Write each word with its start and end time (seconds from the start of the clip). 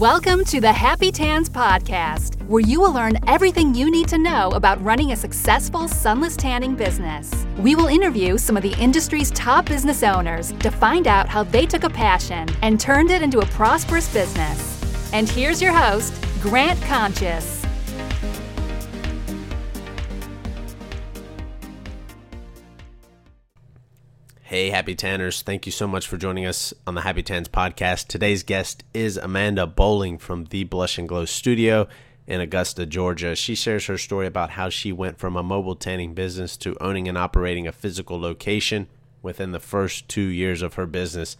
Welcome 0.00 0.44
to 0.46 0.60
the 0.60 0.72
Happy 0.72 1.12
Tans 1.12 1.48
Podcast, 1.48 2.44
where 2.48 2.60
you 2.60 2.80
will 2.80 2.92
learn 2.92 3.16
everything 3.28 3.76
you 3.76 3.92
need 3.92 4.08
to 4.08 4.18
know 4.18 4.50
about 4.50 4.82
running 4.82 5.12
a 5.12 5.16
successful 5.16 5.86
sunless 5.86 6.36
tanning 6.36 6.74
business. 6.74 7.46
We 7.58 7.76
will 7.76 7.86
interview 7.86 8.36
some 8.36 8.56
of 8.56 8.64
the 8.64 8.74
industry's 8.82 9.30
top 9.30 9.66
business 9.66 10.02
owners 10.02 10.50
to 10.50 10.72
find 10.72 11.06
out 11.06 11.28
how 11.28 11.44
they 11.44 11.64
took 11.64 11.84
a 11.84 11.90
passion 11.90 12.48
and 12.62 12.80
turned 12.80 13.12
it 13.12 13.22
into 13.22 13.38
a 13.38 13.46
prosperous 13.46 14.12
business. 14.12 15.12
And 15.12 15.28
here's 15.28 15.62
your 15.62 15.72
host, 15.72 16.12
Grant 16.42 16.82
Conscious. 16.82 17.63
Hey, 24.54 24.70
Happy 24.70 24.94
Tanners. 24.94 25.42
Thank 25.42 25.66
you 25.66 25.72
so 25.72 25.88
much 25.88 26.06
for 26.06 26.16
joining 26.16 26.46
us 26.46 26.72
on 26.86 26.94
the 26.94 27.00
Happy 27.00 27.24
Tans 27.24 27.48
podcast. 27.48 28.06
Today's 28.06 28.44
guest 28.44 28.84
is 28.94 29.16
Amanda 29.16 29.66
Bowling 29.66 30.16
from 30.16 30.44
the 30.44 30.62
Blush 30.62 30.96
and 30.96 31.08
Glow 31.08 31.24
studio 31.24 31.88
in 32.28 32.40
Augusta, 32.40 32.86
Georgia. 32.86 33.34
She 33.34 33.56
shares 33.56 33.86
her 33.86 33.98
story 33.98 34.28
about 34.28 34.50
how 34.50 34.68
she 34.68 34.92
went 34.92 35.18
from 35.18 35.34
a 35.34 35.42
mobile 35.42 35.74
tanning 35.74 36.14
business 36.14 36.56
to 36.58 36.76
owning 36.80 37.08
and 37.08 37.18
operating 37.18 37.66
a 37.66 37.72
physical 37.72 38.20
location 38.20 38.86
within 39.22 39.50
the 39.50 39.58
first 39.58 40.08
two 40.08 40.20
years 40.20 40.62
of 40.62 40.74
her 40.74 40.86
business. 40.86 41.36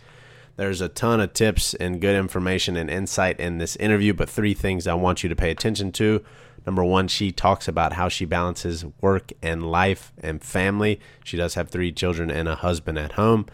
There's 0.57 0.81
a 0.81 0.89
ton 0.89 1.21
of 1.21 1.35
tips 1.35 1.73
and 1.75 2.01
good 2.01 2.17
information 2.17 2.75
and 2.75 2.91
insight 2.91 3.39
in 3.39 3.59
this 3.59 3.77
interview, 3.77 4.13
but 4.13 4.29
three 4.29 4.55
things 4.55 4.89
I 4.89 4.95
want 4.95 5.23
you 5.23 5.29
to 5.29 5.37
pay 5.37 5.53
attention 5.53 5.93
to. 5.93 6.25
Number 6.67 6.85
one, 6.85 7.09
she 7.09 7.31
talks 7.31 7.69
about 7.69 7.93
how 7.93 8.09
she 8.09 8.25
balances 8.25 8.85
work 9.01 9.33
and 9.43 9.71
life 9.71 10.13
and 10.19 10.43
family. 10.43 10.99
She 11.23 11.37
does 11.37 11.55
have 11.55 11.69
three 11.69 11.93
children 11.93 12.31
and 12.31 12.49
a 12.49 12.55
husband 12.55 12.99
at 12.99 13.13
home. 13.13 13.47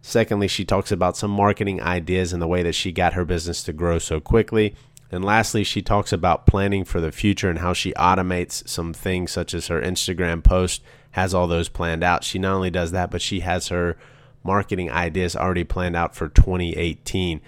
Secondly, 0.00 0.48
she 0.48 0.64
talks 0.64 0.92
about 0.92 1.16
some 1.16 1.30
marketing 1.30 1.82
ideas 1.82 2.32
and 2.32 2.40
the 2.40 2.46
way 2.46 2.62
that 2.62 2.74
she 2.74 2.92
got 2.92 3.14
her 3.14 3.24
business 3.24 3.62
to 3.64 3.72
grow 3.72 3.98
so 3.98 4.20
quickly. 4.20 4.74
And 5.10 5.24
lastly, 5.24 5.64
she 5.64 5.80
talks 5.80 6.12
about 6.12 6.46
planning 6.46 6.84
for 6.84 7.00
the 7.00 7.12
future 7.12 7.48
and 7.48 7.60
how 7.60 7.72
she 7.72 7.92
automates 7.92 8.68
some 8.68 8.92
things 8.92 9.30
such 9.30 9.54
as 9.54 9.68
her 9.68 9.80
Instagram 9.80 10.42
post, 10.42 10.82
has 11.12 11.32
all 11.32 11.46
those 11.46 11.68
planned 11.68 12.02
out. 12.02 12.24
She 12.24 12.38
not 12.38 12.54
only 12.54 12.70
does 12.70 12.90
that, 12.90 13.10
but 13.10 13.22
she 13.22 13.40
has 13.40 13.68
her 13.68 13.96
marketing 14.42 14.90
ideas 14.90 15.36
already 15.36 15.64
planned 15.64 15.96
out 15.96 16.14
for 16.14 16.28
2018. 16.28 17.40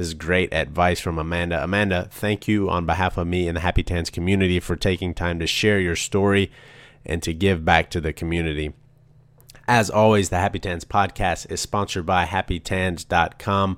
This 0.00 0.08
is 0.08 0.14
great 0.14 0.52
advice 0.54 0.98
from 0.98 1.18
Amanda. 1.18 1.62
Amanda, 1.62 2.08
thank 2.10 2.48
you 2.48 2.70
on 2.70 2.86
behalf 2.86 3.18
of 3.18 3.26
me 3.26 3.46
and 3.46 3.54
the 3.54 3.60
Happy 3.60 3.82
Tans 3.82 4.08
community 4.08 4.58
for 4.58 4.74
taking 4.74 5.12
time 5.12 5.38
to 5.40 5.46
share 5.46 5.78
your 5.78 5.94
story 5.94 6.50
and 7.04 7.22
to 7.22 7.34
give 7.34 7.66
back 7.66 7.90
to 7.90 8.00
the 8.00 8.14
community. 8.14 8.72
As 9.68 9.90
always, 9.90 10.30
the 10.30 10.38
Happy 10.38 10.58
Tans 10.58 10.86
podcast 10.86 11.52
is 11.52 11.60
sponsored 11.60 12.06
by 12.06 12.24
happytans.com, 12.24 13.76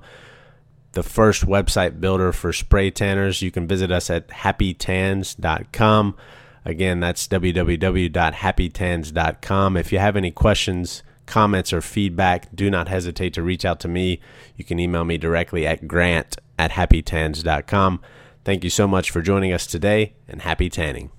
the 0.93 1.03
first 1.03 1.45
website 1.45 1.99
builder 1.99 2.31
for 2.31 2.53
spray 2.53 2.89
tanners. 2.89 3.41
You 3.41 3.51
can 3.51 3.67
visit 3.67 3.91
us 3.91 4.09
at 4.09 4.29
happytans.com. 4.29 6.15
Again, 6.63 7.01
that's 7.01 7.27
www.happytans.com. 7.27 9.75
If 9.75 9.91
you 9.91 9.99
have 9.99 10.15
any 10.15 10.31
questions, 10.31 11.03
comments, 11.25 11.71
or 11.73 11.81
feedback, 11.81 12.53
do 12.55 12.69
not 12.69 12.87
hesitate 12.87 13.33
to 13.35 13.43
reach 13.43 13.65
out 13.65 13.79
to 13.81 13.87
me. 13.87 14.19
You 14.57 14.65
can 14.65 14.79
email 14.79 15.05
me 15.05 15.17
directly 15.17 15.65
at 15.65 15.87
grant 15.87 16.37
at 16.59 16.71
happytans.com. 16.71 18.01
Thank 18.45 18.63
you 18.63 18.69
so 18.69 18.87
much 18.87 19.09
for 19.11 19.21
joining 19.21 19.53
us 19.53 19.65
today 19.65 20.13
and 20.27 20.41
happy 20.41 20.69
tanning. 20.69 21.11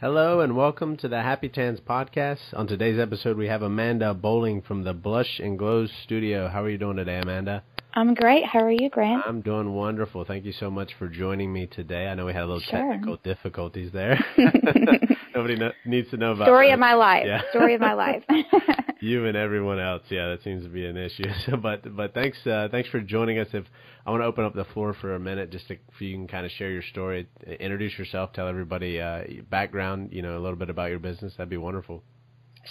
Hello 0.00 0.40
and 0.40 0.56
welcome 0.56 0.96
to 0.96 1.08
the 1.08 1.20
Happy 1.20 1.50
Tans 1.50 1.78
podcast. 1.78 2.54
On 2.54 2.66
today's 2.66 2.98
episode, 2.98 3.36
we 3.36 3.48
have 3.48 3.60
Amanda 3.60 4.14
Bowling 4.14 4.62
from 4.62 4.82
the 4.84 4.94
Blush 4.94 5.38
and 5.38 5.58
Glow 5.58 5.86
studio. 6.04 6.48
How 6.48 6.62
are 6.62 6.70
you 6.70 6.78
doing 6.78 6.96
today, 6.96 7.18
Amanda? 7.22 7.62
I'm 7.92 8.14
great. 8.14 8.46
How 8.46 8.60
are 8.60 8.70
you, 8.72 8.88
Grant? 8.88 9.24
I'm 9.26 9.42
doing 9.42 9.74
wonderful. 9.74 10.24
Thank 10.24 10.46
you 10.46 10.52
so 10.52 10.70
much 10.70 10.92
for 10.98 11.06
joining 11.08 11.52
me 11.52 11.66
today. 11.66 12.06
I 12.06 12.14
know 12.14 12.24
we 12.24 12.32
had 12.32 12.44
a 12.44 12.46
little 12.46 12.60
Sure. 12.60 12.78
technical 12.92 13.16
difficulties 13.18 13.90
there. 13.92 14.18
Nobody 15.34 15.56
kno- 15.56 15.72
needs 15.84 16.10
to 16.10 16.16
know 16.16 16.32
about 16.32 16.46
Story 16.46 16.68
that. 16.68 16.74
of 16.74 16.80
my 16.80 16.94
life. 16.94 17.24
Yeah. 17.26 17.42
Story 17.50 17.74
of 17.74 17.80
my 17.80 17.92
life. 17.94 18.22
you 19.00 19.26
and 19.26 19.36
everyone 19.36 19.78
else. 19.78 20.02
Yeah, 20.10 20.28
that 20.30 20.42
seems 20.42 20.62
to 20.64 20.68
be 20.68 20.86
an 20.86 20.96
issue. 20.96 21.24
So, 21.46 21.56
but 21.56 21.96
but 21.96 22.14
thanks 22.14 22.38
uh, 22.46 22.68
thanks 22.70 22.88
for 22.90 23.00
joining 23.00 23.38
us. 23.38 23.48
If 23.52 23.64
I 24.06 24.10
want 24.10 24.22
to 24.22 24.26
open 24.26 24.44
up 24.44 24.54
the 24.54 24.64
floor 24.72 24.94
for 25.00 25.14
a 25.14 25.20
minute, 25.20 25.50
just 25.50 25.68
to, 25.68 25.74
if 25.74 26.00
you 26.00 26.14
can 26.14 26.26
kind 26.26 26.44
of 26.46 26.52
share 26.52 26.70
your 26.70 26.82
story, 26.82 27.28
introduce 27.60 27.98
yourself, 27.98 28.32
tell 28.32 28.48
everybody 28.48 29.00
uh, 29.00 29.22
your 29.28 29.42
background, 29.44 30.10
you 30.12 30.22
know, 30.22 30.36
a 30.36 30.40
little 30.40 30.56
bit 30.56 30.70
about 30.70 30.90
your 30.90 30.98
business. 30.98 31.34
That'd 31.36 31.50
be 31.50 31.56
wonderful. 31.58 32.02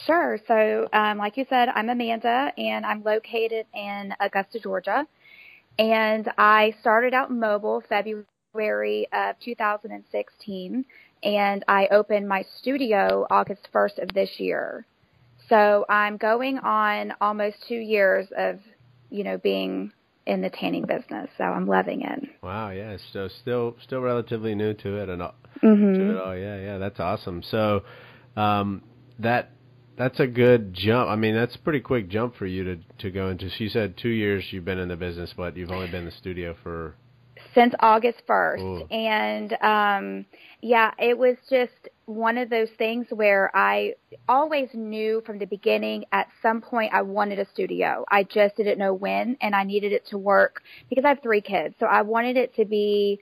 sure. 0.05 0.39
So, 0.47 0.87
um, 0.93 1.17
like 1.17 1.37
you 1.37 1.45
said, 1.49 1.69
I'm 1.69 1.89
Amanda, 1.89 2.51
and 2.57 2.85
I'm 2.85 3.03
located 3.03 3.65
in 3.73 4.13
Augusta, 4.19 4.59
Georgia. 4.59 5.05
And 5.77 6.29
I 6.37 6.73
started 6.81 7.13
out 7.13 7.31
mobile 7.31 7.81
February 7.87 9.07
of 9.13 9.35
2016, 9.39 10.85
and 11.24 11.63
I 11.68 11.88
opened 11.91 12.28
my 12.28 12.46
studio 12.59 13.28
August 13.30 13.68
1st 13.74 14.03
of 14.03 14.13
this 14.13 14.30
year. 14.38 14.85
So 15.50 15.85
I'm 15.90 16.18
going 16.18 16.59
on 16.59 17.13
almost 17.19 17.57
two 17.68 17.75
years 17.75 18.28
of, 18.38 18.59
you 19.09 19.24
know, 19.24 19.38
being 19.38 19.91
in 20.28 20.41
the 20.41 20.50
tanning 20.50 20.85
business. 20.85 21.30
So 21.38 21.44
I'm 21.44 21.66
loving 21.66 22.02
it. 22.02 22.30
Wow. 22.44 22.69
Yeah. 22.69 22.97
So 23.13 23.28
still 23.41 23.75
still 23.84 24.02
relatively 24.02 24.53
new 24.53 24.74
to 24.75 24.97
it 24.97 25.09
and 25.09 25.22
all, 25.24 25.35
hmm 25.59 25.94
to 25.94 26.09
it 26.12 26.22
all. 26.22 26.35
Yeah. 26.38 26.59
Yeah. 26.59 26.78
That's 26.78 27.00
awesome. 27.00 27.41
So 27.44 27.84
um, 28.36 28.84
that 29.18 29.51
that's 29.97 30.19
a 30.19 30.28
good 30.28 30.74
jump. 30.74 31.09
I 31.09 31.16
mean, 31.16 31.36
that's 31.36 31.56
a 31.56 31.59
pretty 31.59 31.81
quick 31.81 32.09
jump 32.09 32.36
for 32.36 32.46
you 32.46 32.63
to 32.63 32.78
to 33.00 33.12
go 33.12 33.30
into. 33.30 33.50
She 33.50 33.69
said 33.69 33.97
two 33.97 34.09
years 34.09 34.46
you've 34.51 34.66
been 34.66 34.80
in 34.80 34.88
the 34.88 34.96
business, 34.96 35.34
but 35.36 35.57
you've 35.57 35.72
only 35.72 35.88
been 35.88 36.01
in 36.01 36.06
the 36.06 36.12
studio 36.12 36.56
for 36.62 36.96
since 37.53 37.73
August 37.79 38.21
1st. 38.27 38.59
Ooh. 38.61 38.85
And 38.93 39.53
um 39.61 40.25
yeah, 40.61 40.91
it 40.99 41.17
was 41.17 41.37
just 41.49 41.89
one 42.05 42.37
of 42.37 42.49
those 42.49 42.69
things 42.77 43.07
where 43.11 43.49
I 43.55 43.93
always 44.27 44.69
knew 44.73 45.21
from 45.25 45.39
the 45.39 45.45
beginning 45.45 46.05
at 46.11 46.27
some 46.41 46.59
point 46.61 46.93
I 46.93 47.01
wanted 47.01 47.39
a 47.39 47.47
studio. 47.53 48.03
I 48.09 48.23
just 48.23 48.57
didn't 48.57 48.77
know 48.77 48.93
when 48.93 49.38
and 49.41 49.55
I 49.55 49.63
needed 49.63 49.93
it 49.93 50.05
to 50.07 50.17
work 50.17 50.61
because 50.89 51.05
I 51.05 51.09
have 51.09 51.21
3 51.21 51.41
kids. 51.41 51.75
So 51.79 51.85
I 51.85 52.01
wanted 52.01 52.35
it 52.35 52.55
to 52.55 52.65
be 52.65 53.19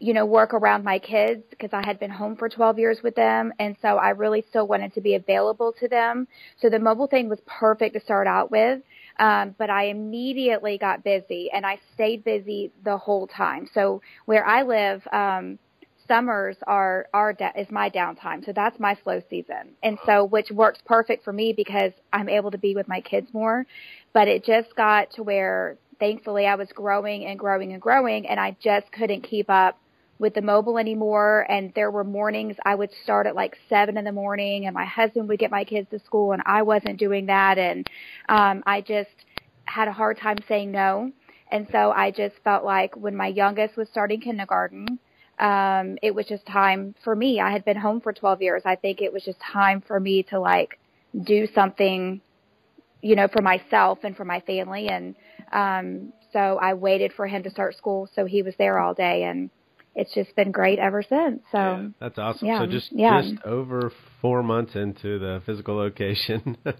you 0.00 0.14
know, 0.14 0.24
work 0.24 0.54
around 0.54 0.84
my 0.84 0.98
kids 0.98 1.42
because 1.50 1.70
I 1.72 1.84
had 1.84 1.98
been 1.98 2.10
home 2.10 2.36
for 2.36 2.48
12 2.48 2.78
years 2.78 2.98
with 3.02 3.14
them. 3.14 3.52
And 3.58 3.76
so 3.82 3.96
I 3.96 4.10
really 4.10 4.44
still 4.48 4.66
wanted 4.66 4.94
to 4.94 5.00
be 5.00 5.14
available 5.14 5.74
to 5.80 5.88
them. 5.88 6.28
So 6.60 6.70
the 6.70 6.78
mobile 6.78 7.08
thing 7.08 7.28
was 7.28 7.40
perfect 7.46 7.94
to 7.94 8.00
start 8.00 8.26
out 8.26 8.50
with. 8.50 8.80
Um, 9.18 9.54
but 9.58 9.68
I 9.68 9.86
immediately 9.86 10.78
got 10.78 11.02
busy 11.02 11.50
and 11.52 11.66
I 11.66 11.78
stayed 11.94 12.22
busy 12.24 12.70
the 12.84 12.96
whole 12.96 13.26
time. 13.26 13.68
So 13.74 14.00
where 14.26 14.46
I 14.46 14.62
live, 14.62 15.06
um, 15.12 15.58
summers 16.06 16.56
are, 16.66 17.06
are, 17.12 17.32
da- 17.32 17.52
is 17.56 17.70
my 17.70 17.90
downtime. 17.90 18.44
So 18.44 18.52
that's 18.54 18.78
my 18.78 18.96
slow 19.02 19.20
season. 19.28 19.74
And 19.82 19.98
so, 20.06 20.24
which 20.24 20.50
works 20.50 20.80
perfect 20.86 21.24
for 21.24 21.32
me 21.32 21.52
because 21.52 21.92
I'm 22.12 22.28
able 22.28 22.50
to 22.50 22.58
be 22.58 22.74
with 22.74 22.88
my 22.88 23.00
kids 23.00 23.28
more. 23.32 23.66
But 24.12 24.28
it 24.28 24.44
just 24.44 24.74
got 24.76 25.10
to 25.12 25.22
where 25.22 25.76
thankfully 25.98 26.46
I 26.46 26.54
was 26.54 26.68
growing 26.72 27.26
and 27.26 27.38
growing 27.38 27.72
and 27.72 27.82
growing 27.82 28.26
and 28.26 28.40
I 28.40 28.56
just 28.62 28.90
couldn't 28.92 29.22
keep 29.22 29.50
up 29.50 29.78
with 30.18 30.34
the 30.34 30.42
mobile 30.42 30.78
anymore 30.78 31.46
and 31.48 31.72
there 31.74 31.90
were 31.90 32.04
mornings 32.04 32.56
I 32.64 32.74
would 32.74 32.90
start 33.04 33.26
at 33.26 33.36
like 33.36 33.56
seven 33.68 33.96
in 33.96 34.04
the 34.04 34.12
morning 34.12 34.66
and 34.66 34.74
my 34.74 34.84
husband 34.84 35.28
would 35.28 35.38
get 35.38 35.50
my 35.50 35.64
kids 35.64 35.88
to 35.90 35.98
school 36.00 36.32
and 36.32 36.42
I 36.44 36.62
wasn't 36.62 36.98
doing 36.98 37.26
that 37.26 37.56
and 37.58 37.88
um 38.28 38.62
I 38.66 38.80
just 38.80 39.10
had 39.68 39.88
a 39.88 39.92
hard 39.92 40.18
time 40.18 40.38
saying 40.48 40.70
no. 40.70 41.12
And 41.50 41.66
so 41.70 41.90
I 41.90 42.10
just 42.10 42.36
felt 42.44 42.64
like 42.64 42.96
when 42.96 43.16
my 43.16 43.28
youngest 43.28 43.76
was 43.76 43.88
starting 43.88 44.20
kindergarten, 44.20 44.98
um, 45.38 45.98
it 46.02 46.14
was 46.14 46.26
just 46.26 46.46
time 46.46 46.94
for 47.04 47.14
me. 47.14 47.40
I 47.40 47.50
had 47.50 47.64
been 47.64 47.76
home 47.76 48.00
for 48.00 48.12
12 48.12 48.42
years. 48.42 48.62
I 48.64 48.76
think 48.76 49.00
it 49.00 49.12
was 49.12 49.24
just 49.24 49.38
time 49.40 49.82
for 49.86 49.98
me 49.98 50.24
to 50.24 50.40
like 50.40 50.78
do 51.24 51.46
something, 51.54 52.20
you 53.02 53.16
know, 53.16 53.28
for 53.28 53.42
myself 53.42 54.00
and 54.02 54.16
for 54.16 54.24
my 54.24 54.40
family. 54.40 54.88
And, 54.88 55.14
um, 55.52 56.12
so 56.32 56.58
I 56.60 56.74
waited 56.74 57.12
for 57.14 57.26
him 57.26 57.42
to 57.44 57.50
start 57.50 57.76
school. 57.76 58.08
So 58.14 58.26
he 58.26 58.42
was 58.42 58.54
there 58.58 58.78
all 58.78 58.92
day 58.94 59.22
and 59.22 59.50
it's 59.98 60.14
just 60.14 60.34
been 60.36 60.52
great 60.52 60.78
ever 60.78 61.02
since. 61.02 61.42
So 61.50 61.58
Yeah, 61.58 61.88
that's 62.00 62.18
awesome. 62.18 62.46
yeah, 62.46 62.60
so 62.60 62.66
just 62.66 62.92
yeah. 62.92 63.20
just 63.20 63.44
over 63.44 63.92
four 64.20 64.42
months 64.42 64.74
into 64.74 65.18
the 65.18 65.40
physical 65.46 65.76
location. 65.76 66.56
uh, 66.66 66.72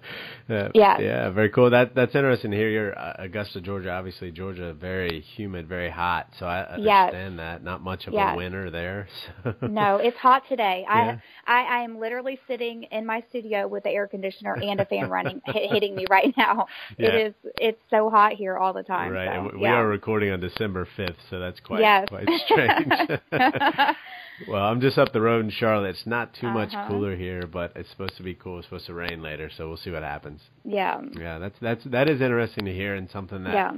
Yeah. 0.75 0.99
Yeah. 0.99 1.31
Very 1.31 1.51
cool. 1.51 1.71
That 1.71 1.95
that's 1.95 2.15
interesting 2.15 2.51
to 2.51 2.57
hear. 2.57 2.69
You're 2.69 2.99
uh, 2.99 3.15
Augusta, 3.19 3.61
Georgia. 3.61 3.91
Obviously, 3.93 4.31
Georgia 4.31 4.73
very 4.73 5.21
humid, 5.21 5.69
very 5.69 5.91
hot. 5.91 6.29
So 6.39 6.47
I 6.47 6.77
Yes. 6.79 7.09
understand 7.09 7.39
that. 7.39 7.63
Not 7.63 7.81
much 7.83 8.07
of 8.07 8.15
Yes. 8.15 8.35
a 8.35 8.37
winter 8.37 8.71
there. 8.71 9.09
So. 9.45 9.55
no, 9.67 9.97
it's 9.97 10.17
hot 10.19 10.43
today. 10.49 10.85
Yeah. 10.87 11.19
I, 11.47 11.61
I 11.61 11.79
I 11.79 11.85
am 11.85 11.99
literally 11.99 12.39
sitting 12.47 12.83
in 12.85 13.07
my 13.07 13.23
studio 13.31 13.67
with 13.69 13.85
the 13.85 13.91
air 13.91 14.07
conditioner 14.07 14.55
and 14.61 14.81
a 14.81 14.85
fan 14.85 15.09
running 15.17 15.41
hit, 15.47 15.71
hitting 15.71 15.95
me 15.95 16.05
right 16.11 16.35
now. 16.37 16.67
Yeah. 16.99 17.09
It 17.09 17.27
is 17.29 17.35
it's 17.61 17.81
so 17.91 18.11
hot 18.11 18.33
here 18.33 18.57
all 18.59 18.73
the 18.73 18.83
time. 18.83 19.13
Right. 19.13 19.27
so, 19.29 19.49
and 19.49 19.61
we 19.61 19.67
yeah. 19.67 19.77
are 19.77 19.87
recording 19.89 20.33
on 20.33 20.41
December 20.41 20.87
fifth, 20.97 21.17
so 21.31 21.39
that's 21.39 21.61
quite 21.61 21.81
Yes. 21.81 22.09
quite 22.09 22.29
strange. 22.47 23.21
Well, 24.47 24.65
I'm 24.65 24.81
just 24.81 24.99
up 24.99 25.13
the 25.13 25.21
road 25.21 25.45
in 25.45 25.51
Charlotte. 25.51 25.91
It's 25.91 26.07
not 26.07 26.33
too 26.35 26.49
much 26.51 26.73
Uh-huh. 26.75 26.87
cooler 26.89 27.17
here, 27.17 27.47
but 27.47 27.73
it's 27.77 27.91
supposed 27.91 28.17
to 28.19 28.23
be 28.23 28.35
cool. 28.35 28.59
It's 28.59 28.67
supposed 28.67 28.87
to 28.87 28.95
rain 28.95 29.21
later, 29.23 29.51
so 29.51 29.69
we'll 29.69 29.77
see 29.77 29.91
what 29.91 30.03
happens. 30.03 30.41
yeah. 30.65 31.01
Yeah, 31.19 31.39
that's 31.39 31.59
that's 31.61 31.85
that 31.85 32.09
is 32.09 32.21
interesting 32.21 32.65
to 32.67 32.73
hear 32.73 32.95
and 32.95 33.09
something 33.11 33.43
that 33.45 33.55
Yeah. 33.55 33.73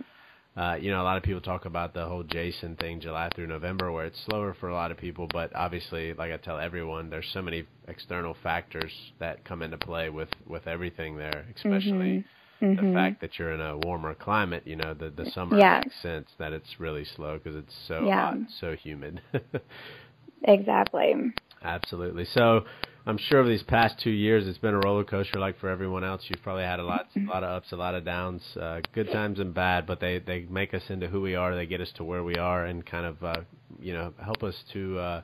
uh, 0.56 0.74
you 0.74 0.90
know, 0.90 1.00
a 1.00 1.04
lot 1.04 1.16
of 1.16 1.22
people 1.22 1.40
talk 1.40 1.64
about 1.64 1.94
the 1.94 2.04
whole 2.04 2.24
Jason 2.24 2.74
thing, 2.76 2.98
July 3.00 3.28
through 3.34 3.46
November, 3.46 3.92
where 3.92 4.04
it's 4.04 4.20
slower 4.24 4.52
for 4.52 4.68
a 4.68 4.74
lot 4.74 4.90
of 4.90 4.96
people. 4.98 5.26
But 5.28 5.54
obviously, 5.54 6.12
like 6.12 6.32
I 6.32 6.36
tell 6.38 6.58
everyone, 6.58 7.08
there's 7.08 7.28
so 7.32 7.40
many 7.40 7.64
external 7.86 8.34
factors 8.42 8.92
that 9.20 9.44
come 9.44 9.62
into 9.62 9.78
play 9.78 10.10
with 10.10 10.28
with 10.46 10.66
everything 10.66 11.16
there, 11.16 11.46
especially 11.56 12.24
Mm-hmm. 12.60 12.88
the 12.88 12.92
fact 12.92 13.20
that 13.22 13.38
you're 13.38 13.52
in 13.52 13.60
a 13.62 13.78
warmer 13.78 14.12
climate. 14.14 14.64
You 14.66 14.76
know, 14.76 14.92
the 14.92 15.08
the 15.10 15.30
summer 15.30 15.56
Yeah. 15.56 15.80
makes 15.84 15.96
sense 16.02 16.28
that 16.38 16.52
it's 16.52 16.78
really 16.78 17.04
slow 17.06 17.38
because 17.38 17.56
it's 17.56 17.74
so 17.88 18.04
Yeah. 18.04 18.32
hot, 18.32 18.38
so 18.60 18.76
humid. 18.76 19.22
Exactly. 20.44 21.14
Absolutely. 21.62 22.24
So 22.24 22.64
I'm 23.06 23.18
sure 23.18 23.40
over 23.40 23.48
these 23.48 23.62
past 23.62 23.98
two 23.98 24.10
years, 24.10 24.46
it's 24.46 24.58
been 24.58 24.74
a 24.74 24.78
roller 24.78 25.04
coaster 25.04 25.38
like 25.38 25.58
for 25.58 25.68
everyone 25.68 26.04
else. 26.04 26.22
You've 26.28 26.42
probably 26.42 26.64
had 26.64 26.80
a 26.80 26.84
lot, 26.84 27.06
a 27.16 27.20
lot 27.20 27.44
of 27.44 27.50
ups, 27.50 27.72
a 27.72 27.76
lot 27.76 27.94
of 27.94 28.04
downs, 28.04 28.42
uh, 28.56 28.80
good 28.92 29.10
times 29.10 29.40
and 29.40 29.54
bad, 29.54 29.86
but 29.86 30.00
they, 30.00 30.18
they 30.18 30.46
make 30.50 30.74
us 30.74 30.82
into 30.88 31.08
who 31.08 31.20
we 31.20 31.34
are. 31.34 31.54
They 31.54 31.66
get 31.66 31.80
us 31.80 31.90
to 31.96 32.04
where 32.04 32.22
we 32.22 32.36
are 32.36 32.64
and 32.64 32.84
kind 32.84 33.06
of, 33.06 33.22
uh, 33.22 33.40
you 33.80 33.92
know, 33.92 34.12
help 34.22 34.42
us 34.42 34.54
to, 34.72 34.98
uh, 34.98 35.22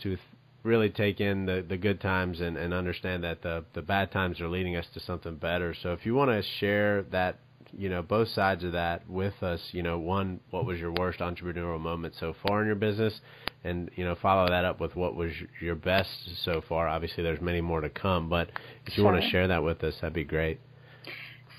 to 0.00 0.16
really 0.62 0.90
take 0.90 1.20
in 1.20 1.46
the, 1.46 1.64
the 1.66 1.76
good 1.76 2.00
times 2.00 2.40
and, 2.40 2.56
and 2.56 2.74
understand 2.74 3.24
that 3.24 3.42
the, 3.42 3.64
the 3.74 3.82
bad 3.82 4.10
times 4.10 4.40
are 4.40 4.48
leading 4.48 4.76
us 4.76 4.86
to 4.94 5.00
something 5.00 5.36
better. 5.36 5.74
So 5.82 5.92
if 5.92 6.04
you 6.04 6.14
want 6.14 6.30
to 6.30 6.42
share 6.60 7.02
that, 7.04 7.38
you 7.76 7.88
know, 7.88 8.02
both 8.02 8.28
sides 8.28 8.64
of 8.64 8.72
that 8.72 9.08
with 9.08 9.42
us, 9.42 9.60
you 9.72 9.82
know, 9.82 9.98
one, 9.98 10.40
what 10.50 10.64
was 10.64 10.78
your 10.78 10.92
worst 10.92 11.20
entrepreneurial 11.20 11.80
moment 11.80 12.14
so 12.18 12.34
far 12.42 12.60
in 12.60 12.66
your 12.66 12.76
business? 12.76 13.20
and 13.64 13.90
you 13.96 14.04
know 14.04 14.14
follow 14.14 14.48
that 14.48 14.64
up 14.64 14.80
with 14.80 14.94
what 14.96 15.14
was 15.14 15.32
your 15.60 15.74
best 15.74 16.10
so 16.44 16.62
far. 16.68 16.88
Obviously, 16.88 17.22
there's 17.22 17.40
many 17.40 17.60
more 17.60 17.80
to 17.80 17.90
come, 17.90 18.28
but 18.28 18.50
if 18.86 18.96
you 18.96 19.04
want 19.04 19.20
to 19.20 19.28
share 19.30 19.48
that 19.48 19.62
with 19.62 19.82
us, 19.84 19.94
that'd 20.00 20.12
be 20.12 20.24
great. 20.24 20.60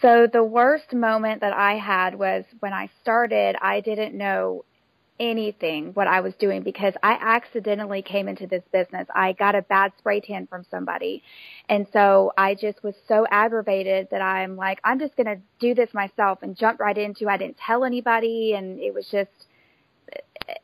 So 0.02 0.28
the 0.32 0.44
worst 0.44 0.94
moment 0.94 1.42
that 1.42 1.54
I 1.54 1.78
had 1.78 2.16
was 2.16 2.46
when 2.62 2.72
I 2.72 2.90
started, 3.02 3.58
I 3.62 3.82
didn't 3.82 4.18
know 4.18 4.64
anything 5.20 5.92
what 5.94 6.08
I 6.08 6.22
was 6.22 6.34
doing 6.40 6.64
because 6.64 6.94
I 7.04 7.18
accidentally 7.20 8.02
came 8.02 8.28
into 8.28 8.48
this 8.48 8.64
business. 8.72 9.08
I 9.14 9.34
got 9.34 9.56
a 9.56 9.62
bad 9.62 9.92
spray 9.98 10.22
tan 10.22 10.48
from 10.48 10.66
somebody. 10.72 11.24
And 11.68 11.88
so 11.92 12.32
I 12.38 12.56
just 12.56 12.84
was 12.84 12.96
so 13.08 13.26
aggravated 13.30 14.08
that 14.12 14.22
I'm 14.22 14.56
like, 14.56 14.80
I'm 14.84 15.00
just 15.00 15.16
going 15.16 15.28
to 15.28 15.42
do 15.60 15.76
this 15.76 15.94
myself 15.94 16.40
and 16.42 16.56
jump 16.56 16.80
right 16.80 16.98
into 16.98 17.28
I 17.28 17.38
didn't 17.38 17.58
tell 17.58 17.84
anybody 17.84 18.54
and 18.56 18.80
it 18.80 18.94
was 18.94 19.08
just 19.12 19.30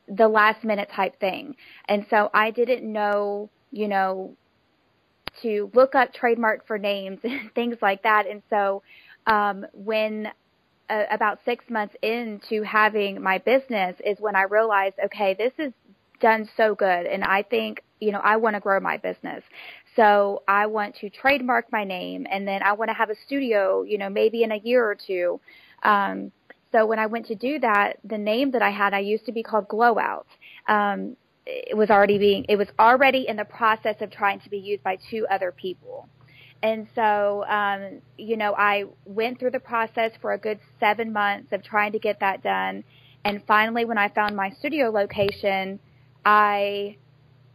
the 0.08 0.28
last 0.28 0.64
minute 0.64 0.90
type 0.96 1.20
thing. 1.20 1.56
And 1.88 2.06
so 2.10 2.30
I 2.34 2.52
didn't 2.52 2.92
know, 2.92 3.50
you 3.72 3.88
know, 3.88 4.36
to 5.42 5.70
look 5.74 5.96
up 5.96 6.14
trademark 6.14 6.66
for 6.66 6.78
names 6.78 7.20
and 7.24 7.54
things 7.54 7.78
like 7.82 8.04
that. 8.04 8.28
And 8.28 8.42
so 8.50 8.84
um, 9.28 9.66
when 9.74 10.30
uh, 10.90 11.04
about 11.12 11.40
six 11.46 11.66
months 11.70 11.96
into 12.02 12.64
having 12.64 13.22
my 13.22 13.38
business 13.40 13.96
is 14.06 14.18
when 14.20 14.36
I 14.36 14.44
realized, 14.44 14.96
okay, 15.06 15.34
this 15.34 15.54
is 15.58 15.74
done 16.22 16.50
so 16.56 16.76
good, 16.76 17.06
and 17.06 17.24
I 17.24 17.44
think 17.44 17.84
you 18.00 18.12
know 18.12 18.20
I 18.24 18.38
want 18.38 18.56
to 18.56 18.60
grow 18.60 18.80
my 18.80 18.98
business. 18.98 19.44
So 19.96 20.44
I 20.48 20.68
want 20.68 20.96
to 20.98 21.10
trademark 21.10 21.72
my 21.72 21.84
name, 21.84 22.28
and 22.30 22.48
then 22.48 22.64
I 22.64 22.74
want 22.74 22.90
to 22.90 22.94
have 22.94 23.10
a 23.10 23.16
studio, 23.26 23.84
you 23.84 23.98
know, 23.98 24.10
maybe 24.10 24.44
in 24.44 24.52
a 24.52 24.58
year 24.58 24.86
or 24.86 24.96
two. 24.96 25.40
Um, 25.84 26.32
so 26.72 26.86
when 26.86 27.00
I 27.00 27.06
went 27.06 27.28
to 27.28 27.36
do 27.36 27.60
that, 27.60 27.94
the 28.04 28.18
name 28.18 28.52
that 28.52 28.62
I 28.62 28.70
had, 28.70 28.94
I 28.94 29.00
used 29.00 29.26
to 29.28 29.32
be 29.32 29.44
called 29.44 29.68
Glow 29.70 29.98
Out. 29.98 30.28
Um, 30.68 31.16
it 31.46 31.78
was 31.78 31.90
already 31.90 32.18
being, 32.18 32.46
it 32.50 32.58
was 32.58 32.68
already 32.78 33.28
in 33.28 33.38
the 33.38 33.46
process 33.46 33.96
of 34.02 34.12
trying 34.12 34.40
to 34.42 34.50
be 34.50 34.58
used 34.58 34.84
by 34.84 34.98
two 35.10 35.26
other 35.30 35.52
people. 35.52 36.10
And 36.66 36.88
so, 36.96 37.46
um, 37.48 38.02
you 38.18 38.38
know, 38.38 38.56
I 38.58 38.86
went 39.06 39.40
through 39.40 39.52
the 39.52 39.60
process 39.60 40.14
for 40.20 40.34
a 40.34 40.38
good 40.40 40.60
seven 40.80 41.14
months 41.14 41.50
of 41.52 41.64
trying 41.64 41.92
to 41.92 42.00
get 42.00 42.20
that 42.22 42.42
done. 42.42 42.84
And 43.24 43.44
finally, 43.46 43.86
when 43.86 44.00
I 44.00 44.10
found 44.10 44.36
my 44.36 44.50
studio 44.50 44.90
location, 44.90 45.80
I 46.26 46.98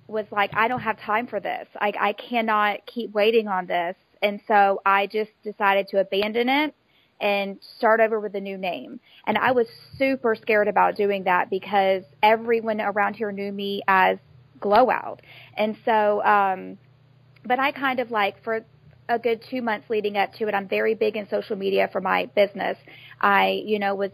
was 0.06 0.26
like, 0.30 0.52
I 0.54 0.68
don't 0.68 0.82
have 0.82 0.96
time 1.00 1.26
for 1.26 1.40
this. 1.40 1.66
I, 1.74 1.92
I 2.00 2.12
cannot 2.12 2.86
keep 2.86 3.10
waiting 3.12 3.48
on 3.48 3.66
this. 3.66 3.96
And 4.22 4.40
so 4.46 4.80
I 4.86 5.08
just 5.08 5.32
decided 5.42 5.88
to 5.88 5.98
abandon 5.98 6.48
it 6.48 6.72
and 7.20 7.58
start 7.78 7.98
over 7.98 8.20
with 8.20 8.36
a 8.36 8.40
new 8.40 8.58
name. 8.58 9.00
And 9.26 9.36
I 9.36 9.50
was 9.50 9.66
super 9.98 10.36
scared 10.36 10.68
about 10.68 10.94
doing 10.94 11.24
that 11.24 11.50
because 11.50 12.04
everyone 12.22 12.80
around 12.80 13.14
here 13.14 13.32
knew 13.32 13.50
me 13.50 13.82
as 13.88 14.18
Glow 14.60 14.88
Out. 14.88 15.20
And 15.56 15.76
so, 15.84 16.22
um, 16.22 16.78
but 17.44 17.58
I 17.58 17.72
kind 17.72 17.98
of 17.98 18.12
like 18.12 18.40
for 18.44 18.64
a 19.10 19.18
good 19.18 19.42
two 19.50 19.60
months 19.60 19.90
leading 19.90 20.16
up 20.16 20.32
to 20.34 20.46
it, 20.46 20.54
I'm 20.54 20.68
very 20.68 20.94
big 20.94 21.16
in 21.16 21.28
social 21.28 21.56
media 21.56 21.88
for 21.92 22.00
my 22.00 22.26
business. 22.34 22.78
I, 23.20 23.60
you 23.66 23.78
know, 23.80 23.94
was 23.96 24.12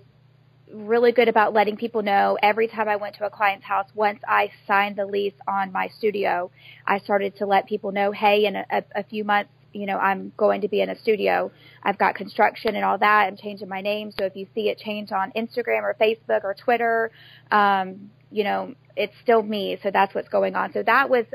really 0.72 1.12
good 1.12 1.28
about 1.28 1.52
letting 1.52 1.76
people 1.76 2.02
know 2.02 2.38
every 2.43 2.66
time 2.66 2.88
I 2.88 2.96
went 2.96 3.14
to 3.16 3.26
a 3.26 3.31
client's 3.31 3.66
house. 3.66 3.87
Once 3.94 4.20
I 4.26 4.50
signed 4.66 4.96
the 4.96 5.04
lease 5.04 5.34
on 5.46 5.70
my 5.70 5.88
studio, 5.98 6.50
I 6.87 6.98
started 6.98 7.37
to 7.37 7.46
let 7.46 7.69
people 7.69 7.93
know, 7.93 8.10
hey, 8.10 8.46
in 8.46 8.56
a, 8.56 8.64
a, 8.94 9.04
few 9.04 9.22
months, 9.22 9.50
you 9.75 9.84
know, 9.84 9.98
I'm 9.98 10.32
going 10.37 10.62
to 10.62 10.69
be 10.69 10.81
in 10.81 10.88
a 10.88 10.99
studio. 10.99 11.52
I've 11.82 11.99
got 11.99 12.14
construction 12.14 12.75
and 12.75 12.84
all 12.84 12.99
that. 12.99 13.26
I'm 13.26 13.37
changing 13.37 13.69
my 13.69 13.82
name. 13.82 14.10
So 14.19 14.25
if 14.25 14.34
you 14.34 14.46
see 14.54 14.70
it 14.70 14.78
change 14.78 15.12
on 15.12 15.31
Instagram 15.32 15.82
or 15.82 15.94
Facebook 16.00 16.42
or 16.42 16.54
Twitter, 16.54 17.12
um, 17.50 18.10
you 18.31 18.42
know, 18.42 18.75
it's 18.96 19.14
still 19.22 19.42
me. 19.42 19.78
So 19.82 19.90
that's 19.92 20.14
what's 20.14 20.31
going 20.31 20.56
on. 20.56 20.72
So 20.72 20.82
that 20.82 21.10
was 21.10 21.26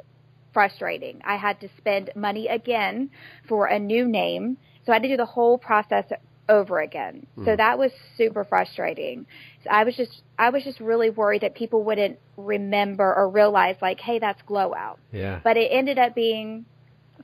frustrating. 0.54 1.22
I 1.24 1.38
had 1.38 1.60
to 1.62 1.70
spend 1.78 2.12
money 2.16 2.48
again 2.48 3.10
for 3.48 3.68
a 3.68 3.80
new 3.80 4.08
name. 4.08 4.58
So 4.86 4.92
I 4.92 4.96
had 4.96 5.04
to 5.04 5.10
do 5.10 5.18
the 5.18 5.26
whole 5.26 5.58
process 5.58 6.06
over 6.50 6.80
again. 6.80 7.26
So 7.38 7.52
hmm. 7.52 7.58
that 7.58 7.78
was 7.78 7.92
super 8.18 8.44
frustrating. 8.44 9.26
So 9.64 9.70
I 9.70 9.84
was 9.84 9.96
just 9.96 10.22
I 10.38 10.50
was 10.50 10.64
just 10.64 10.80
really 10.80 11.10
worried 11.10 11.42
that 11.42 11.56
people 11.56 11.84
wouldn't 11.84 12.20
remember 12.36 13.14
or 13.16 13.30
realize 13.30 13.76
like, 13.82 14.00
hey, 14.00 14.20
that's 14.20 14.42
glow 14.44 14.74
out. 14.76 15.00
Yeah. 15.12 15.40
But 15.44 15.58
it 15.58 15.70
ended 15.72 15.98
up 15.98 16.14
being 16.14 16.66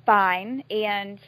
fine 0.06 0.64
and 0.70 1.20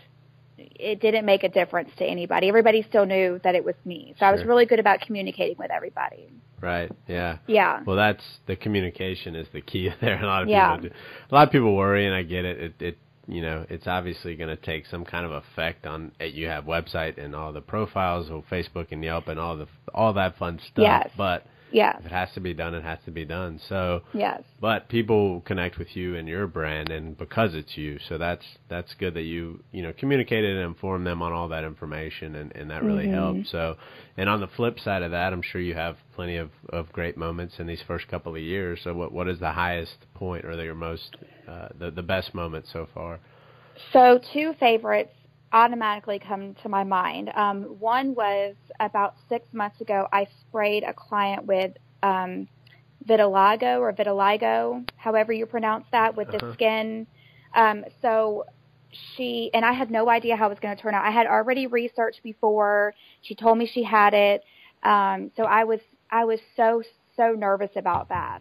it 0.75 0.99
didn't 1.01 1.25
make 1.25 1.43
a 1.43 1.49
difference 1.49 1.89
to 1.97 2.05
anybody. 2.05 2.47
Everybody 2.47 2.83
still 2.87 3.05
knew 3.05 3.39
that 3.43 3.55
it 3.55 3.63
was 3.63 3.75
me. 3.85 4.15
So 4.19 4.25
I 4.25 4.31
was 4.31 4.43
really 4.43 4.65
good 4.65 4.79
about 4.79 5.01
communicating 5.01 5.55
with 5.57 5.71
everybody. 5.71 6.27
Right. 6.61 6.91
Yeah. 7.07 7.37
Yeah. 7.47 7.83
Well, 7.85 7.95
that's 7.95 8.23
the 8.47 8.55
communication 8.55 9.35
is 9.35 9.47
the 9.53 9.61
key 9.61 9.89
there. 10.01 10.21
A 10.21 10.25
lot 10.25 10.43
of 10.43 10.49
Yeah. 10.49 10.75
people, 10.75 10.89
do, 10.89 10.95
a 11.31 11.35
lot 11.35 11.47
of 11.47 11.51
people 11.51 11.75
worry, 11.75 12.05
and 12.05 12.13
I 12.13 12.23
get 12.23 12.43
it. 12.45 12.59
It, 12.59 12.81
it 12.81 12.97
you 13.27 13.41
know, 13.41 13.65
it's 13.69 13.85
obviously 13.87 14.35
going 14.35 14.49
to 14.49 14.55
take 14.61 14.85
some 14.87 15.05
kind 15.05 15.25
of 15.25 15.31
effect 15.31 15.85
on. 15.85 16.11
eh, 16.19 16.25
You 16.25 16.47
have 16.47 16.65
website 16.65 17.17
and 17.23 17.35
all 17.35 17.53
the 17.53 17.61
profiles 17.61 18.29
of 18.29 18.43
Facebook 18.51 18.87
and 18.91 19.03
Yelp 19.03 19.27
and 19.27 19.39
all 19.39 19.55
the 19.55 19.67
all 19.93 20.13
that 20.13 20.37
fun 20.37 20.59
stuff. 20.59 20.83
Yes. 20.83 21.09
But 21.15 21.45
Yes. 21.71 21.97
if 21.99 22.05
it 22.05 22.11
has 22.11 22.29
to 22.33 22.39
be 22.39 22.53
done, 22.53 22.73
it 22.73 22.83
has 22.83 22.99
to 23.05 23.11
be 23.11 23.25
done. 23.25 23.59
So, 23.69 24.01
Yes. 24.13 24.43
but 24.59 24.89
people 24.89 25.41
connect 25.41 25.77
with 25.77 25.95
you 25.95 26.15
and 26.15 26.27
your 26.27 26.47
brand, 26.47 26.89
and 26.89 27.17
because 27.17 27.53
it's 27.53 27.77
you, 27.77 27.99
so 28.07 28.17
that's 28.17 28.45
that's 28.69 28.93
good 28.95 29.13
that 29.13 29.23
you 29.23 29.63
you 29.71 29.83
know 29.83 29.93
communicated 29.93 30.57
and 30.57 30.65
informed 30.65 31.05
them 31.05 31.21
on 31.21 31.31
all 31.31 31.47
that 31.49 31.63
information, 31.63 32.35
and 32.35 32.55
and 32.55 32.69
that 32.71 32.83
really 32.83 33.07
helped. 33.07 33.47
So, 33.47 33.77
and 34.17 34.29
on 34.29 34.39
the 34.41 34.47
flip 34.47 34.79
side 34.79 35.03
of 35.03 35.11
that, 35.11 35.33
I'm 35.33 35.41
sure 35.41 35.61
you 35.61 35.75
have 35.75 35.97
plenty 36.15 36.37
of 36.37 36.49
of 36.69 36.91
great 36.91 37.17
moments 37.17 37.55
in 37.59 37.67
these 37.67 37.81
first 37.87 38.07
couple 38.07 38.35
of 38.35 38.41
years. 38.41 38.79
So, 38.83 38.93
what 38.93 39.11
what 39.11 39.27
is 39.27 39.39
the 39.39 39.51
highest 39.51 39.97
point 40.13 40.45
or 40.45 40.61
your 40.63 40.75
most 40.75 41.15
uh, 41.47 41.69
the 41.77 41.91
the 41.91 42.03
best 42.03 42.33
moment 42.33 42.65
so 42.71 42.87
far? 42.93 43.19
So 43.93 44.19
two 44.33 44.53
favorites 44.59 45.13
automatically 45.51 46.19
come 46.19 46.55
to 46.63 46.69
my 46.69 46.83
mind. 46.83 47.31
Um, 47.35 47.63
one 47.79 48.13
was 48.15 48.55
about 48.79 49.15
six 49.29 49.47
months 49.53 49.81
ago. 49.81 50.07
I 50.11 50.27
sprayed 50.41 50.83
a 50.83 50.93
client 50.93 51.45
with 51.45 51.71
um, 52.03 52.47
vitiligo 53.07 53.79
or 53.79 53.93
vitiligo, 53.93 54.87
however 54.97 55.33
you 55.33 55.45
pronounce 55.45 55.85
that, 55.91 56.15
with 56.15 56.29
the 56.31 56.37
Uh-huh. 56.37 56.53
skin. 56.53 57.07
Um, 57.55 57.83
so 58.01 58.43
she 59.15 59.49
and 59.53 59.65
I 59.65 59.73
had 59.73 59.91
no 59.91 60.09
idea 60.09 60.35
how 60.35 60.47
it 60.47 60.49
was 60.49 60.59
going 60.59 60.75
to 60.75 60.81
turn 60.81 60.93
out. 60.93 61.05
I 61.05 61.11
had 61.11 61.27
already 61.27 61.67
researched 61.67 62.23
before. 62.23 62.93
She 63.21 63.35
told 63.35 63.57
me 63.57 63.65
she 63.67 63.83
had 63.83 64.13
it, 64.13 64.43
um, 64.83 65.31
so 65.35 65.43
I 65.43 65.63
was 65.65 65.79
I 66.11 66.25
was 66.25 66.39
so 66.55 66.81
so 67.15 67.31
nervous 67.33 67.71
about 67.75 68.09
that 68.09 68.39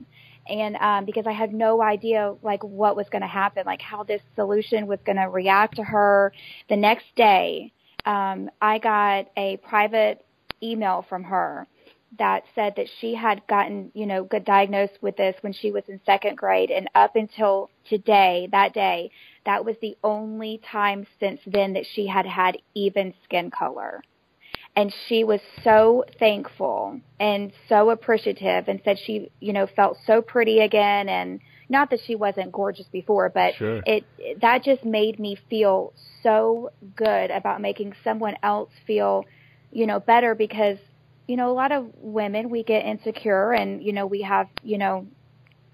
and 0.49 0.77
um, 0.77 1.05
because 1.05 1.27
I 1.27 1.33
had 1.33 1.53
no 1.53 1.83
idea 1.83 2.35
like 2.43 2.63
what 2.65 2.97
was 2.97 3.09
going 3.11 3.23
to 3.23 3.29
happen, 3.29 3.65
like 3.67 3.83
how 3.83 4.03
this 4.03 4.23
solution 4.35 4.87
was 4.87 4.99
going 5.05 5.17
to 5.17 5.29
react 5.29 5.77
to 5.77 5.85
her. 5.85 6.33
The 6.69 6.77
next 6.77 7.07
day, 7.17 7.73
um, 8.05 8.51
I 8.61 8.79
got 8.79 9.31
a 9.37 9.59
private 9.59 10.25
email 10.63 11.05
from 11.09 11.25
her 11.25 11.67
that 12.19 12.45
said 12.55 12.75
that 12.77 12.87
she 13.01 13.15
had 13.15 13.47
gotten, 13.47 13.91
you 13.95 14.07
know, 14.07 14.25
got 14.25 14.45
diagnosed 14.45 14.99
with 15.03 15.17
this 15.17 15.37
when 15.43 15.53
she 15.53 15.71
was 15.71 15.85
in 15.89 16.01
second 16.07 16.37
grade, 16.37 16.71
and 16.71 16.89
up 16.95 17.17
until 17.17 17.71
today, 17.89 18.49
that 18.51 18.73
day, 18.73 19.11
that 19.45 19.65
was 19.65 19.77
the 19.83 19.97
only 20.03 20.61
time 20.71 21.07
since 21.21 21.41
then 21.47 21.75
that 21.75 21.85
she 21.95 22.07
had 22.07 22.27
had 22.27 22.57
even 22.75 23.13
skin 23.25 23.51
color 23.51 24.03
and 24.79 24.95
she 25.09 25.25
was 25.25 25.41
so 25.65 26.05
thankful 26.19 27.01
and 27.19 27.53
so 27.69 27.91
appreciative 27.91 28.69
and 28.69 28.81
said 28.85 28.97
she 29.05 29.31
you 29.41 29.53
know 29.53 29.67
felt 29.67 29.97
so 30.07 30.23
pretty 30.23 30.61
again 30.61 31.09
and 31.09 31.41
not 31.69 31.91
that 31.91 32.01
she 32.07 32.15
wasn't 32.15 32.51
gorgeous 32.53 32.87
before 32.93 33.29
but 33.29 33.55
Sure. 33.55 33.83
it 33.87 34.05
that 34.41 34.63
just 34.63 34.85
made 34.85 35.19
me 35.19 35.37
feel 35.51 35.93
so 36.23 36.71
good 36.97 37.31
about 37.31 37.61
making 37.61 37.93
someone 38.05 38.37
else 38.43 38.71
feel 38.87 39.25
you 39.71 39.87
know 39.87 40.01
better 40.01 40.35
because 40.35 40.79
you 41.29 41.37
know, 41.37 41.51
a 41.51 41.53
lot 41.53 41.73
of 41.73 41.91
women 42.01 42.49
we 42.49 42.65
get 42.65 42.87
insecure, 42.87 43.53
and 43.53 43.83
you 43.83 43.93
know, 43.93 44.07
we 44.07 44.23
have, 44.23 44.49
you 44.63 44.79
know, 44.79 45.07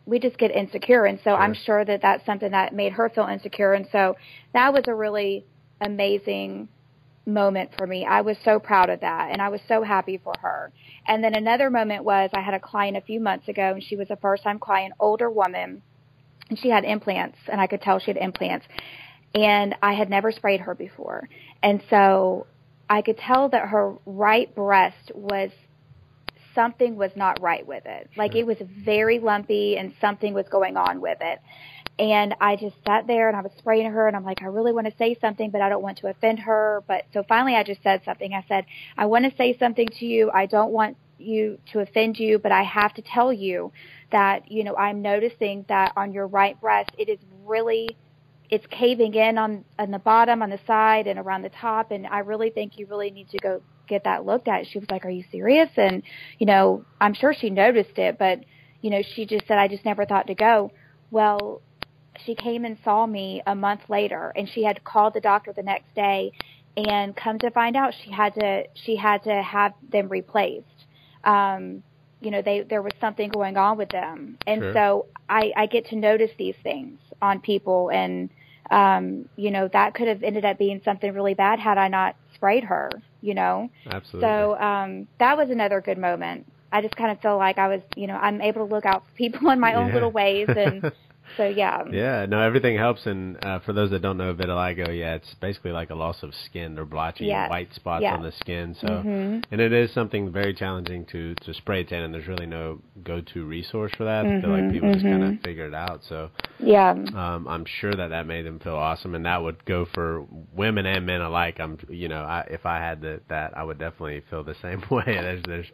we 0.04 0.18
just 0.18 0.37
get 0.37 0.50
insecure, 0.50 1.04
and 1.06 1.18
so 1.18 1.30
sure. 1.30 1.37
I'm 1.37 1.54
sure 1.54 1.84
that 1.84 2.02
that's 2.02 2.26
something 2.26 2.50
that 2.50 2.75
made 2.75 2.92
her 2.92 3.08
feel 3.08 3.28
insecure, 3.28 3.73
and 3.73 3.87
so 3.92 4.16
that 4.52 4.73
was 4.75 4.82
a 4.88 4.94
really 4.94 5.46
amazing 5.80 6.68
moment 7.26 7.71
for 7.76 7.87
me. 7.87 8.04
I 8.04 8.21
was 8.21 8.37
so 8.45 8.59
proud 8.59 8.90
of 8.90 9.00
that 9.00 9.31
and 9.33 9.40
I 9.40 9.49
was 9.49 9.61
so 9.66 9.83
happy 9.83 10.21
for 10.23 10.35
her. 10.40 10.73
And 11.07 11.23
then 11.23 11.35
another 11.35 11.71
moment 11.71 12.04
was 12.04 12.31
I 12.35 12.40
had 12.40 12.54
a 12.54 12.61
client 12.61 12.97
a 12.97 13.00
few 13.00 13.21
months 13.21 13.49
ago 13.49 13.73
and 13.75 13.83
she 13.83 13.97
was 13.97 14.11
a 14.11 14.16
first 14.16 14.43
time 14.43 14.59
client, 14.59 14.95
older 15.00 15.31
woman, 15.31 15.83
and 16.50 16.59
she 16.59 16.69
had 16.69 16.85
implants 16.85 17.38
and 17.49 17.61
I 17.61 17.66
could 17.66 17.81
tell 17.81 17.99
she 17.99 18.11
had 18.11 18.19
implants. 18.19 18.66
And 19.35 19.75
I 19.83 19.95
had 19.95 20.11
never 20.11 20.31
sprayed 20.31 20.61
her 20.61 20.75
before. 20.75 21.28
And 21.62 21.83
so 21.90 22.47
I 22.88 23.02
could 23.02 23.19
tell 23.19 23.49
that 23.49 23.69
her 23.69 23.95
right 24.07 24.54
breast 24.54 25.11
was 25.14 25.50
something 26.54 26.96
was 26.96 27.11
not 27.16 27.40
right 27.40 27.66
with 27.66 27.84
it. 27.87 28.11
Like 28.16 28.34
it 28.34 28.44
was 28.44 28.56
very 28.84 29.18
lumpy 29.18 29.76
and 29.76 29.94
something 30.00 30.34
was 30.34 30.46
going 30.50 30.76
on 30.76 31.00
with 31.00 31.18
it. 31.20 31.40
And 31.99 32.34
I 32.40 32.56
just 32.56 32.75
sat 32.84 33.06
there 33.06 33.28
and 33.28 33.37
I 33.37 33.40
was 33.40 33.52
spraying 33.58 33.90
her 33.90 34.08
and 34.08 34.16
I'm 34.16 34.25
like, 34.25 34.42
I 34.42 34.46
really 34.46 34.73
want 34.73 34.88
to 34.88 34.96
say 34.96 35.16
something, 35.20 35.50
but 35.50 35.61
I 35.61 35.68
don't 35.68 35.82
want 35.82 35.99
to 35.99 36.08
offend 36.08 36.40
her. 36.40 36.82
But 36.88 37.04
so 37.12 37.23
finally 37.28 37.54
I 37.54 37.62
just 37.62 37.82
said 37.82 38.02
something. 38.04 38.32
I 38.34 38.44
said, 38.49 38.66
I 38.96 39.06
want 39.06 39.30
to 39.30 39.37
say 39.37 39.56
something 39.58 39.88
to 39.99 40.06
you. 40.06 40.30
I 40.32 40.46
don't 40.46 40.73
want 40.73 40.96
you 41.18 41.58
to 41.73 41.80
offend 41.80 42.18
you, 42.18 42.40
but 42.40 42.50
I 42.50 42.64
have 42.64 42.94
to 42.94 43.02
tell 43.02 43.32
you 43.32 43.73
that, 44.11 44.50
you 44.50 44.64
know, 44.64 44.75
I'm 44.76 45.02
noticing 45.02 45.64
that 45.68 45.92
on 45.96 46.12
your 46.12 46.26
right 46.26 46.61
breast, 46.61 46.90
it 46.99 47.08
is 47.08 47.18
really, 47.44 47.96
it's 48.50 48.66
caving 48.66 49.14
in 49.14 49.38
on, 49.38 49.64
on 49.78 49.92
the 49.92 50.00
bottom, 50.00 50.42
on 50.42 50.50
the 50.50 50.61
side 50.66 51.06
and 51.06 51.18
around 51.18 51.42
the 51.42 51.50
top. 51.50 51.92
And 51.92 52.08
I 52.08 52.20
really 52.20 52.50
think 52.50 52.76
you 52.76 52.87
really 52.87 53.12
need 53.12 53.30
to 53.30 53.38
go 53.38 53.62
get 53.88 54.05
that 54.05 54.25
looked 54.25 54.49
at. 54.49 54.67
She 54.67 54.79
was 54.79 54.88
like, 54.91 55.05
are 55.05 55.11
you 55.11 55.25
serious? 55.31 55.71
And, 55.76 56.03
you 56.38 56.47
know, 56.47 56.85
I'm 57.00 57.14
sure 57.14 57.35
she 57.35 57.50
noticed 57.50 57.99
it, 57.99 58.19
but, 58.19 58.41
you 58.81 58.91
know, 58.91 59.03
she 59.14 59.26
just 59.26 59.47
said, 59.47 59.59
I 59.59 59.69
just 59.69 59.85
never 59.85 60.05
thought 60.05 60.26
to 60.29 60.35
go. 60.35 60.73
Well, 61.11 61.62
she 62.25 62.35
came 62.35 62.64
and 62.64 62.76
saw 62.85 63.07
me 63.07 63.43
a 63.47 63.55
month 63.55 63.81
later 63.88 64.33
and 64.37 64.49
she 64.49 64.64
had 64.64 64.85
called 64.85 65.14
the 65.14 65.21
doctor 65.21 65.53
the 65.53 65.62
next 65.62 65.95
day 65.95 66.33
and 66.76 67.14
come 67.17 67.38
to 67.38 67.50
find 67.50 67.76
out 67.76 67.95
she 68.05 68.11
had 68.11 68.35
to 68.35 68.64
she 68.75 68.97
had 68.97 69.23
to 69.25 69.43
have 69.43 69.73
them 69.91 70.09
replaced 70.09 70.87
um 71.25 71.83
you 72.21 72.31
know 72.31 72.43
they 72.43 72.62
there 72.62 72.83
was 72.83 72.93
something 73.00 73.31
going 73.31 73.57
on 73.57 73.76
with 73.76 73.88
them 73.91 74.38
and 74.47 74.61
sure. 74.61 74.73
so 74.73 75.07
i 75.29 75.53
i 75.57 75.67
get 75.67 75.87
to 75.87 75.97
notice 75.97 76.31
these 76.38 76.57
things 76.62 76.99
on 77.23 77.41
people 77.41 77.91
and 77.91 78.31
um 78.71 79.29
you 79.37 79.50
know 79.50 79.69
that 79.73 79.95
could 79.95 80.09
have 80.09 80.23
ended 80.23 80.45
up 80.45 80.59
being 80.59 80.81
something 80.85 81.12
really 81.12 81.35
bad 81.35 81.59
had 81.59 81.79
i 81.79 81.88
not 81.88 82.17
sprayed 82.35 82.64
her 82.64 82.91
you 83.25 83.35
know? 83.35 83.71
Absolutely. 83.87 84.28
so 84.28 84.59
um 84.59 85.09
that 85.19 85.37
was 85.37 85.50
another 85.50 85.81
good 85.81 85.99
moment. 85.99 86.47
I 86.71 86.83
just 86.83 86.97
kind 86.97 87.11
of 87.11 87.21
feel 87.21 87.38
like 87.38 87.57
I 87.57 87.69
was, 87.69 87.83
you 87.97 88.07
know, 88.07 88.16
I'm 88.16 88.40
able 88.43 88.66
to 88.66 88.75
look 88.75 88.85
out 88.85 89.04
for 89.07 89.12
people 89.14 89.49
in 89.54 89.61
my 89.61 89.71
yeah. 89.71 89.78
own 89.78 89.93
little 89.93 90.11
ways 90.11 90.49
and 90.49 90.93
So 91.37 91.47
yeah. 91.47 91.83
Yeah, 91.90 92.26
no, 92.26 92.40
everything 92.40 92.76
helps. 92.76 93.07
And 93.07 93.43
uh, 93.45 93.61
for 93.61 93.73
those 93.73 93.90
that 93.90 94.02
don't 94.02 94.16
know 94.16 94.35
vitiligo, 94.35 94.87
yeah, 94.97 95.14
it's 95.14 95.35
basically 95.40 95.73
like 95.73 95.90
a 95.90 95.95
loss 95.95 96.23
of 96.23 96.33
skin 96.47 96.78
or 96.78 96.85
blotchy 96.85 97.26
yes. 97.26 97.50
white 97.50 97.75
spots 97.75 98.02
yes. 98.02 98.14
on 98.16 98.23
the 98.23 98.33
skin. 98.33 98.76
So, 98.81 98.87
mm-hmm. 98.87 99.40
and 99.50 99.61
it 99.61 99.73
is 99.73 99.93
something 99.93 100.31
very 100.31 100.54
challenging 100.54 101.04
to 101.07 101.35
to 101.35 101.54
spray 101.54 101.85
tan, 101.85 102.02
and 102.02 102.14
there's 102.14 102.28
really 102.28 102.47
no 102.47 102.81
go-to 103.02 103.45
resource 103.45 103.93
for 103.97 104.04
that. 104.04 104.25
Mm-hmm. 104.25 104.38
I 104.38 104.40
feel 104.40 104.50
like 104.50 104.61
mm-hmm, 104.62 104.73
people 104.73 104.88
mm-hmm. 104.90 104.99
just 105.00 105.04
kind 105.04 105.25
of 105.25 105.40
figure 105.43 105.66
it 105.66 105.75
out. 105.75 106.00
So 106.09 106.31
yeah, 106.59 106.90
um, 106.90 107.47
I'm 107.49 107.64
sure 107.81 107.93
that 107.93 108.09
that 108.09 108.26
made 108.26 108.47
them 108.47 108.61
feel 108.61 108.76
awesome, 108.76 109.14
and 109.14 109.25
that 109.26 109.43
would 109.43 109.64
go 109.64 109.87
for 109.93 110.26
women 110.54 110.87
and 110.87 111.04
men 111.04 111.21
alike. 111.21 111.59
I'm, 111.59 111.78
you 111.88 112.09
know, 112.09 112.23
I, 112.23 112.47
if 112.50 112.64
I 112.64 112.78
had 112.78 113.00
the, 113.00 113.21
that, 113.28 113.57
I 113.57 113.64
would 113.64 113.78
definitely 113.78 114.23
feel 114.31 114.45
the 114.45 114.54
same 114.62 114.83
way. 114.90 115.04
there's, 115.07 115.43
there's 115.47 115.66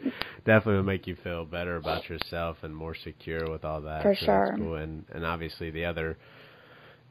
definitely 0.47 0.77
would 0.77 0.87
make 0.87 1.07
you 1.07 1.17
feel 1.23 1.45
better 1.45 1.77
about 1.77 2.09
yourself 2.09 2.57
and 2.63 2.75
more 2.75 2.95
secure 2.95 3.51
with 3.51 3.65
all 3.65 3.83
that. 3.83 4.03
For 4.03 4.15
so 4.15 4.25
sure. 4.25 4.55
Cool. 4.57 4.77
And 4.77 5.05
and 5.13 5.27
obviously 5.27 5.40
obviously 5.41 5.71
the 5.71 5.87
other 5.87 6.19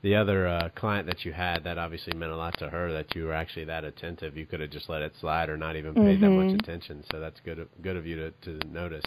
the 0.04 0.16
other 0.16 0.48
uh, 0.48 0.70
client 0.76 1.08
that 1.08 1.26
you 1.26 1.34
had 1.34 1.64
that 1.64 1.80
obviously 1.80 2.14
meant 2.14 2.32
a 2.32 2.38
lot 2.38 2.58
to 2.60 2.70
her 2.70 2.94
that 2.94 3.16
you 3.16 3.26
were 3.26 3.34
actually 3.34 3.66
that 3.66 3.84
attentive. 3.84 4.38
You 4.38 4.46
could 4.46 4.60
have 4.60 4.70
just 4.70 4.88
let 4.88 5.02
it 5.02 5.14
slide 5.20 5.50
or 5.50 5.58
not 5.58 5.76
even 5.76 5.96
paid 5.96 6.20
mm-hmm. 6.20 6.24
that 6.24 6.30
much 6.30 6.46
mm-hmm. 6.46 6.60
attention. 6.60 7.04
So 7.12 7.20
that's 7.20 7.40
good 7.44 7.68
good 7.82 7.98
of 7.98 8.06
you 8.06 8.16
to 8.18 8.60
to 8.60 8.68
notice. 8.68 9.04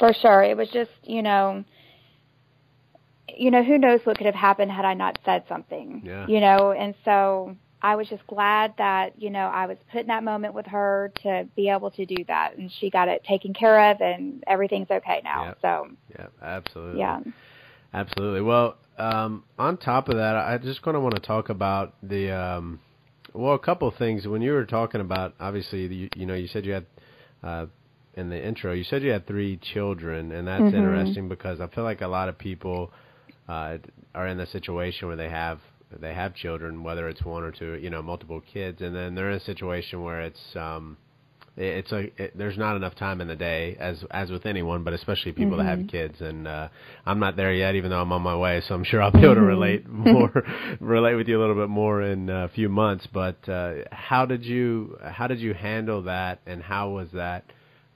For 0.00 0.12
sure, 0.12 0.42
it 0.42 0.56
was 0.56 0.68
just 0.70 0.90
you 1.04 1.22
know. 1.22 1.64
You 3.34 3.50
know, 3.50 3.62
who 3.62 3.78
knows 3.78 4.00
what 4.04 4.18
could 4.18 4.26
have 4.26 4.34
happened 4.34 4.70
had 4.70 4.84
I 4.84 4.92
not 4.92 5.18
said 5.24 5.44
something. 5.48 6.02
Yeah. 6.04 6.26
You 6.26 6.40
know, 6.40 6.72
and 6.72 6.94
so 7.02 7.56
I 7.84 7.96
was 7.96 8.08
just 8.08 8.24
glad 8.28 8.74
that, 8.78 9.20
you 9.20 9.28
know, 9.28 9.46
I 9.46 9.66
was 9.66 9.76
put 9.90 10.02
in 10.02 10.06
that 10.06 10.22
moment 10.22 10.54
with 10.54 10.66
her 10.66 11.12
to 11.24 11.48
be 11.56 11.68
able 11.68 11.90
to 11.90 12.06
do 12.06 12.24
that. 12.28 12.56
And 12.56 12.70
she 12.70 12.90
got 12.90 13.08
it 13.08 13.24
taken 13.24 13.52
care 13.52 13.90
of 13.90 14.00
and 14.00 14.44
everything's 14.46 14.90
okay 14.90 15.20
now. 15.24 15.46
Yep. 15.46 15.58
So, 15.60 15.88
yeah, 16.10 16.26
absolutely. 16.40 17.00
Yeah. 17.00 17.20
Absolutely. 17.92 18.40
Well, 18.40 18.76
um, 18.98 19.44
on 19.58 19.76
top 19.76 20.08
of 20.08 20.16
that, 20.16 20.36
I 20.36 20.58
just 20.58 20.80
kind 20.82 20.96
of 20.96 21.02
want 21.02 21.16
to 21.16 21.20
talk 21.20 21.48
about 21.48 21.94
the, 22.02 22.30
um, 22.30 22.80
well, 23.34 23.54
a 23.54 23.58
couple 23.58 23.88
of 23.88 23.96
things. 23.96 24.26
When 24.26 24.42
you 24.42 24.52
were 24.52 24.64
talking 24.64 25.00
about, 25.00 25.34
obviously, 25.40 25.86
you, 25.86 26.08
you 26.14 26.24
know, 26.24 26.34
you 26.34 26.46
said 26.46 26.64
you 26.64 26.72
had, 26.72 26.86
uh, 27.42 27.66
in 28.14 28.30
the 28.30 28.46
intro, 28.46 28.72
you 28.72 28.84
said 28.84 29.02
you 29.02 29.10
had 29.10 29.26
three 29.26 29.56
children, 29.56 30.32
and 30.32 30.46
that's 30.46 30.62
mm-hmm. 30.62 30.76
interesting 30.76 31.28
because 31.28 31.60
I 31.60 31.66
feel 31.66 31.82
like 31.82 32.02
a 32.02 32.08
lot 32.08 32.28
of 32.28 32.38
people 32.38 32.92
uh, 33.48 33.78
are 34.14 34.28
in 34.28 34.38
the 34.38 34.46
situation 34.46 35.08
where 35.08 35.16
they 35.16 35.30
have 35.30 35.58
they 36.00 36.14
have 36.14 36.34
children, 36.34 36.82
whether 36.82 37.08
it's 37.08 37.22
one 37.22 37.42
or 37.42 37.50
two, 37.50 37.74
you 37.74 37.90
know, 37.90 38.02
multiple 38.02 38.40
kids, 38.40 38.80
and 38.82 38.94
then 38.94 39.14
they're 39.14 39.30
in 39.30 39.36
a 39.36 39.44
situation 39.44 40.02
where 40.02 40.22
it's 40.22 40.56
um, 40.56 40.96
it's 41.56 41.92
a 41.92 42.10
it, 42.22 42.36
there's 42.36 42.56
not 42.56 42.76
enough 42.76 42.94
time 42.94 43.20
in 43.20 43.28
the 43.28 43.36
day 43.36 43.76
as 43.78 44.02
as 44.10 44.30
with 44.30 44.46
anyone, 44.46 44.84
but 44.84 44.94
especially 44.94 45.32
people 45.32 45.52
mm-hmm. 45.52 45.58
that 45.58 45.64
have 45.64 45.78
mm-hmm. 45.80 45.88
kids. 45.88 46.20
And 46.20 46.48
uh, 46.48 46.68
I'm 47.04 47.18
not 47.18 47.36
there 47.36 47.52
yet, 47.52 47.74
even 47.74 47.90
though 47.90 48.00
I'm 48.00 48.12
on 48.12 48.22
my 48.22 48.36
way. 48.36 48.62
So 48.66 48.74
I'm 48.74 48.84
sure 48.84 49.02
I'll 49.02 49.10
be 49.10 49.18
able 49.18 49.34
to 49.34 49.40
mm-hmm. 49.40 49.46
relate 49.46 49.88
more, 49.88 50.44
relate 50.80 51.14
with 51.14 51.28
you 51.28 51.38
a 51.38 51.40
little 51.40 51.56
bit 51.56 51.68
more 51.68 52.02
in 52.02 52.30
a 52.30 52.48
few 52.54 52.68
months. 52.68 53.06
But 53.12 53.46
uh, 53.48 53.74
how 53.90 54.24
did 54.24 54.44
you 54.44 54.98
how 55.02 55.26
did 55.26 55.40
you 55.40 55.52
handle 55.52 56.02
that, 56.04 56.40
and 56.46 56.62
how 56.62 56.90
was 56.90 57.08
that? 57.12 57.44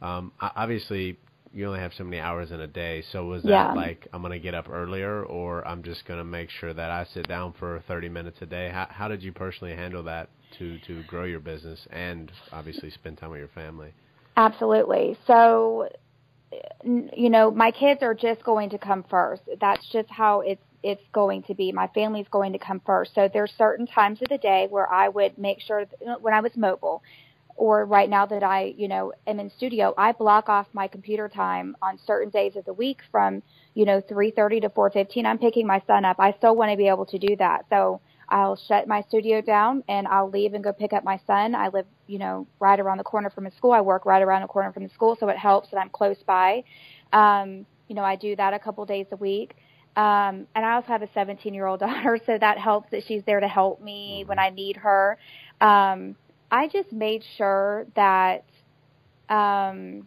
Um, 0.03 0.33
obviously, 0.41 1.19
you 1.57 1.67
only 1.67 1.81
have 1.81 1.93
so 1.97 2.05
many 2.05 2.21
hours 2.21 2.51
in 2.51 2.61
a 2.61 2.67
day. 2.67 3.03
So 3.13 3.25
was 3.25 3.43
yeah. 3.43 3.69
that 3.69 3.77
like 3.77 4.07
I'm 4.13 4.21
gonna 4.21 4.39
get 4.39 4.55
up 4.55 4.69
earlier, 4.69 5.25
or 5.25 5.67
I'm 5.67 5.83
just 5.83 6.05
gonna 6.07 6.25
make 6.25 6.51
sure 6.51 6.75
that 6.75 6.91
I 6.91 7.07
sit 7.15 7.27
down 7.29 7.55
for 7.59 7.83
30 7.89 8.11
minutes 8.11 8.37
a 8.43 8.47
day? 8.47 8.69
How 8.69 8.87
how 8.91 9.09
did 9.09 9.23
you 9.23 9.33
personally 9.33 9.75
handle 9.75 10.03
that 10.03 10.29
to 10.59 10.79
to 10.87 11.03
grow 11.05 11.25
your 11.25 11.41
business 11.41 11.81
and 11.91 12.31
obviously 12.53 12.91
spend 12.91 13.17
time 13.17 13.31
with 13.31 13.39
your 13.39 13.49
family? 13.49 13.95
Absolutely. 14.37 15.17
So, 15.27 15.89
you 16.85 17.31
know, 17.31 17.51
my 17.51 17.71
kids 17.71 18.03
are 18.03 18.15
just 18.15 18.45
going 18.45 18.69
to 18.69 18.79
come 18.79 19.03
first. 19.09 19.43
That's 19.59 19.87
just 19.91 20.11
how 20.11 20.43
it's 20.43 20.63
it's 20.83 21.03
going 21.13 21.43
to 21.45 21.55
be. 21.55 21.73
My 21.73 21.89
family's 21.89 22.29
going 22.31 22.53
to 22.53 22.59
come 22.59 22.83
first. 22.85 23.15
So 23.15 23.31
there's 23.33 23.53
certain 23.57 23.87
times 23.87 24.21
of 24.21 24.29
the 24.29 24.39
day 24.39 24.67
where 24.69 24.93
I 24.93 25.09
would 25.09 25.39
make 25.39 25.61
sure 25.61 25.87
that, 25.87 26.21
when 26.21 26.35
I 26.35 26.41
was 26.41 26.53
mobile 26.55 27.03
or 27.57 27.85
right 27.85 28.09
now 28.09 28.27
that 28.27 28.43
I, 28.43 28.75
you 28.77 28.89
know, 28.89 29.13
am 29.27 29.41
in 29.41 29.51
studio, 29.51 29.95
I 29.97 30.13
block 30.13 30.49
off 30.49 30.67
my 30.73 30.89
computer 30.89 31.29
time 31.29 31.77
on 31.83 31.99
certain 32.07 32.31
days 32.31 32.57
of 32.57 32.65
the 32.65 32.73
week 32.73 33.01
from, 33.11 33.43
you 33.75 33.85
know, 33.85 34.01
3:30 34.01 34.61
to 34.63 34.71
4:15. 34.71 35.27
I'm 35.27 35.39
picking 35.39 35.67
my 35.67 35.81
son 35.87 36.05
up. 36.05 36.17
I 36.19 36.33
still 36.33 36.55
want 36.57 36.71
to 36.71 36.77
be 36.77 36.89
able 36.89 37.07
to 37.07 37.19
do 37.19 37.37
that. 37.37 37.67
So 37.71 38.01
I'll 38.29 38.57
shut 38.57 38.89
my 38.89 39.03
studio 39.03 39.41
down 39.41 39.85
and 39.89 40.07
I'll 40.07 40.29
leave 40.29 40.55
and 40.55 40.63
go 40.65 40.73
pick 40.73 40.93
up 40.93 41.05
my 41.05 41.19
son. 41.27 41.55
I 41.55 41.69
live, 41.69 41.87
you 42.07 42.19
know, 42.19 42.47
right 42.59 42.79
around 42.79 42.99
the 42.99 43.05
corner 43.05 43.31
from 43.31 43.45
his 43.45 43.55
school. 43.55 43.73
I 43.73 43.81
work 43.81 44.05
right 44.05 44.23
around 44.23 44.43
the 44.43 44.49
corner 44.49 44.73
from 44.73 44.83
the 44.83 44.91
school, 44.91 45.17
so 45.19 45.29
it 45.29 45.37
helps 45.39 45.71
that 45.71 45.79
I'm 45.79 45.91
close 45.91 46.23
by. 46.27 46.65
Um, 47.13 47.67
you 47.89 47.95
know, 47.95 48.03
I 48.03 48.17
do 48.17 48.35
that 48.37 48.53
a 48.53 48.59
couple 48.59 48.85
days 48.85 49.07
a 49.13 49.17
week. 49.17 49.57
Um, 49.97 50.47
and 50.55 50.67
I 50.67 50.75
also 50.75 50.89
have 50.89 51.03
a 51.03 51.09
17 51.15 51.55
year 51.55 51.67
old 51.67 51.81
daughter, 51.87 52.19
so 52.27 52.37
that 52.39 52.59
helps 52.59 52.91
that 52.91 53.05
she's 53.07 53.23
there 53.25 53.41
to 53.41 53.49
help 53.49 53.81
me 53.81 54.25
when 54.27 54.39
I 54.39 54.51
need 54.51 54.77
her. 54.77 55.19
Um, 55.61 56.17
I 56.51 56.69
just 56.69 56.93
made 56.93 57.25
sure 57.25 57.87
that, 57.95 58.45
um, 59.29 60.07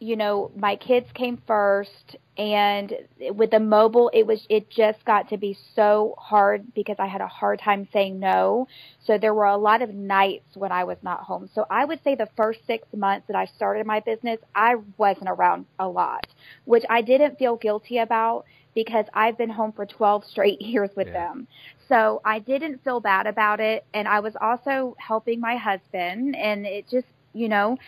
you 0.00 0.16
know, 0.16 0.50
my 0.56 0.76
kids 0.76 1.08
came 1.12 1.42
first, 1.46 2.16
and 2.36 2.92
with 3.30 3.50
the 3.50 3.58
mobile, 3.58 4.10
it 4.14 4.26
was 4.26 4.46
it 4.48 4.70
just 4.70 5.04
got 5.04 5.28
to 5.30 5.36
be 5.36 5.58
so 5.74 6.14
hard 6.18 6.72
because 6.72 6.96
I 7.00 7.06
had 7.06 7.20
a 7.20 7.26
hard 7.26 7.58
time 7.58 7.88
saying 7.92 8.20
no. 8.20 8.68
So 9.04 9.18
there 9.18 9.34
were 9.34 9.46
a 9.46 9.56
lot 9.56 9.82
of 9.82 9.92
nights 9.92 10.56
when 10.56 10.70
I 10.70 10.84
was 10.84 10.98
not 11.02 11.22
home. 11.22 11.50
So 11.52 11.66
I 11.68 11.84
would 11.84 12.02
say 12.04 12.14
the 12.14 12.28
first 12.36 12.60
six 12.66 12.86
months 12.94 13.26
that 13.26 13.36
I 13.36 13.46
started 13.46 13.86
my 13.86 13.98
business, 14.00 14.38
I 14.54 14.76
wasn't 14.96 15.30
around 15.30 15.66
a 15.80 15.88
lot, 15.88 16.26
which 16.64 16.84
I 16.88 17.02
didn't 17.02 17.38
feel 17.38 17.56
guilty 17.56 17.98
about 17.98 18.44
because 18.76 19.06
I've 19.12 19.36
been 19.36 19.50
home 19.50 19.72
for 19.72 19.84
12 19.84 20.24
straight 20.26 20.60
years 20.62 20.90
with 20.96 21.08
yeah. 21.08 21.28
them. 21.32 21.48
So 21.88 22.20
I 22.24 22.38
didn't 22.38 22.84
feel 22.84 23.00
bad 23.00 23.26
about 23.26 23.58
it. 23.58 23.84
And 23.92 24.06
I 24.06 24.20
was 24.20 24.34
also 24.40 24.94
helping 24.98 25.40
my 25.40 25.56
husband 25.56 26.36
and 26.36 26.66
it 26.66 26.88
just, 26.88 27.06
you 27.32 27.48
know, 27.48 27.78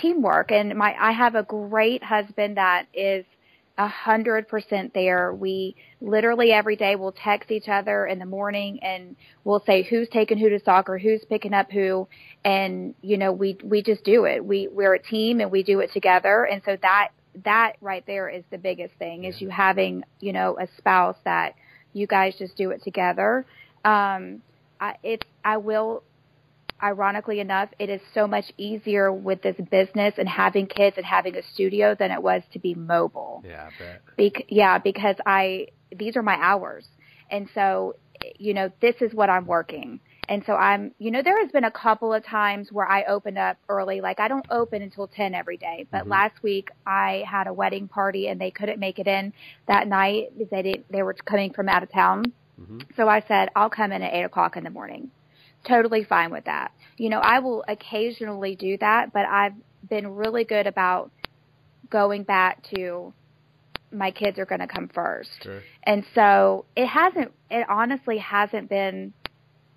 teamwork. 0.00 0.50
And 0.52 0.76
my, 0.76 0.94
I 0.98 1.12
have 1.12 1.34
a 1.34 1.42
great 1.42 2.02
husband 2.02 2.56
that 2.56 2.86
is 2.94 3.24
a 3.78 3.88
hundred 3.88 4.48
percent 4.48 4.94
there. 4.94 5.32
We 5.34 5.76
literally 6.00 6.52
every 6.52 6.76
day 6.76 6.96
will 6.96 7.12
text 7.12 7.50
each 7.50 7.68
other 7.68 8.06
in 8.06 8.18
the 8.18 8.26
morning 8.26 8.78
and 8.82 9.16
we'll 9.44 9.62
say 9.66 9.82
who's 9.82 10.08
taking 10.08 10.38
who 10.38 10.48
to 10.48 10.60
soccer, 10.64 10.98
who's 10.98 11.24
picking 11.28 11.52
up 11.52 11.70
who, 11.70 12.08
and 12.44 12.94
you 13.02 13.18
know 13.18 13.32
we 13.32 13.58
we 13.62 13.82
just 13.82 14.02
do 14.04 14.24
it. 14.24 14.44
We 14.44 14.68
we're 14.68 14.94
a 14.94 15.02
team 15.02 15.40
and 15.40 15.50
we 15.50 15.62
do 15.62 15.80
it 15.80 15.92
together, 15.92 16.44
and 16.44 16.62
so 16.64 16.76
that 16.80 17.08
that 17.44 17.72
right 17.82 18.04
there 18.06 18.28
is 18.30 18.44
the 18.50 18.58
biggest 18.58 18.94
thing 18.94 19.24
is 19.24 19.40
you 19.40 19.50
having 19.50 20.04
you 20.20 20.32
know 20.32 20.58
a 20.58 20.66
spouse 20.78 21.16
that 21.24 21.54
you 21.92 22.06
guys 22.06 22.34
just 22.38 22.56
do 22.56 22.70
it 22.70 22.82
together. 22.82 23.44
Um, 23.84 24.42
I, 24.80 24.96
it 25.02 25.24
I 25.44 25.58
will 25.58 26.02
ironically 26.82 27.40
enough, 27.40 27.68
it 27.78 27.88
is 27.88 28.00
so 28.14 28.26
much 28.26 28.52
easier 28.56 29.12
with 29.12 29.42
this 29.42 29.56
business 29.70 30.14
and 30.18 30.28
having 30.28 30.66
kids 30.66 30.96
and 30.96 31.06
having 31.06 31.36
a 31.36 31.42
studio 31.54 31.94
than 31.94 32.10
it 32.10 32.22
was 32.22 32.42
to 32.52 32.58
be 32.58 32.74
mobile. 32.74 33.42
Yeah, 33.44 33.68
I 33.68 33.82
bet. 33.82 34.02
Bec- 34.16 34.46
yeah, 34.48 34.78
because 34.78 35.16
I 35.24 35.68
these 35.96 36.16
are 36.16 36.22
my 36.22 36.36
hours, 36.40 36.86
and 37.30 37.48
so 37.54 37.96
you 38.38 38.54
know 38.54 38.70
this 38.80 38.96
is 39.00 39.12
what 39.14 39.30
I'm 39.30 39.46
working. 39.46 40.00
And 40.28 40.42
so 40.44 40.54
I'm, 40.54 40.90
you 40.98 41.12
know, 41.12 41.22
there 41.22 41.40
has 41.40 41.52
been 41.52 41.62
a 41.62 41.70
couple 41.70 42.12
of 42.12 42.24
times 42.26 42.72
where 42.72 42.84
I 42.90 43.04
opened 43.04 43.38
up 43.38 43.58
early. 43.68 44.00
Like 44.00 44.18
I 44.18 44.26
don't 44.26 44.44
open 44.50 44.82
until 44.82 45.06
10 45.06 45.36
every 45.36 45.56
day. 45.56 45.86
But 45.92 46.04
Mhm. 46.04 46.10
last 46.10 46.42
week 46.42 46.70
I 46.84 47.22
had 47.30 47.46
a 47.46 47.52
wedding 47.52 47.86
party 47.86 48.26
and 48.26 48.40
they 48.40 48.50
couldn't 48.50 48.80
make 48.80 48.98
it 48.98 49.06
in 49.06 49.32
that 49.68 49.86
night. 49.86 50.36
Because 50.36 50.50
they 50.50 50.62
didn't, 50.62 50.90
they 50.90 51.04
were 51.04 51.12
coming 51.14 51.52
from 51.52 51.68
out 51.68 51.84
of 51.84 51.92
town. 51.92 52.32
Mhm. 52.60 52.82
So 52.96 53.08
I 53.08 53.20
said, 53.20 53.50
I'll 53.54 53.70
come 53.70 53.92
in 53.92 54.02
at 54.02 54.12
eight 54.12 54.24
o'clock 54.24 54.56
in 54.56 54.64
the 54.64 54.70
morning. 54.70 55.12
Totally 55.66 56.04
fine 56.04 56.30
with 56.30 56.44
that. 56.44 56.72
You 56.96 57.10
know, 57.10 57.18
I 57.18 57.40
will 57.40 57.64
occasionally 57.66 58.56
do 58.56 58.76
that, 58.78 59.12
but 59.12 59.26
I've 59.26 59.54
been 59.88 60.14
really 60.14 60.44
good 60.44 60.66
about 60.66 61.10
going 61.90 62.22
back 62.24 62.62
to 62.74 63.12
my 63.92 64.10
kids 64.10 64.38
are 64.38 64.46
going 64.46 64.60
to 64.60 64.66
come 64.66 64.88
first. 64.88 65.30
Sure. 65.42 65.62
And 65.82 66.04
so 66.14 66.64
it 66.76 66.86
hasn't, 66.86 67.32
it 67.50 67.66
honestly 67.68 68.18
hasn't 68.18 68.68
been 68.68 69.12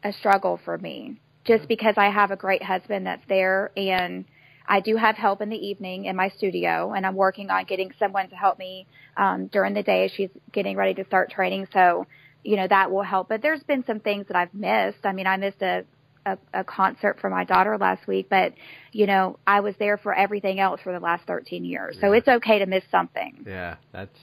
a 0.03 0.13
struggle 0.13 0.59
for 0.63 0.77
me 0.77 1.19
just 1.45 1.67
because 1.67 1.95
I 1.97 2.09
have 2.09 2.31
a 2.31 2.35
great 2.35 2.63
husband 2.63 3.05
that's 3.05 3.23
there 3.27 3.71
and 3.75 4.25
I 4.67 4.81
do 4.81 4.95
have 4.97 5.15
help 5.15 5.41
in 5.41 5.49
the 5.49 5.57
evening 5.57 6.05
in 6.05 6.15
my 6.15 6.29
studio 6.29 6.93
and 6.93 7.05
I'm 7.05 7.15
working 7.15 7.49
on 7.49 7.65
getting 7.65 7.91
someone 7.97 8.29
to 8.29 8.35
help 8.35 8.59
me 8.59 8.85
um, 9.17 9.47
during 9.47 9.73
the 9.73 9.81
day 9.81 10.05
as 10.05 10.11
she's 10.11 10.29
getting 10.51 10.77
ready 10.77 10.93
to 10.95 11.05
start 11.05 11.31
training. 11.31 11.67
So, 11.73 12.05
you 12.43 12.55
know, 12.55 12.67
that 12.67 12.91
will 12.91 13.03
help. 13.03 13.29
But 13.29 13.41
there's 13.41 13.63
been 13.63 13.83
some 13.85 13.99
things 13.99 14.25
that 14.27 14.35
I've 14.37 14.53
missed. 14.53 14.99
I 15.05 15.11
mean, 15.13 15.27
I 15.27 15.37
missed 15.37 15.61
a, 15.61 15.85
a, 16.25 16.37
a 16.53 16.63
concert 16.63 17.17
for 17.19 17.29
my 17.29 17.43
daughter 17.43 17.77
last 17.77 18.07
week, 18.07 18.27
but, 18.29 18.53
you 18.91 19.07
know, 19.07 19.39
I 19.45 19.59
was 19.61 19.75
there 19.79 19.97
for 19.97 20.13
everything 20.13 20.59
else 20.59 20.79
for 20.81 20.93
the 20.93 20.99
last 20.99 21.25
13 21.27 21.63
years. 21.65 21.97
So 21.99 22.11
it's 22.13 22.27
okay 22.27 22.59
to 22.59 22.65
miss 22.65 22.83
something. 22.91 23.45
Yeah, 23.45 23.75
that's 23.91 24.17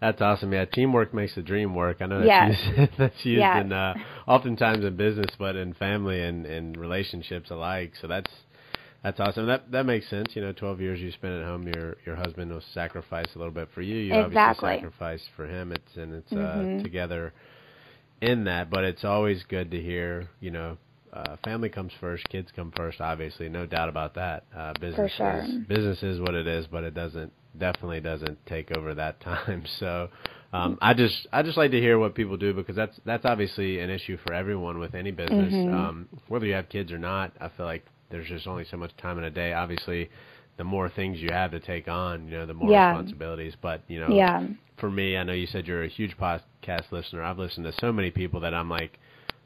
that's 0.00 0.20
awesome. 0.20 0.52
Yeah, 0.52 0.64
teamwork 0.64 1.14
makes 1.14 1.36
the 1.36 1.42
dream 1.42 1.76
work. 1.76 1.98
I 2.00 2.06
know 2.06 2.18
that's 2.18 2.28
Yes. 2.28 2.76
used, 2.76 2.92
that's 2.98 3.24
used 3.24 3.38
Yes. 3.40 3.64
in 3.64 3.72
uh, 3.72 3.94
oftentimes 4.26 4.84
in 4.84 4.96
business, 4.96 5.30
but 5.38 5.54
in 5.54 5.74
family 5.74 6.20
and 6.20 6.44
and 6.44 6.76
relationships 6.76 7.50
alike. 7.52 7.92
So 8.00 8.08
that's 8.08 8.30
that's 9.04 9.20
awesome. 9.20 9.46
That 9.46 9.70
that 9.70 9.86
makes 9.86 10.08
sense. 10.10 10.34
You 10.34 10.42
know, 10.42 10.52
twelve 10.52 10.80
years 10.80 10.98
you 11.00 11.12
spent 11.12 11.34
at 11.34 11.44
home. 11.44 11.68
Your 11.68 11.96
your 12.04 12.16
husband 12.16 12.50
will 12.50 12.62
sacrifice 12.74 13.28
a 13.36 13.38
little 13.38 13.52
bit 13.52 13.68
for 13.74 13.80
you. 13.82 13.94
You 13.96 14.14
Exactly. 14.14 14.70
obviously 14.70 14.74
sacrificed 14.74 15.28
for 15.36 15.46
him. 15.46 15.70
It's 15.70 15.96
and 15.96 16.14
it's 16.14 16.32
uh, 16.32 16.66
Mhm. 16.66 16.82
together 16.82 17.32
in 18.22 18.44
that. 18.44 18.70
But 18.70 18.84
it's 18.84 19.04
always 19.04 19.42
good 19.44 19.70
to 19.72 19.80
hear. 19.80 20.28
You 20.40 20.50
know. 20.52 20.78
Uh, 21.12 21.36
family 21.44 21.68
comes 21.68 21.92
first, 22.00 22.26
kids 22.30 22.50
come 22.56 22.72
first. 22.74 22.98
Obviously, 22.98 23.46
no 23.46 23.66
doubt 23.66 23.90
about 23.90 24.14
that. 24.14 24.44
Uh, 24.56 24.72
business 24.80 25.12
sure. 25.12 25.42
is 25.44 25.50
business 25.68 26.02
is 26.02 26.18
what 26.22 26.34
it 26.34 26.46
is, 26.46 26.66
but 26.68 26.84
it 26.84 26.94
doesn't 26.94 27.30
definitely 27.58 28.00
doesn't 28.00 28.38
take 28.46 28.70
over 28.72 28.94
that 28.94 29.20
time. 29.30 29.62
So, 29.78 30.08
um, 30.54 30.78
I 30.80 30.94
just 30.94 31.26
I 31.30 31.42
just 31.42 31.58
like 31.58 31.70
to 31.72 31.80
hear 31.80 31.98
what 31.98 32.14
people 32.14 32.38
do 32.38 32.54
because 32.54 32.76
that's 32.76 32.98
that's 33.04 33.26
obviously 33.26 33.80
an 33.80 33.90
issue 33.90 34.16
for 34.24 34.32
everyone 34.32 34.78
with 34.78 34.94
any 34.94 35.10
business, 35.10 35.52
Mhm. 35.52 35.70
um, 35.74 36.08
whether 36.28 36.46
you 36.46 36.54
have 36.54 36.70
kids 36.70 36.90
or 36.92 36.98
not. 36.98 37.32
I 37.42 37.48
feel 37.48 37.66
like 37.66 37.84
there's 38.08 38.28
just 38.28 38.46
only 38.46 38.64
so 38.64 38.78
much 38.78 38.96
time 38.96 39.18
in 39.18 39.24
a 39.24 39.30
day. 39.30 39.52
Obviously, 39.52 40.08
the 40.56 40.64
more 40.64 40.88
things 40.88 41.20
you 41.20 41.28
have 41.30 41.50
to 41.50 41.60
take 41.60 41.88
on, 41.88 42.26
you 42.26 42.38
know, 42.38 42.46
the 42.46 42.54
more 42.54 42.70
Yeah. 42.70 42.88
responsibilities. 42.88 43.54
But 43.60 43.82
you 43.86 44.00
know, 44.00 44.08
Yeah. 44.08 44.46
For 44.82 44.90
me, 44.90 45.16
I 45.16 45.22
know 45.22 45.32
you 45.32 45.46
said 45.46 45.68
you're 45.68 45.84
a 45.84 45.88
huge 45.88 46.16
podcast 46.18 46.90
listener. 46.90 47.22
I've 47.22 47.38
listened 47.38 47.66
to 47.66 47.72
so 47.80 47.92
many 47.92 48.10
people 48.10 48.40
that 48.40 48.52
I'm 48.52 48.68
like, 48.68 48.98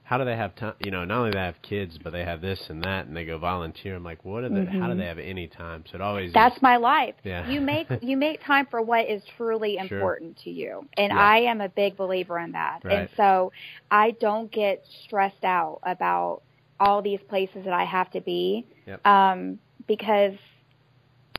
how 0.02 0.16
do 0.16 0.24
they 0.24 0.34
have 0.34 0.54
time? 0.56 0.72
You 0.80 0.90
know, 0.90 1.04
not 1.04 1.18
only 1.18 1.30
do 1.32 1.34
they 1.36 1.44
have 1.44 1.60
kids, 1.60 1.98
but 2.02 2.14
they 2.14 2.24
have 2.24 2.40
this 2.40 2.58
and 2.70 2.82
that, 2.84 3.04
and 3.06 3.14
they 3.14 3.26
go 3.26 3.36
volunteer. 3.36 3.96
I'm 3.96 4.02
like, 4.02 4.24
what 4.24 4.44
are 4.44 4.48
they? 4.48 4.64
How 4.64 4.86
do 4.86 4.94
Mhm. 4.94 4.96
they 4.98 5.04
have 5.04 5.18
any 5.18 5.46
time? 5.46 5.84
So 5.90 5.96
it 5.96 6.00
always 6.00 6.32
That's 6.32 6.56
is, 6.56 6.62
my 6.62 6.78
life. 6.78 7.16
Yeah. 7.22 7.46
You 7.50 7.60
make 7.60 7.86
you 8.02 8.16
make 8.16 8.42
time 8.42 8.64
for 8.70 8.80
what 8.80 9.10
is 9.10 9.22
truly 9.36 9.74
Sure. 9.74 9.98
important 9.98 10.38
to 10.44 10.50
you. 10.50 10.88
And 10.96 11.12
Yeah. 11.12 11.20
I 11.20 11.36
am 11.40 11.60
a 11.60 11.68
big 11.68 11.98
believer 11.98 12.38
in 12.38 12.52
that. 12.52 12.80
Right. 12.82 12.94
And 13.00 13.08
so 13.14 13.52
I 13.90 14.12
don't 14.12 14.50
get 14.50 14.86
stressed 15.04 15.44
out 15.44 15.80
about 15.82 16.40
all 16.80 17.02
these 17.02 17.20
places 17.28 17.64
that 17.66 17.74
I 17.74 17.84
have 17.84 18.10
to 18.12 18.22
be. 18.22 18.64
Yep. 18.86 19.06
Um 19.06 19.58
because 19.86 20.34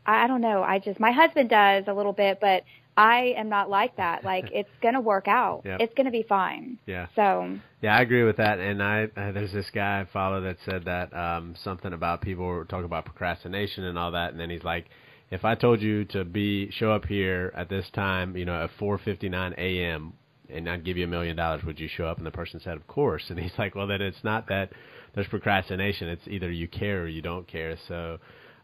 I 0.06 0.28
don't 0.28 0.42
know, 0.42 0.62
I 0.62 0.78
just 0.78 1.00
my 1.00 1.12
husband 1.12 1.50
does 1.50 1.86
a 1.88 1.94
little 1.94 2.14
bit, 2.14 2.40
but 2.40 2.64
I 2.98 3.36
am 3.38 3.48
not 3.48 3.70
like 3.70 3.96
that. 3.98 4.26
Like 4.26 4.50
it's 4.54 4.70
going 4.82 4.96
to 4.96 5.00
work 5.00 5.28
out. 5.28 5.62
Yep. 5.64 5.80
It's 5.82 5.94
going 5.94 6.06
to 6.06 6.12
be 6.12 6.24
fine. 6.24 6.80
yeah. 6.86 7.08
So, 7.16 7.58
Yeah, 7.82 7.96
I 7.96 8.02
agree 8.02 8.24
with 8.24 8.38
that. 8.38 8.60
And 8.60 8.82
I 8.82 9.04
uh, 9.16 9.32
there's 9.32 9.54
this 9.54 9.70
guy 9.74 10.02
I 10.02 10.06
follow 10.12 10.42
that 10.42 10.58
said 10.66 10.86
that 10.86 11.16
um, 11.16 11.56
something 11.64 11.94
about 11.94 12.22
people 12.22 12.46
were 12.46 12.66
talking 12.66 12.86
about 12.86 13.06
procrastination 13.06 13.84
and 13.84 13.98
all 13.98 14.12
that, 14.12 14.32
and 14.32 14.40
then 14.40 14.50
he's 14.50 14.64
like, 14.64 14.86
if 15.30 15.46
I 15.46 15.56
told 15.56 15.82
you 15.82 16.06
to 16.06 16.26
be 16.26 16.72
show 16.72 16.92
up 16.92 17.06
here 17.06 17.54
at 17.56 17.70
this 17.70 17.86
time, 17.94 18.36
you 18.36 18.46
know, 18.46 18.64
at 18.64 18.72
4:59 18.80 19.54
a.m. 19.58 20.14
and 20.50 20.70
I'd 20.70 20.84
give 20.84 20.98
you 20.98 21.04
a 21.04 21.08
million 21.08 21.36
dollars, 21.36 21.64
would 21.66 21.80
you 21.80 21.88
show 21.88 22.06
up? 22.06 22.18
And 22.18 22.26
the 22.26 22.32
person 22.32 22.60
said, 22.60 22.78
of 22.78 22.88
course. 22.88 23.26
And 23.30 23.38
he's 23.38 23.58
like, 23.58 23.76
well, 23.76 23.88
then 23.88 24.02
it's 24.02 24.24
not 24.24 24.48
that 24.48 24.72
there's 25.14 25.28
procrastination. 25.28 26.08
It's 26.08 26.28
either 26.28 26.50
you 26.50 26.68
care 26.68 27.02
or 27.04 27.08
you 27.08 27.22
don't 27.22 27.48
care. 27.48 27.78
So. 27.88 28.20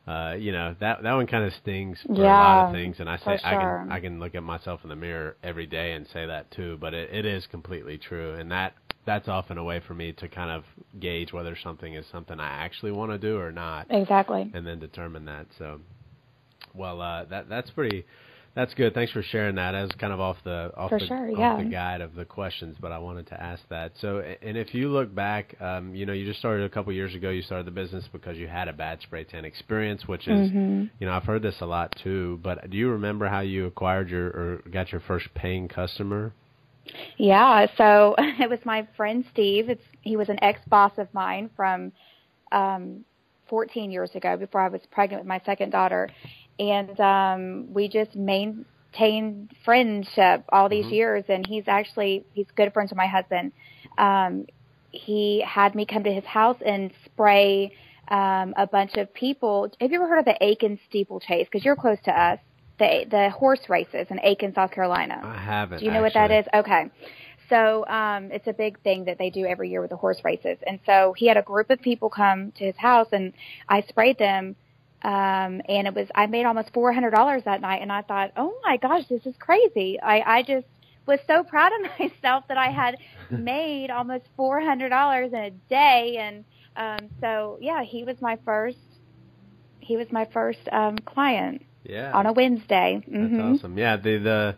Uh, 0.06 0.36
you 0.38 0.52
know 0.52 0.76
that 0.82 1.02
that 1.02 1.14
one 1.14 1.26
kind 1.28 1.46
of 1.46 1.54
stings 1.54 1.98
for 2.06 2.24
a 2.24 2.28
lot 2.28 2.68
of 2.68 2.74
things, 2.74 2.98
and 3.00 3.10
I 3.10 3.16
say 3.18 3.40
I 3.42 3.56
can 3.56 3.92
I 3.92 4.00
can 4.02 4.20
look 4.20 4.36
at 4.36 4.44
myself 4.44 4.82
in 4.84 4.90
the 4.90 4.98
mirror 4.98 5.38
every 5.42 5.66
day 5.66 5.94
and 5.94 6.06
say 6.08 6.26
that 6.26 6.52
too. 6.52 6.78
But 6.82 6.94
it, 6.94 7.14
it 7.14 7.26
is 7.26 7.48
completely 7.48 7.98
true, 7.98 8.34
and 8.34 8.52
that 8.52 8.74
that's 9.06 9.30
often 9.30 9.58
a 9.58 9.64
way 9.64 9.80
for 9.80 9.94
me 9.94 10.12
to 10.14 10.28
kind 10.28 10.52
of 10.52 10.66
gauge 11.00 11.32
whether 11.32 11.56
something 11.56 11.94
is 11.94 12.06
something 12.12 12.38
I 12.38 12.50
actually 12.66 12.92
want 12.92 13.12
to 13.12 13.18
do 13.18 13.38
or 13.38 13.54
not, 13.54 13.88
exactly. 13.90 14.52
and 14.54 14.68
then 14.68 14.80
determine 14.80 15.24
that. 15.26 15.48
So, 15.58 15.80
well, 16.74 17.00
uh, 17.02 17.24
that 17.26 17.48
that's 17.48 17.70
pretty. 17.72 18.06
That's 18.56 18.74
good. 18.76 18.94
Thanks 18.94 19.12
for 19.12 19.24
sharing 19.24 19.56
that. 19.56 19.74
As 19.74 19.90
kind 19.94 20.14
of 20.14 20.20
off 20.20 20.38
the 20.44 20.72
off 20.78 20.92
the 20.92 21.00
sure, 21.00 21.32
off 21.32 21.38
yeah. 21.38 21.58
the 21.58 21.70
guide 21.70 22.02
of 22.02 22.14
the 22.14 22.24
questions, 22.24 22.78
but 22.80 22.92
I 22.92 23.00
wanted 23.00 23.26
to 23.28 23.42
ask 23.42 23.64
that. 23.70 23.94
So, 24.00 24.20
and 24.20 24.56
if 24.56 24.76
you 24.76 24.90
look 24.90 25.14
back, 25.14 25.56
um, 25.60 25.96
you 25.96 26.06
know, 26.06 26.14
you 26.14 26.24
just 26.24 26.38
started 26.38 26.64
a 26.64 26.70
couple 26.70 26.94
years 26.94 27.16
ago. 27.16 27.32
You 27.32 27.42
started 27.42 27.66
the 27.66 27.72
business 27.72 28.06
because 28.14 28.38
you 28.38 28.48
had 28.48 28.68
a 28.68 28.74
bad 28.74 29.02
spray 29.02 29.24
tan 29.24 29.44
experience, 29.44 30.08
which 30.08 30.28
is, 30.28 30.52
Mhm. 30.52 30.88
you 31.00 31.08
know, 31.08 31.14
I've 31.14 31.24
heard 31.24 31.42
this 31.42 31.62
a 31.62 31.66
lot 31.66 31.96
too. 32.04 32.40
But 32.44 32.70
do 32.70 32.78
you 32.78 32.92
remember 32.92 33.28
how 33.28 33.40
you 33.40 33.66
acquired 33.66 34.10
your 34.10 34.28
or 34.28 34.62
got 34.70 34.92
your 34.92 35.02
first 35.02 35.34
paying 35.34 35.68
customer? 35.68 36.32
Yeah, 37.18 37.66
so 37.76 38.14
it 38.20 38.50
was 38.52 38.60
my 38.66 38.88
friend 38.96 39.26
Steve. 39.32 39.68
It's 39.68 39.86
he 40.02 40.16
was 40.16 40.30
an 40.30 40.38
ex 40.44 40.60
boss 40.68 40.92
of 41.00 41.12
mine 41.12 41.50
from 41.56 41.92
um 42.52 43.04
14 43.48 43.92
years 43.92 44.16
ago 44.16 44.38
before 44.38 44.62
I 44.62 44.68
was 44.68 44.82
pregnant 44.92 45.22
with 45.22 45.28
my 45.28 45.40
second 45.46 45.72
daughter. 45.72 46.10
And 46.60 47.00
um 47.00 47.74
we 47.74 47.88
just 47.88 48.16
maintained 48.16 49.52
friendship 49.66 50.44
all 50.52 50.70
these 50.70 50.86
Mhm. 50.88 50.92
years 50.92 51.24
and 51.28 51.46
he's 51.46 51.68
actually 51.68 52.26
he's 52.34 52.48
good 52.56 52.74
friends 52.74 52.92
with 52.92 52.98
my 52.98 53.08
husband. 53.08 53.54
Um 53.98 54.46
he 54.92 55.42
had 55.42 55.74
me 55.74 55.86
come 55.86 56.04
to 56.04 56.14
his 56.14 56.26
house 56.26 56.58
and 56.64 56.92
spray 57.06 57.72
um 58.08 58.54
a 58.58 58.68
bunch 58.68 58.96
of 58.98 59.14
people. 59.14 59.72
Have 59.80 59.92
you 59.92 59.98
ever 59.98 60.08
heard 60.08 60.20
of 60.20 60.26
the 60.26 60.38
Aiken 60.44 60.80
steeplechase 60.86 61.48
cuz 61.50 61.66
you're 61.66 61.76
close 61.76 62.02
to 62.04 62.12
us? 62.12 62.40
The 62.80 63.06
the 63.10 63.30
horse 63.30 63.70
races 63.70 64.08
in 64.10 64.20
Aiken, 64.24 64.54
South 64.54 64.72
Carolina. 64.72 65.22
I 65.24 65.38
haven't. 65.38 65.80
Do 65.80 65.86
you 65.86 65.92
know 65.92 66.02
what 66.02 66.14
that 66.14 66.32
is? 66.32 66.46
Okay. 66.54 66.90
So 67.50 67.86
um, 67.88 68.32
it's 68.32 68.48
a 68.48 68.54
big 68.54 68.80
thing 68.82 69.06
that 69.06 69.18
they 69.18 69.30
do 69.30 69.46
every 69.46 69.70
year 69.70 69.82
with 69.82 69.90
the 69.90 69.98
horse 69.98 70.24
races. 70.24 70.58
And 70.66 70.80
so 70.86 71.14
he 71.16 71.28
had 71.28 71.38
a 71.38 71.42
group 71.42 71.70
of 71.70 71.82
people 71.82 72.10
come 72.10 72.52
to 72.54 72.64
his 72.66 72.78
house, 72.78 73.10
and 73.12 73.34
I 73.70 73.82
sprayed 73.82 74.18
them. 74.18 74.56
Um, 75.04 75.62
and 75.68 75.88
it 75.88 75.94
was 75.94 76.08
I 76.16 76.28
made 76.28 76.46
almost 76.46 76.72
four 76.74 76.94
hundred 76.94 77.12
dollars 77.12 77.44
that 77.46 77.62
night, 77.62 77.82
and 77.82 77.92
I 77.92 78.02
thought, 78.04 78.32
oh 78.38 78.54
my 78.66 78.78
gosh, 78.78 79.04
this 79.10 79.26
is 79.26 79.36
crazy. 79.40 80.00
I 80.02 80.22
I 80.40 80.44
just 80.44 80.66
was 81.06 81.20
so 81.28 81.44
proud 81.44 81.72
of 81.74 81.92
myself 82.00 82.46
that 82.48 82.58
I 82.58 82.70
had 82.70 82.96
made 83.30 83.90
almost 83.92 84.26
four 84.38 84.62
hundred 84.62 84.90
dollars 84.90 85.32
in 85.34 85.40
a 85.40 85.52
day, 85.70 86.18
and 86.20 86.46
um, 86.76 87.10
so 87.22 87.58
yeah, 87.62 87.84
he 87.84 88.04
was 88.04 88.16
my 88.22 88.38
first. 88.46 88.78
He 89.80 89.98
was 89.98 90.08
my 90.12 90.26
first 90.32 90.60
um, 90.72 90.98
client 91.00 91.62
Yeah. 91.84 92.12
on 92.14 92.26
a 92.26 92.32
Wednesday. 92.34 93.02
That's 93.06 93.34
hmm 93.34 93.40
awesome. 93.42 93.78
Yeah, 93.78 93.98
the 93.98 94.18
the 94.18 94.56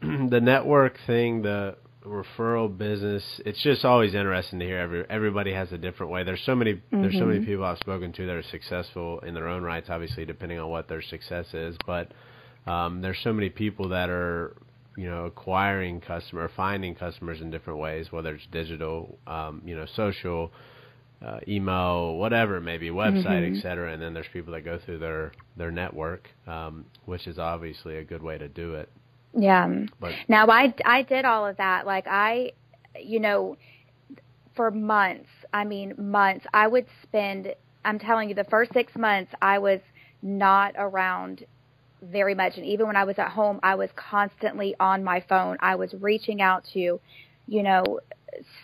the 0.30 0.40
network 0.40 0.98
thing, 1.06 1.42
the 1.42 1.76
referral 2.04 2.76
business. 2.76 3.40
It's 3.46 3.62
just 3.62 3.84
always 3.84 4.14
interesting 4.14 4.58
to 4.58 4.64
hear. 4.64 4.78
Every 4.78 5.04
everybody 5.08 5.52
has 5.52 5.72
a 5.72 5.78
different 5.78 6.12
way. 6.12 6.22
There's 6.24 6.42
so 6.42 6.54
many 6.54 6.80
there's 6.90 7.18
so 7.18 7.26
many 7.26 7.40
Mhm. 7.40 7.46
people 7.46 7.64
I've 7.64 7.78
spoken 7.78 8.12
to 8.12 8.26
that 8.26 8.36
are 8.36 8.42
successful 8.42 9.20
in 9.20 9.34
their 9.34 9.48
own 9.48 9.62
rights. 9.62 9.90
Obviously, 9.90 10.24
depending 10.24 10.58
on 10.58 10.68
what 10.68 10.88
their 10.88 11.02
success 11.02 11.52
is, 11.54 11.76
but 11.86 12.12
um, 12.66 13.00
there's 13.00 13.18
so 13.20 13.32
many 13.32 13.48
people 13.50 13.88
that 13.88 14.10
are 14.10 14.54
you 14.96 15.08
know 15.08 15.24
acquiring 15.24 16.00
customer 16.00 16.48
finding 16.56 16.94
customers 16.94 17.40
in 17.40 17.50
different 17.50 17.80
ways 17.80 18.12
whether 18.12 18.34
it's 18.34 18.46
digital 18.52 19.18
um, 19.26 19.60
you 19.64 19.74
know 19.74 19.86
social 19.96 20.52
uh, 21.24 21.40
email 21.48 22.16
whatever 22.16 22.60
maybe 22.60 22.90
website 22.90 23.42
mm-hmm. 23.42 23.56
etc 23.56 23.92
and 23.92 24.00
then 24.00 24.14
there's 24.14 24.28
people 24.32 24.52
that 24.52 24.64
go 24.64 24.78
through 24.78 24.98
their 24.98 25.32
their 25.56 25.72
network 25.72 26.28
um, 26.46 26.84
which 27.06 27.26
is 27.26 27.38
obviously 27.40 27.96
a 27.96 28.04
good 28.04 28.22
way 28.22 28.38
to 28.38 28.46
do 28.48 28.74
it 28.74 28.88
yeah 29.36 29.68
but 30.00 30.12
now 30.28 30.46
i 30.48 30.72
i 30.84 31.02
did 31.02 31.24
all 31.24 31.46
of 31.46 31.56
that 31.56 31.86
like 31.86 32.06
i 32.06 32.52
you 33.00 33.18
know 33.20 33.56
for 34.54 34.70
months 34.70 35.28
i 35.52 35.64
mean 35.64 35.94
months 35.98 36.46
i 36.54 36.66
would 36.66 36.86
spend 37.02 37.52
i'm 37.84 37.98
telling 37.98 38.28
you 38.28 38.34
the 38.34 38.44
first 38.44 38.72
6 38.72 38.94
months 38.96 39.32
i 39.42 39.58
was 39.58 39.80
not 40.22 40.74
around 40.78 41.44
very 42.10 42.34
much. 42.34 42.56
And 42.56 42.66
even 42.66 42.86
when 42.86 42.96
I 42.96 43.04
was 43.04 43.18
at 43.18 43.30
home, 43.30 43.60
I 43.62 43.74
was 43.74 43.90
constantly 43.96 44.74
on 44.78 45.04
my 45.04 45.20
phone. 45.28 45.56
I 45.60 45.76
was 45.76 45.94
reaching 45.94 46.40
out 46.40 46.64
to, 46.74 47.00
you 47.46 47.62
know, 47.62 48.00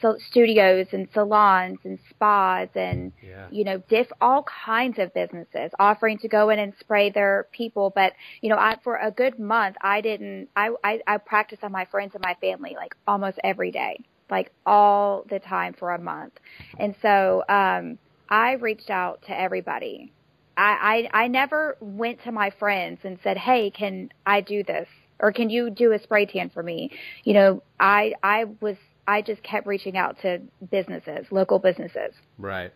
so 0.00 0.16
studios 0.30 0.87
and 0.92 1.09
salons 1.12 1.78
and 1.85 1.98
spas 2.11 2.68
and 2.74 3.12
yeah. 3.22 3.46
you 3.50 3.64
know 3.64 3.83
diff 3.88 4.06
all 4.20 4.44
kinds 4.66 4.98
of 4.98 5.12
businesses 5.14 5.70
offering 5.78 6.18
to 6.18 6.28
go 6.28 6.50
in 6.50 6.59
and 6.59 6.72
spray 6.80 7.11
their 7.11 7.46
people 7.52 7.92
but 7.94 8.12
you 8.40 8.48
know 8.48 8.56
I 8.56 8.76
for 8.83 8.96
a 8.96 9.11
good 9.11 9.38
month 9.38 9.76
I 9.80 10.00
didn't 10.00 10.48
I 10.56 10.70
I, 10.85 11.00
I 11.06 11.18
practiced 11.18 11.64
on 11.64 11.72
my 11.72 11.85
friends 11.87 12.12
and 12.14 12.22
my 12.22 12.37
family 12.40 12.74
like 12.76 12.94
almost 13.06 13.38
every 13.44 13.70
day 13.70 13.98
like 14.30 14.52
all 14.64 15.24
the 15.28 15.38
time 15.38 15.74
for 15.78 15.92
a 15.92 16.00
month 16.00 16.35
and 16.78 16.94
so 17.02 17.42
um 17.48 17.98
I 18.28 18.52
reached 18.52 18.90
out 18.90 19.22
to 19.26 19.38
everybody 19.38 20.12
I, 20.56 21.09
I 21.12 21.24
I 21.24 21.28
never 21.28 21.76
went 21.80 22.22
to 22.24 22.33
my 22.33 22.50
friends 22.50 23.00
and 23.04 23.18
said, 23.22 23.38
"Hey, 23.38 23.70
can 23.70 24.11
I 24.26 24.42
do 24.42 24.62
this?" 24.62 24.88
or 25.18 25.33
"Can 25.33 25.48
you 25.48 25.70
do 25.70 25.92
a 25.92 25.98
spray 25.98 26.26
tan 26.26 26.50
for 26.50 26.62
me?" 26.62 26.90
You 27.24 27.35
know, 27.35 27.62
I 27.78 28.12
I 28.22 28.44
was 28.61 28.76
I 29.06 29.22
just 29.22 29.42
kept 29.42 29.66
reaching 29.66 29.96
out 29.96 30.16
to 30.22 30.40
businesses, 30.70 31.26
local 31.30 31.58
businesses. 31.58 32.14
Right. 32.38 32.72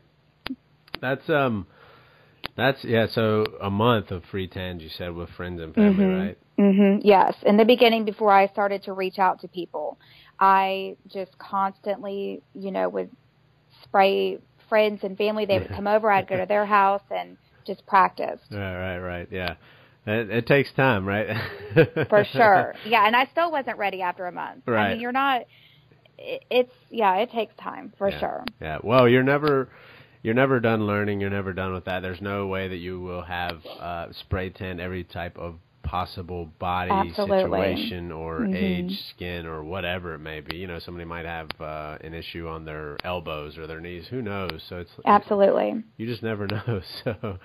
That's 1.01 1.29
um 1.29 1.67
that's 2.57 2.85
yeah, 2.85 3.07
so 3.11 3.47
a 3.61 3.71
month 3.71 4.11
of 4.11 4.23
free 4.31 4.49
tans 4.49 4.83
you 4.83 4.89
said 4.89 5.15
with 5.15 5.29
friends 5.31 5.61
and 5.61 5.75
family, 5.75 6.05
mm-hmm. 6.05 6.21
right? 6.21 6.39
Mhm. 6.59 7.01
Yes. 7.03 7.35
In 7.45 7.57
the 7.57 7.65
beginning 7.65 8.05
before 8.05 8.33
I 8.33 8.47
started 8.49 8.85
to 8.85 8.93
reach 8.93 9.19
out 9.19 9.41
to 9.41 9.49
people, 9.49 9.99
I 10.39 10.97
just 11.09 11.37
constantly, 11.39 12.43
you 12.55 12.71
know, 12.71 12.89
would 12.89 13.11
spray 13.83 14.39
friends 14.69 15.01
and 15.03 15.17
family. 15.17 15.47
They 15.47 15.59
would 15.59 15.69
come 15.69 15.87
over, 15.87 16.11
I'd 16.11 16.29
go 16.29 16.37
to 16.37 16.47
their 16.47 16.67
house 16.81 17.03
and 17.11 17.37
just 17.67 17.85
practice. 17.87 18.41
Right, 18.51 18.77
right, 18.77 18.99
right. 18.99 19.29
Yeah. 19.31 19.55
It, 20.07 20.31
it 20.31 20.47
takes 20.47 20.71
time, 20.73 21.07
right? 21.07 21.29
For 22.09 22.25
sure. 22.33 22.75
Yeah, 22.87 23.07
and 23.07 23.17
I 23.17 23.27
still 23.33 23.51
wasn't 23.51 23.79
ready 23.79 24.03
after 24.03 24.27
a 24.27 24.33
month. 24.33 24.65
Right. 24.67 24.87
I 24.87 24.93
mean, 24.93 25.01
you're 25.01 25.13
not. 25.13 25.43
It, 26.19 26.45
it's 26.51 26.73
yeah, 26.91 27.17
it 27.17 27.31
takes 27.31 27.55
time 27.57 27.93
for 27.99 28.11
yeah. 28.11 28.21
sure. 28.21 28.45
Yeah. 28.61 28.79
Well, 28.83 29.09
you're 29.09 29.23
never 29.23 29.69
you're 30.23 30.35
never 30.35 30.59
done 30.59 30.87
learning. 30.87 31.21
You're 31.21 31.31
never 31.31 31.53
done 31.53 31.75
with 31.75 31.85
that. 31.85 32.01
There's 32.01 32.21
no 32.21 32.47
way 32.47 32.69
that 32.69 32.79
you 32.79 33.01
will 33.01 33.23
have 33.23 33.61
uh, 33.79 34.07
spray 34.13 34.51
tan 34.51 34.81
every 34.81 35.05
type 35.05 35.39
of 35.39 35.57
possible 35.83 36.47
body 36.59 36.91
Absolutely. 36.91 37.75
situation 37.75 38.11
or 38.11 38.41
mm-hmm. 38.41 38.55
age, 38.55 38.99
skin, 39.11 39.45
or 39.45 39.63
whatever 39.63 40.15
it 40.15 40.19
may 40.19 40.41
be. 40.41 40.57
You 40.57 40.67
know, 40.67 40.79
somebody 40.79 41.05
might 41.05 41.27
have 41.27 41.49
uh, 41.61 41.99
an 42.01 42.15
issue 42.15 42.49
on 42.49 42.65
their 42.65 42.97
elbows 43.05 43.59
or 43.59 43.67
their 43.67 43.81
knees. 43.81 44.07
Who 44.09 44.23
knows? 44.23 44.63
So 44.69 44.79
it's 44.79 44.91
absolutely. 45.05 45.85
You 45.99 46.07
just 46.07 46.23
never 46.23 46.47
know. 46.51 46.81
So 47.05 47.39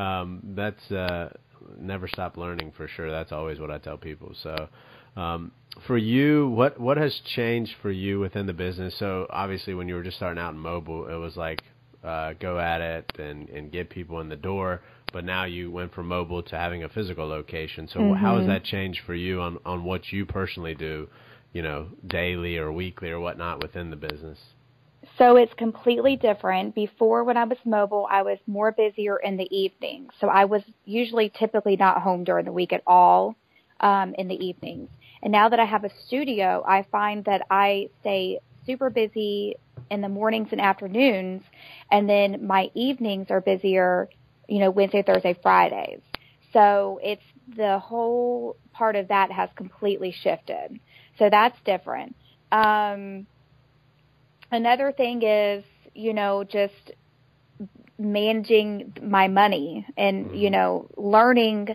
um, 0.00 0.40
that's 0.56 0.90
uh, 0.90 1.34
never 1.78 2.08
stop 2.08 2.38
learning 2.38 2.72
for 2.76 2.88
sure. 2.88 3.10
That's 3.10 3.30
always 3.30 3.60
what 3.60 3.70
I 3.70 3.78
tell 3.78 3.98
people. 3.98 4.34
So. 4.42 4.68
Um, 5.16 5.52
for 5.86 5.96
you, 5.96 6.48
what 6.48 6.78
what 6.78 6.96
has 6.96 7.18
changed 7.34 7.74
for 7.80 7.90
you 7.90 8.20
within 8.20 8.46
the 8.46 8.52
business? 8.52 8.94
So 8.98 9.26
obviously, 9.30 9.74
when 9.74 9.88
you 9.88 9.94
were 9.94 10.02
just 10.02 10.16
starting 10.16 10.42
out 10.42 10.54
in 10.54 10.58
mobile, 10.58 11.08
it 11.08 11.16
was 11.16 11.36
like 11.36 11.62
uh, 12.04 12.34
go 12.34 12.58
at 12.58 12.80
it 12.80 13.12
and 13.18 13.48
and 13.48 13.72
get 13.72 13.90
people 13.90 14.20
in 14.20 14.28
the 14.28 14.36
door 14.36 14.82
but 15.12 15.24
now 15.24 15.44
you 15.44 15.70
went 15.70 15.94
from 15.94 16.08
mobile 16.08 16.42
to 16.42 16.56
having 16.56 16.82
a 16.82 16.88
physical 16.88 17.26
location. 17.28 17.86
So 17.86 18.00
mm-hmm. 18.00 18.14
how 18.14 18.38
has 18.38 18.46
that 18.46 18.64
changed 18.64 19.00
for 19.06 19.14
you 19.14 19.40
on 19.40 19.58
on 19.64 19.84
what 19.84 20.10
you 20.10 20.26
personally 20.26 20.74
do, 20.74 21.08
you 21.52 21.62
know, 21.62 21.88
daily 22.06 22.56
or 22.56 22.72
weekly 22.72 23.10
or 23.10 23.20
whatnot 23.20 23.62
within 23.62 23.90
the 23.90 23.96
business? 23.96 24.38
So 25.18 25.36
it's 25.36 25.52
completely 25.54 26.16
different. 26.16 26.74
Before, 26.74 27.24
when 27.24 27.36
I 27.36 27.44
was 27.44 27.58
mobile, 27.64 28.06
I 28.10 28.22
was 28.22 28.38
more 28.46 28.72
busier 28.72 29.18
in 29.18 29.36
the 29.36 29.48
evenings. 29.54 30.12
So 30.20 30.28
I 30.28 30.44
was 30.44 30.62
usually 30.84 31.30
typically 31.38 31.76
not 31.76 32.00
home 32.00 32.24
during 32.24 32.46
the 32.46 32.52
week 32.52 32.72
at 32.72 32.82
all 32.86 33.34
um, 33.80 34.14
in 34.16 34.28
the 34.28 34.36
evenings. 34.36 34.88
And 35.22 35.32
now 35.32 35.48
that 35.48 35.60
I 35.60 35.64
have 35.64 35.84
a 35.84 35.90
studio, 36.06 36.64
I 36.66 36.84
find 36.90 37.24
that 37.26 37.46
I 37.50 37.90
stay 38.00 38.40
super 38.66 38.90
busy 38.90 39.56
in 39.90 40.00
the 40.00 40.08
mornings 40.08 40.48
and 40.52 40.60
afternoons, 40.60 41.42
and 41.90 42.08
then 42.08 42.46
my 42.46 42.70
evenings 42.74 43.26
are 43.30 43.40
busier 43.40 44.08
you 44.52 44.58
know, 44.58 44.70
Wednesday, 44.70 45.02
Thursday, 45.02 45.34
Fridays. 45.42 46.00
So 46.52 47.00
it's 47.02 47.22
the 47.56 47.78
whole 47.78 48.56
part 48.72 48.96
of 48.96 49.08
that 49.08 49.32
has 49.32 49.48
completely 49.56 50.12
shifted. 50.22 50.78
So 51.18 51.30
that's 51.30 51.58
different. 51.64 52.14
Um, 52.50 53.26
another 54.50 54.92
thing 54.92 55.22
is, 55.22 55.64
you 55.94 56.12
know, 56.12 56.44
just 56.44 56.92
managing 57.98 58.92
my 59.02 59.28
money 59.28 59.86
and, 59.96 60.26
mm-hmm. 60.26 60.34
you 60.34 60.50
know, 60.50 60.90
learning, 60.96 61.68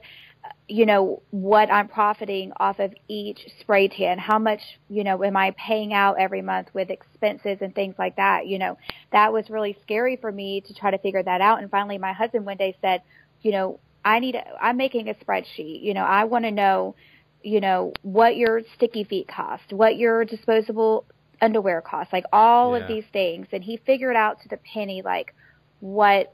you 0.67 0.86
know, 0.86 1.21
what 1.31 1.71
I'm 1.71 1.88
profiting 1.88 2.51
off 2.57 2.79
of 2.79 2.93
each 3.07 3.39
spray 3.60 3.88
tan. 3.88 4.17
How 4.17 4.39
much, 4.39 4.62
you 4.89 5.03
know, 5.03 5.23
am 5.23 5.38
I 5.38 5.51
paying 5.57 5.93
out 5.93 6.17
every 6.19 6.41
month 6.41 6.67
with 6.73 6.89
expenses 6.89 7.60
and 7.62 7.73
things 7.73 7.95
like 7.97 8.17
that? 8.17 8.47
You 8.47 8.60
know, 8.60 8.77
that 9.12 9.31
was 9.31 9.49
really 9.49 9.77
scary 9.81 10.17
for 10.17 10.31
me 10.31 10.62
to 10.62 10.73
try 10.73 10.91
to 10.91 10.97
figure 10.97 11.23
that 11.23 11.41
out. 11.41 11.62
And 11.62 11.71
finally, 11.71 11.97
my 11.97 12.13
husband 12.13 12.45
one 12.45 12.57
day 12.57 12.75
said, 12.81 13.01
you 13.41 13.51
know, 13.51 13.79
I 14.03 14.19
need, 14.19 14.36
a, 14.36 14.43
I'm 14.62 14.77
making 14.77 15.10
a 15.10 15.13
spreadsheet. 15.13 15.81
You 15.81 15.93
know, 15.93 16.03
I 16.03 16.25
want 16.25 16.45
to 16.45 16.51
know, 16.51 16.95
you 17.43 17.62
know, 17.62 17.93
what 18.01 18.36
your 18.36 18.62
sticky 18.75 19.03
feet 19.03 19.27
cost, 19.27 19.71
what 19.71 19.97
your 19.97 20.25
disposable 20.25 21.05
underwear 21.41 21.81
costs, 21.81 22.13
like 22.13 22.25
all 22.33 22.75
yeah. 22.75 22.83
of 22.83 22.88
these 22.88 23.05
things. 23.13 23.47
And 23.51 23.63
he 23.63 23.77
figured 23.77 24.15
out 24.15 24.41
to 24.41 24.49
the 24.49 24.57
penny, 24.57 25.01
like, 25.01 25.33
what 25.79 26.33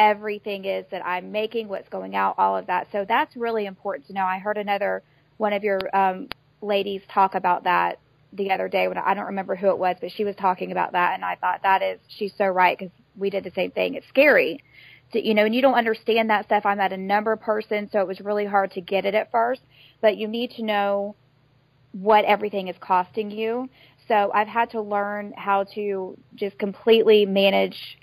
everything 0.00 0.64
is 0.64 0.86
that 0.90 1.04
I'm 1.04 1.30
making, 1.30 1.68
what's 1.68 1.88
going 1.90 2.16
out, 2.16 2.36
all 2.38 2.56
of 2.56 2.66
that. 2.68 2.88
So 2.90 3.04
that's 3.06 3.36
really 3.36 3.66
important 3.66 4.06
to 4.06 4.14
know. 4.14 4.24
I 4.24 4.38
heard 4.38 4.56
another 4.56 5.02
one 5.36 5.52
of 5.52 5.62
your 5.62 5.78
um, 5.94 6.28
ladies 6.62 7.02
talk 7.12 7.34
about 7.34 7.64
that 7.64 7.98
the 8.32 8.50
other 8.50 8.68
day 8.68 8.88
when 8.88 8.96
I 8.96 9.12
don't 9.12 9.26
remember 9.26 9.56
who 9.56 9.68
it 9.68 9.78
was, 9.78 9.96
but 10.00 10.10
she 10.10 10.24
was 10.24 10.34
talking 10.36 10.72
about 10.72 10.92
that, 10.92 11.14
and 11.14 11.24
I 11.24 11.34
thought 11.36 11.60
that 11.64 11.82
is 11.82 11.98
she's 12.08 12.32
so 12.38 12.46
right 12.46 12.78
because 12.78 12.92
we 13.16 13.28
did 13.28 13.44
the 13.44 13.50
same 13.50 13.72
thing. 13.72 13.94
It's 13.94 14.08
scary, 14.08 14.62
to, 15.12 15.26
you 15.26 15.34
know, 15.34 15.44
and 15.44 15.54
you 15.54 15.60
don't 15.60 15.74
understand 15.74 16.30
that 16.30 16.46
stuff. 16.46 16.64
I'm 16.64 16.80
at 16.80 16.92
a 16.92 16.96
number 16.96 17.36
person, 17.36 17.90
so 17.92 18.00
it 18.00 18.06
was 18.06 18.20
really 18.20 18.46
hard 18.46 18.70
to 18.72 18.80
get 18.80 19.04
it 19.04 19.14
at 19.14 19.30
first, 19.30 19.60
but 20.00 20.16
you 20.16 20.28
need 20.28 20.52
to 20.52 20.62
know 20.62 21.14
what 21.92 22.24
everything 22.24 22.68
is 22.68 22.76
costing 22.80 23.30
you. 23.30 23.68
So 24.08 24.30
I've 24.32 24.48
had 24.48 24.70
to 24.70 24.80
learn 24.80 25.34
how 25.36 25.64
to 25.74 26.16
just 26.36 26.58
completely 26.58 27.26
manage 27.26 27.98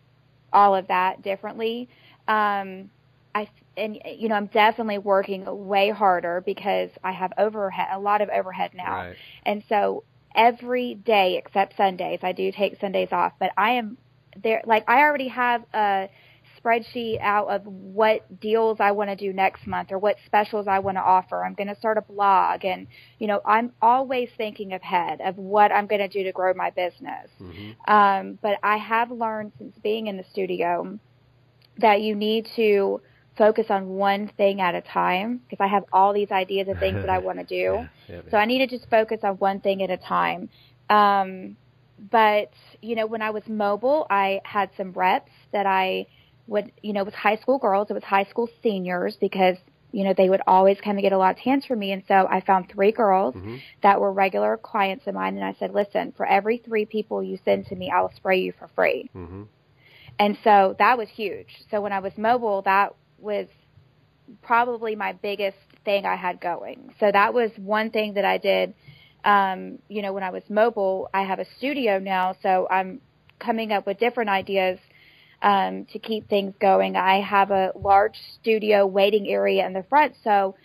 all 0.54 0.76
of 0.76 0.88
that 0.88 1.22
differently. 1.22 1.90
Um, 2.28 2.90
I 3.36 3.48
and 3.76 4.00
you 4.18 4.30
know 4.30 4.36
I'm 4.36 4.48
definitely 4.48 4.98
working 4.98 5.44
way 5.68 5.90
harder 5.90 6.42
because 6.46 6.90
I 7.04 7.12
have 7.12 7.34
overhead 7.38 7.88
a 7.92 8.00
lot 8.00 8.22
of 8.22 8.30
overhead 8.30 8.72
now, 8.74 8.96
right. 8.96 9.16
and 9.46 9.64
so 9.70 10.04
every 10.36 10.96
day 10.96 11.38
except 11.38 11.78
Sundays 11.78 12.20
I 12.24 12.32
do 12.32 12.52
take 12.52 12.80
Sundays 12.80 13.12
off, 13.12 13.34
but 13.40 13.52
I 13.58 13.72
am 13.72 13.98
there 14.42 14.62
like 14.66 14.90
I 14.90 15.02
already 15.02 15.28
have 15.30 15.64
a 15.74 16.10
spreadsheet 16.68 17.20
out 17.22 17.48
of 17.48 17.66
what 17.66 18.40
deals 18.40 18.78
I 18.80 18.92
want 18.92 19.10
to 19.10 19.16
do 19.16 19.34
next 19.34 19.66
month 19.68 19.92
or 19.92 20.00
what 20.00 20.18
specials 20.26 20.68
I 20.68 20.80
want 20.80 20.98
to 20.98 21.02
offer. 21.02 21.44
I'm 21.44 21.54
going 21.54 21.68
to 21.68 21.76
start 21.76 21.98
a 21.98 22.02
blog 22.02 22.66
and, 22.66 22.88
you 23.20 23.28
know, 23.28 23.42
I'm 23.46 23.72
always 23.82 24.30
thinking 24.38 24.74
ahead 24.74 25.22
of 25.22 25.38
what 25.38 25.72
I'm 25.72 25.88
going 25.88 26.02
to 26.02 26.08
do 26.08 26.24
to 26.24 26.32
grow 26.32 26.54
my 26.54 26.70
business. 26.72 27.30
Mm-hmm. 27.40 27.92
Um, 27.92 28.40
but 28.42 28.60
I 28.64 28.78
have 28.78 29.12
learned 29.12 29.54
since 29.58 29.76
being 29.82 30.08
in 30.08 30.18
the 30.18 30.26
studio 30.32 31.00
that 31.80 32.02
you 32.02 32.16
need 32.16 32.48
to 32.56 33.02
focus 33.38 33.68
on 33.70 33.88
one 33.88 34.32
thing 34.36 34.62
at 34.62 34.74
a 34.74 34.82
time 34.82 35.42
because 35.48 35.64
I 35.64 35.68
have 35.68 35.84
all 35.94 36.12
these 36.12 36.32
ideas 36.32 36.68
of 36.68 36.80
things 36.80 36.96
that 36.96 37.10
I 37.10 37.20
want 37.20 37.38
to 37.40 37.44
do. 37.48 37.56
yeah, 37.56 37.88
yeah, 38.10 38.22
so 38.32 38.38
I 38.38 38.46
need 38.46 38.60
to 38.60 38.68
just 38.68 38.90
focus 38.90 39.20
on 39.24 39.36
one 39.36 39.60
thing 39.60 39.84
at 39.84 39.92
a 39.92 39.98
time. 39.98 40.50
Um, 40.90 41.56
but 42.12 42.52
you 42.82 42.96
know, 42.96 43.06
when 43.06 43.22
I 43.22 43.30
was 43.30 43.44
mobile, 43.48 44.06
I 44.10 44.42
had 44.44 44.70
some 44.78 44.92
reps 44.92 45.32
that 45.52 45.66
I 45.66 46.08
would, 46.48 46.72
you 46.82 46.94
know, 46.94 47.04
with 47.04 47.14
high 47.14 47.38
school 47.38 47.60
girls, 47.60 47.88
it 47.90 47.94
was 47.94 48.04
high 48.04 48.26
school 48.26 48.50
seniors 48.64 49.18
because, 49.20 49.58
you 49.92 50.04
know, 50.04 50.14
they 50.16 50.30
would 50.30 50.42
always 50.48 50.78
kind 50.82 50.98
of 50.98 51.02
get 51.02 51.12
a 51.12 51.18
lot 51.18 51.38
of 51.38 51.44
tans 51.44 51.66
from 51.66 51.80
me. 51.80 51.92
And 51.92 52.04
so 52.08 52.28
I 52.30 52.42
found 52.42 52.72
three 52.72 52.92
girls 52.92 53.36
mm-hmm. 53.36 53.58
that 53.84 54.00
were 54.00 54.12
regular 54.12 54.58
clients 54.58 55.08
of 55.08 55.16
mine. 55.16 55.36
And 55.36 55.44
I 55.44 55.56
said, 55.60 55.74
listen, 55.74 56.14
for 56.16 56.26
every 56.26 56.58
three 56.58 56.86
people 56.86 57.24
you 57.24 57.38
send 57.46 57.68
to 57.68 57.76
me, 57.76 57.92
I 57.94 58.02
will 58.02 58.14
spray 58.16 58.40
you 58.40 58.54
for 58.58 58.70
free. 58.76 59.10
Mm-hmm. 59.16 59.44
And 60.20 60.38
so 60.44 60.76
that 60.80 60.98
was 60.98 61.10
huge. 61.10 61.50
So 61.70 61.82
when 61.82 61.92
I 61.92 62.00
was 62.00 62.14
mobile, 62.18 62.62
that 62.64 62.96
was 63.20 63.48
probably 64.42 64.96
my 64.96 65.14
biggest 65.14 65.58
thing 65.86 66.06
I 66.06 66.16
had 66.16 66.42
going. 66.42 66.94
So 67.00 67.12
that 67.12 67.34
was 67.34 67.52
one 67.58 67.92
thing 67.92 68.16
that 68.16 68.26
I 68.26 68.38
did. 68.38 68.74
Um, 69.24 69.80
you 69.90 70.02
know, 70.02 70.14
when 70.14 70.24
I 70.24 70.32
was 70.32 70.44
mobile, 70.50 71.10
I 71.14 71.24
have 71.24 71.40
a 71.40 71.46
studio 71.58 72.00
now, 72.00 72.36
so 72.42 72.68
I'm 72.70 73.02
coming 73.40 73.72
up 73.72 73.86
with 73.86 74.00
different 74.00 74.30
ideas 74.30 74.80
um, 75.42 75.86
to 75.94 76.00
keep 76.00 76.28
things 76.30 76.54
going. 76.60 76.96
I 76.96 77.22
have 77.22 77.52
a 77.52 77.72
large 77.76 78.18
studio 78.40 78.86
waiting 78.86 79.28
area 79.28 79.66
in 79.66 79.74
the 79.74 79.84
front, 79.90 80.16
so 80.24 80.56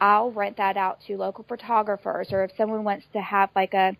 I'll 0.00 0.30
rent 0.30 0.56
that 0.58 0.76
out 0.76 1.00
to 1.06 1.16
local 1.16 1.44
photographers, 1.48 2.28
or 2.32 2.44
if 2.44 2.50
someone 2.56 2.84
wants 2.84 3.06
to 3.12 3.20
have 3.20 3.50
like 3.54 3.74
a 3.74 3.96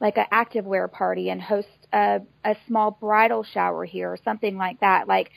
like 0.00 0.16
an 0.16 0.26
activewear 0.32 0.90
party 0.90 1.28
and 1.30 1.42
host 1.42 1.68
a, 1.92 2.20
a 2.44 2.56
small 2.66 2.92
bridal 3.00 3.42
shower 3.42 3.84
here 3.84 4.12
or 4.12 4.18
something 4.24 4.56
like 4.56 4.78
that. 4.80 5.08
Like 5.08 5.30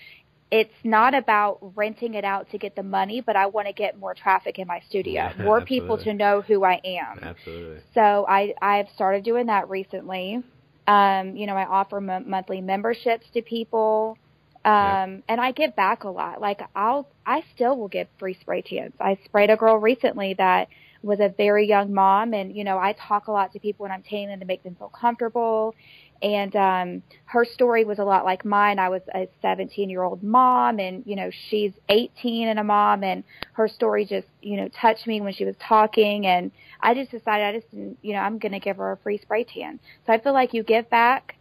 it's 0.52 0.74
not 0.84 1.16
about 1.16 1.60
renting 1.76 2.14
it 2.14 2.26
out 2.26 2.50
to 2.52 2.58
get 2.58 2.76
the 2.76 2.84
money, 2.84 3.22
but 3.22 3.36
I 3.36 3.48
want 3.48 3.68
to 3.68 3.74
get 3.74 3.98
more 3.98 4.14
traffic 4.14 4.60
in 4.60 4.68
my 4.68 4.82
studio, 4.90 5.14
Yeah, 5.14 5.34
more 5.38 5.62
people 5.66 5.98
to 6.00 6.14
know 6.14 6.42
who 6.42 6.64
I 6.64 6.80
am. 6.84 7.24
Absolutely. 7.24 7.82
So 7.94 8.26
I 8.28 8.54
I've 8.62 8.88
started 8.94 9.24
doing 9.24 9.48
that 9.48 9.70
recently. 9.70 10.44
Um, 10.88 11.36
you 11.38 11.48
know, 11.48 11.56
I 11.56 11.66
offer 11.66 11.98
m- 11.98 12.30
monthly 12.30 12.60
memberships 12.62 13.26
to 13.34 13.42
people, 13.42 14.18
um, 14.64 14.72
Yeah. 14.72 15.18
and 15.28 15.42
I 15.42 15.52
give 15.52 15.76
back 15.76 16.04
a 16.04 16.10
lot. 16.10 16.40
Like 16.42 16.62
I'll 16.76 17.08
I 17.26 17.44
still 17.56 17.78
will 17.78 17.88
give 17.88 18.08
free 18.20 18.38
spray 18.40 18.62
tans. 18.62 18.94
I 19.00 19.18
sprayed 19.26 19.50
a 19.50 19.58
girl 19.58 19.78
recently 19.78 20.36
that 20.36 20.68
was 21.04 21.20
a 21.20 21.30
very 21.30 21.68
young 21.68 21.94
mom, 21.94 22.34
and 22.34 22.56
you 22.56 22.64
know 22.64 22.78
I 22.78 22.94
talk 22.94 23.28
a 23.28 23.32
lot 23.32 23.54
to 23.54 23.60
people 23.60 23.84
when 23.84 23.92
I'm 23.92 24.04
tanning 24.04 24.40
to 24.40 24.46
make 24.46 24.64
them 24.64 24.76
feel 24.76 24.90
comfortable. 24.90 25.76
And 26.24 26.56
um, 26.56 27.02
her 27.26 27.44
story 27.46 27.84
was 27.84 27.98
a 27.98 28.04
lot 28.04 28.24
like 28.26 28.46
mine. 28.46 28.78
I 28.78 28.90
was 28.90 29.02
a 29.16 29.28
17 29.42 29.90
year 29.90 30.04
old 30.04 30.22
mom, 30.22 30.80
and 30.80 31.04
you 31.08 31.16
know 31.16 31.32
she's 31.50 31.72
18 31.90 32.48
and 32.48 32.60
a 32.60 32.64
mom, 32.64 33.04
and 33.04 33.24
her 33.54 33.68
story 33.68 34.06
just 34.06 34.28
you 34.44 34.58
know 34.58 34.68
touched 34.68 35.08
me 35.08 35.22
when 35.22 35.34
she 35.34 35.46
was 35.46 35.56
talking, 35.60 36.28
and 36.28 36.52
I 36.80 36.94
just 36.94 37.10
decided 37.10 37.46
I 37.46 37.54
just 37.60 37.72
didn't, 37.72 37.98
you 38.04 38.14
know 38.14 38.20
I'm 38.20 38.38
going 38.38 38.52
to 38.52 38.60
give 38.60 38.78
her 38.78 38.92
a 38.92 38.98
free 38.98 39.18
spray 39.18 39.44
tan. 39.44 39.80
So 40.06 40.14
I 40.14 40.20
feel 40.20 40.34
like 40.34 40.54
you 40.54 40.62
give 40.62 40.88
back, 40.92 41.36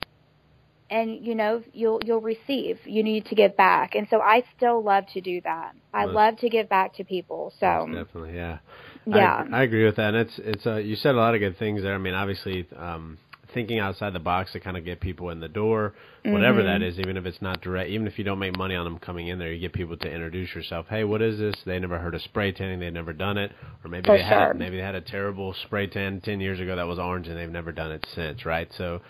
and 0.90 1.24
you 1.24 1.34
know 1.34 1.62
you'll 1.72 2.00
you'll 2.04 2.20
receive. 2.20 2.78
You 2.84 3.02
need 3.02 3.26
to 3.26 3.34
give 3.34 3.56
back, 3.56 3.94
and 3.94 4.06
so 4.10 4.20
I 4.20 4.42
still 4.56 4.82
love 4.82 5.04
to 5.14 5.20
do 5.20 5.40
that. 5.42 5.74
I 5.94 6.06
Most- 6.06 6.14
love 6.14 6.36
to 6.38 6.48
give 6.48 6.68
back 6.68 6.94
to 6.96 7.04
people. 7.04 7.52
So 7.60 7.86
definitely, 7.92 8.34
yeah. 8.34 8.58
yeah. 9.06 9.44
I, 9.52 9.60
I 9.60 9.62
agree 9.62 9.84
with 9.84 9.96
that. 9.96 10.14
And 10.14 10.16
it's 10.28 10.38
it's 10.38 10.66
uh, 10.66 10.76
you 10.76 10.96
said 10.96 11.14
a 11.14 11.18
lot 11.18 11.34
of 11.34 11.40
good 11.40 11.58
things 11.58 11.82
there. 11.82 11.94
I 11.94 11.98
mean, 11.98 12.14
obviously, 12.14 12.66
um, 12.76 13.18
thinking 13.54 13.78
outside 13.80 14.12
the 14.12 14.20
box 14.20 14.52
to 14.52 14.60
kind 14.60 14.76
of 14.76 14.84
get 14.84 15.00
people 15.00 15.30
in 15.30 15.40
the 15.40 15.48
door, 15.48 15.92
whatever 16.24 16.62
that 16.62 16.80
Mhm. 16.80 16.88
is, 16.88 17.00
even 17.00 17.16
if 17.16 17.26
it's 17.26 17.42
not 17.42 17.60
direct, 17.60 17.90
even 17.90 18.06
if 18.06 18.16
you 18.16 18.24
don't 18.24 18.38
make 18.38 18.56
money 18.56 18.76
on 18.76 18.84
them 18.84 18.96
coming 19.00 19.26
in 19.26 19.40
there, 19.40 19.52
you 19.52 19.58
get 19.58 19.72
people 19.72 19.96
to 19.96 20.08
introduce 20.08 20.54
yourself. 20.54 20.86
Hey, 20.88 21.02
what 21.02 21.20
is 21.20 21.38
this? 21.40 21.56
They 21.64 21.76
never 21.80 21.98
heard 21.98 22.14
of 22.14 22.22
spray 22.22 22.52
tanning. 22.52 22.78
They've 22.78 22.92
never 22.92 23.12
done 23.12 23.38
it, 23.38 23.50
or 23.84 23.90
maybe 23.90 24.06
For 24.06 24.16
they 24.16 24.22
had 24.22 24.56
maybe 24.56 24.76
they 24.76 24.82
had 24.82 24.94
a 24.94 25.00
terrible 25.00 25.52
spray 25.54 25.88
tan 25.88 26.20
ten 26.20 26.40
years 26.40 26.60
ago 26.60 26.76
that 26.76 26.86
was 26.86 26.98
orange, 27.00 27.26
and 27.26 27.36
they've 27.36 27.50
never 27.50 27.72
done 27.72 27.90
it 27.92 28.06
since, 28.14 28.44
right? 28.46 28.68
So. 28.74 29.00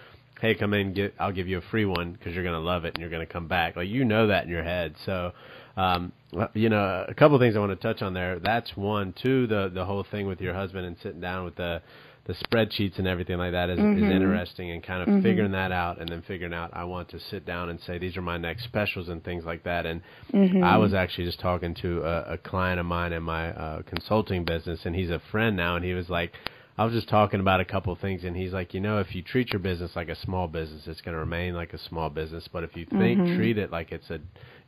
Hey, 0.41 0.55
come 0.55 0.73
in. 0.73 0.95
Get, 0.95 1.15
I'll 1.19 1.33
give 1.33 1.49
you 1.49 1.59
a 1.59 1.63
free 1.71 1.85
one 1.85 2.13
because 2.13 2.35
you're 2.35 2.45
gonna 2.45 2.61
love 2.61 2.85
it 2.87 2.95
and 2.95 3.01
you're 3.01 3.11
gonna 3.11 3.27
come 3.27 3.47
back. 3.47 3.77
Like 3.77 3.89
you 3.89 4.05
know 4.05 4.29
that 4.29 4.45
in 4.45 4.51
your 4.51 4.63
head. 4.63 4.95
So, 5.05 5.33
um, 5.77 6.13
you 6.55 6.71
know, 6.71 7.05
a 7.07 7.13
couple 7.15 7.37
of 7.37 7.41
things 7.41 7.57
I 7.57 7.59
want 7.59 7.73
to 7.73 7.77
touch 7.77 8.01
on 8.03 8.15
there. 8.15 8.39
That's 8.39 8.75
one. 8.77 9.13
Two, 9.13 9.47
the 9.47 9.71
the 9.73 9.85
whole 9.85 10.03
thing 10.03 10.27
with 10.27 10.41
your 10.41 10.55
husband 10.55 10.87
and 10.87 10.97
sitting 11.03 11.21
down 11.21 11.45
with 11.45 11.57
the 11.57 11.83
the 12.25 12.35
spreadsheets 12.35 12.99
and 12.99 13.07
everything 13.09 13.39
like 13.39 13.53
that 13.53 13.71
is, 13.71 13.79
is 13.79 13.85
Mhm. 13.85 14.11
interesting 14.11 14.71
and 14.71 14.83
kind 14.83 15.03
of 15.03 15.09
Mhm. 15.09 15.23
figuring 15.23 15.53
that 15.53 15.73
out 15.73 15.99
and 16.01 16.09
then 16.09 16.23
figuring 16.23 16.55
out 16.55 16.71
I 16.75 16.85
want 16.85 17.09
to 17.11 17.19
sit 17.19 17.45
down 17.45 17.71
and 17.71 17.81
say 17.81 17.99
these 17.99 18.17
are 18.17 18.23
my 18.23 18.37
next 18.39 18.65
specials 18.65 19.09
and 19.09 19.23
things 19.25 19.45
like 19.45 19.65
that. 19.65 19.85
And 19.85 20.01
Mhm. 20.33 20.63
I 20.63 20.77
was 20.79 20.95
actually 20.95 21.25
just 21.25 21.41
talking 21.41 21.75
to 21.75 22.03
a, 22.03 22.35
a 22.35 22.39
client 22.39 22.79
of 22.79 22.87
mine 22.87 23.13
in 23.13 23.23
my 23.23 23.51
uh, 23.53 23.83
consulting 23.83 24.45
business, 24.45 24.87
and 24.87 24.95
he's 24.97 25.11
a 25.11 25.19
friend 25.19 25.55
now, 25.55 25.77
and 25.77 25.85
he 25.85 25.93
was 25.93 26.09
like. 26.09 26.33
I 26.81 26.85
was 26.85 26.95
just 26.95 27.11
talking 27.11 27.41
about 27.41 27.61
a 27.61 27.67
couple 27.67 27.93
of 27.93 27.99
things, 27.99 28.25
and 28.25 28.35
he's 28.35 28.55
like, 28.55 28.73
you 28.73 28.81
know, 28.81 29.01
if 29.01 29.15
you 29.15 29.21
treat 29.21 29.53
your 29.53 29.59
business 29.59 29.95
like 29.95 30.09
a 30.09 30.17
small 30.17 30.49
business, 30.49 30.87
it's 30.87 31.03
going 31.03 31.13
to 31.13 31.19
remain 31.19 31.53
like 31.53 31.75
a 31.75 31.79
small 31.79 32.09
business. 32.09 32.49
But 32.51 32.65
if 32.65 32.75
you 32.75 32.87
think 32.87 33.19
Mhm. 33.19 33.37
treat 33.37 33.59
it 33.59 33.71
like 33.71 33.93
it's 33.93 34.09
a, 34.09 34.19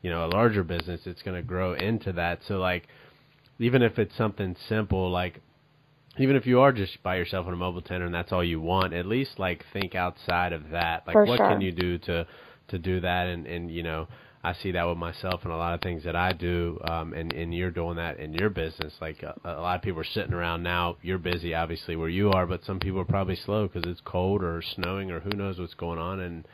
you 0.02 0.10
know, 0.10 0.26
a 0.26 0.28
larger 0.28 0.62
business, 0.62 1.06
it's 1.06 1.22
going 1.22 1.36
to 1.38 1.42
grow 1.42 1.72
into 1.72 2.12
that. 2.12 2.40
So 2.46 2.58
like, 2.58 2.86
even 3.58 3.80
if 3.80 3.98
it's 3.98 4.14
something 4.14 4.54
simple, 4.68 5.10
like 5.10 5.40
even 6.18 6.36
if 6.36 6.46
you 6.46 6.60
are 6.60 6.70
just 6.70 7.02
by 7.02 7.16
yourself 7.16 7.46
on 7.46 7.54
a 7.54 7.56
mobile 7.56 7.80
tent 7.80 8.02
and 8.04 8.12
that's 8.14 8.30
all 8.30 8.44
you 8.44 8.60
want, 8.60 8.92
at 8.92 9.06
least 9.06 9.38
like 9.38 9.64
think 9.72 9.94
outside 9.94 10.52
of 10.52 10.68
that. 10.68 11.06
Like 11.06 11.14
For 11.14 11.26
what 11.26 11.38
sure. 11.38 11.46
can 11.46 11.62
you 11.62 11.72
do 11.72 11.96
to 11.96 12.26
to 12.68 12.78
do 12.78 13.00
that? 13.00 13.26
And 13.28 13.46
and 13.46 13.70
you 13.70 13.82
know, 13.82 14.06
I 14.44 14.54
see 14.54 14.72
that 14.72 14.84
with 14.88 14.98
myself 14.98 15.42
and 15.44 15.52
a 15.52 15.56
lot 15.56 15.74
of 15.74 15.80
things 15.82 16.02
that 16.04 16.16
I 16.16 16.32
do. 16.32 16.78
Um, 16.84 17.12
and 17.12 17.32
and 17.32 17.54
you're 17.54 17.70
doing 17.70 17.96
that 17.96 18.18
in 18.18 18.32
your 18.34 18.50
business. 18.50 18.92
Like 19.00 19.22
a, 19.22 19.38
a 19.44 19.60
lot 19.60 19.76
of 19.76 19.82
people 19.82 20.00
are 20.00 20.04
sitting 20.04 20.32
around 20.32 20.62
now. 20.62 20.96
You're 21.02 21.18
busy, 21.18 21.54
obviously, 21.54 21.94
where 21.96 22.08
you 22.08 22.30
are, 22.30 22.46
but 22.46 22.64
some 22.64 22.80
people 22.80 23.00
are 23.00 23.04
probably 23.04 23.36
slow 23.36 23.68
because 23.68 23.88
it's 23.88 24.00
cold 24.04 24.42
or 24.42 24.60
snowing 24.62 25.10
or 25.10 25.20
who 25.20 25.30
knows 25.30 25.58
what's 25.58 25.74
going 25.74 25.98
on 25.98 26.20
and. 26.20 26.44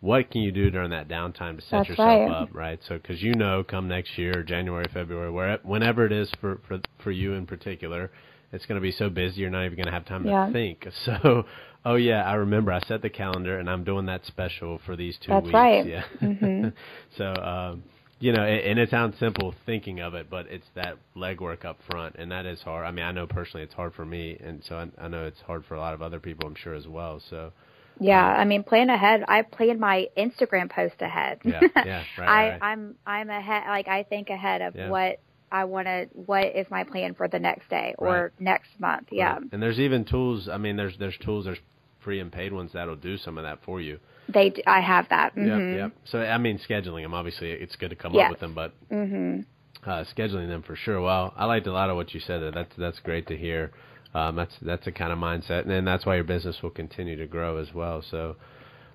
What 0.00 0.32
can 0.32 0.40
you 0.40 0.50
do 0.50 0.68
during 0.68 0.90
that 0.90 1.06
downtime 1.06 1.54
to 1.54 1.62
set 1.62 1.70
That's 1.70 1.90
yourself 1.90 2.08
right. 2.08 2.28
up, 2.28 2.48
right? 2.52 2.80
So, 2.88 2.96
because 2.98 3.22
you 3.22 3.34
know, 3.36 3.62
come 3.62 3.86
next 3.86 4.18
year, 4.18 4.42
January, 4.42 4.86
February, 4.92 5.30
where 5.30 5.58
whenever 5.62 6.04
it 6.04 6.10
is 6.10 6.28
for 6.40 6.60
for 6.66 6.80
for 7.04 7.12
you 7.12 7.34
in 7.34 7.46
particular, 7.46 8.10
it's 8.52 8.66
going 8.66 8.80
to 8.80 8.82
be 8.82 8.90
so 8.90 9.08
busy 9.08 9.42
you're 9.42 9.50
not 9.50 9.64
even 9.64 9.76
going 9.76 9.86
to 9.86 9.92
have 9.92 10.04
time 10.04 10.26
Yeah. 10.26 10.46
to 10.46 10.52
think. 10.52 10.88
So, 11.04 11.46
oh 11.84 11.94
yeah, 11.96 12.22
I 12.22 12.34
remember 12.34 12.72
I 12.72 12.80
set 12.80 13.02
the 13.02 13.10
calendar 13.10 13.58
and 13.58 13.68
I'm 13.68 13.84
doing 13.84 14.06
that 14.06 14.24
special 14.26 14.78
for 14.86 14.96
these 14.96 15.18
two 15.18 15.30
That's 15.32 15.44
weeks. 15.44 15.54
right. 15.54 15.86
Yeah. 15.86 16.04
Mhm. 16.22 16.72
so, 17.16 17.24
um, 17.34 17.82
you 18.20 18.32
know, 18.32 18.42
and, 18.44 18.60
and 18.60 18.78
it 18.78 18.90
sounds 18.90 19.18
simple 19.18 19.52
thinking 19.66 20.00
of 20.00 20.14
it, 20.14 20.30
but 20.30 20.46
it's 20.46 20.66
that 20.76 20.96
legwork 21.16 21.64
up 21.64 21.78
front, 21.90 22.14
and 22.18 22.30
that 22.30 22.46
is 22.46 22.60
hard. 22.62 22.86
I 22.86 22.92
mean, 22.92 23.04
I 23.04 23.10
know 23.10 23.26
personally 23.26 23.64
it's 23.64 23.74
hard 23.74 23.94
for 23.94 24.04
me, 24.04 24.38
and 24.42 24.62
so 24.68 24.76
I, 24.76 25.04
I 25.04 25.08
know 25.08 25.24
it's 25.26 25.40
hard 25.40 25.64
for 25.64 25.74
a 25.74 25.80
lot 25.80 25.92
of 25.94 26.02
other 26.02 26.20
people, 26.20 26.46
I'm 26.48 26.54
sure 26.54 26.74
as 26.74 26.86
well. 26.86 27.20
So, 27.30 27.52
Yeah, 28.00 28.24
I 28.24 28.44
mean, 28.44 28.62
plan 28.62 28.90
ahead. 28.90 29.24
I 29.26 29.42
plan 29.42 29.80
my 29.80 30.08
Instagram 30.16 30.70
post 30.70 30.94
ahead. 31.00 31.40
Yeah, 31.44 31.60
yeah, 31.84 32.04
right, 32.16 32.28
I, 32.28 32.48
right. 32.50 32.58
I'm 32.62 32.94
I'm 33.06 33.28
ahead. 33.28 33.64
Like 33.66 33.88
I 33.88 34.04
think 34.04 34.30
ahead 34.30 34.62
of 34.62 34.76
Yeah. 34.76 34.88
what 34.88 35.18
I 35.50 35.64
want 35.64 35.86
to. 35.88 36.06
What 36.12 36.54
is 36.56 36.66
my 36.70 36.84
plan 36.84 37.14
for 37.14 37.26
the 37.26 37.40
next 37.40 37.68
day 37.68 37.94
or 37.98 38.14
Right. 38.32 38.40
next 38.40 38.70
month? 38.78 39.08
Yeah, 39.10 39.34
Right. 39.34 39.42
And 39.52 39.60
there's 39.62 39.80
even 39.80 40.04
tools. 40.04 40.48
I 40.48 40.58
mean, 40.58 40.76
there's 40.76 40.96
there's 40.96 41.18
tools. 41.18 41.44
There's 41.44 41.58
free 42.02 42.20
and 42.20 42.30
paid 42.32 42.52
ones 42.52 42.72
that'll 42.72 42.96
do 42.96 43.16
some 43.16 43.38
of 43.38 43.44
that 43.44 43.58
for 43.64 43.80
you. 43.80 43.98
they. 44.28 44.50
d- 44.50 44.62
I 44.66 44.80
have 44.80 45.08
that. 45.08 45.32
Yeah, 45.36 45.42
Mhm. 45.58 45.76
yeah. 45.76 45.88
So 46.04 46.20
I 46.22 46.38
mean, 46.38 46.58
scheduling 46.58 47.02
them. 47.02 47.12
Obviously, 47.12 47.50
it's 47.50 47.76
good 47.76 47.90
to 47.90 47.96
come 47.96 48.14
Yes. 48.14 48.26
up 48.26 48.30
with 48.30 48.40
them, 48.40 48.54
but 48.54 48.72
Mhm. 48.90 49.44
uh, 49.84 50.04
scheduling 50.16 50.48
them 50.48 50.62
for 50.62 50.76
sure. 50.76 51.00
Well, 51.00 51.34
I 51.36 51.44
liked 51.46 51.66
a 51.66 51.72
lot 51.72 51.90
of 51.90 51.96
what 51.96 52.14
you 52.14 52.20
said. 52.20 52.40
There. 52.40 52.52
That's 52.52 52.74
that's 52.76 53.00
great 53.00 53.26
to 53.26 53.36
hear. 53.36 53.72
Um, 54.14 54.36
that's 54.36 54.56
that's 54.60 54.86
a 54.86 54.92
kind 54.92 55.12
of 55.12 55.18
mindset, 55.18 55.62
and 55.62 55.70
then 55.70 55.84
that's 55.84 56.06
why 56.06 56.14
your 56.14 56.24
business 56.24 56.62
will 56.62 56.70
continue 56.70 57.16
to 57.16 57.26
grow 57.26 57.56
as 57.56 57.74
well. 57.74 58.00
So 58.02 58.36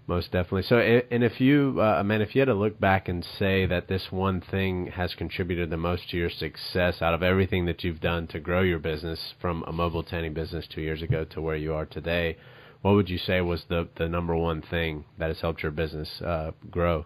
most 0.08 0.32
definitely. 0.32 0.62
So, 0.62 0.78
and 0.80 1.22
if 1.24 1.42
you, 1.42 1.78
uh, 1.82 2.02
man, 2.04 2.22
if 2.22 2.34
you 2.34 2.40
had 2.40 2.46
to 2.46 2.54
look 2.54 2.80
back 2.80 3.10
and 3.10 3.26
say 3.26 3.66
that 3.66 3.90
this 3.90 4.10
one 4.10 4.40
thing 4.40 4.88
has 4.88 5.14
contributed 5.16 5.70
the 5.70 5.76
most 5.78 6.10
to 6.12 6.18
your 6.18 6.30
success 6.30 7.02
out 7.02 7.14
of 7.14 7.22
everything 7.22 7.66
that 7.66 7.84
you've 7.84 8.00
done 8.00 8.26
to 8.28 8.40
grow 8.40 8.62
your 8.62 8.80
business 8.80 9.34
from 9.42 9.64
a 9.68 9.74
mobile 9.74 10.04
tanning 10.04 10.34
business 10.34 10.66
two 10.68 10.80
years 10.82 11.02
ago 11.02 11.26
to 11.26 11.42
where 11.42 11.58
you 11.58 11.74
are 11.74 11.86
today, 11.86 12.38
what 12.82 12.96
would 12.96 13.10
you 13.10 13.18
say 13.18 13.42
was 13.42 13.64
the 13.70 13.88
the 13.98 14.08
number 14.08 14.36
one 14.36 14.62
thing 14.62 15.06
that 15.18 15.28
has 15.28 15.42
helped 15.42 15.64
your 15.64 15.72
business 15.72 16.22
uh, 16.22 16.52
grow? 16.70 17.06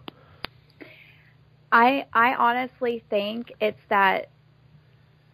I 1.70 2.06
I 2.12 2.34
honestly 2.34 3.02
think 3.08 3.52
it's 3.60 3.80
that 3.88 4.28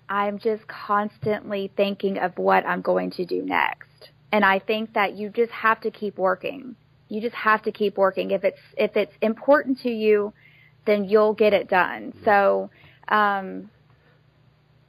I'm 0.08 0.38
just 0.38 0.66
constantly 0.68 1.70
thinking 1.76 2.18
of 2.18 2.38
what 2.38 2.64
I'm 2.64 2.80
going 2.80 3.10
to 3.12 3.26
do 3.26 3.42
next. 3.42 4.10
And 4.32 4.44
I 4.44 4.58
think 4.58 4.94
that 4.94 5.16
you 5.16 5.30
just 5.30 5.52
have 5.52 5.80
to 5.82 5.90
keep 5.90 6.16
working. 6.18 6.76
You 7.08 7.20
just 7.20 7.34
have 7.34 7.62
to 7.62 7.72
keep 7.72 7.96
working. 7.96 8.30
If 8.30 8.44
it's 8.44 8.60
if 8.76 8.96
it's 8.96 9.12
important 9.20 9.80
to 9.80 9.90
you, 9.90 10.32
then 10.86 11.04
you'll 11.04 11.34
get 11.34 11.52
it 11.52 11.68
done. 11.68 12.14
So 12.24 12.70
um 13.08 13.70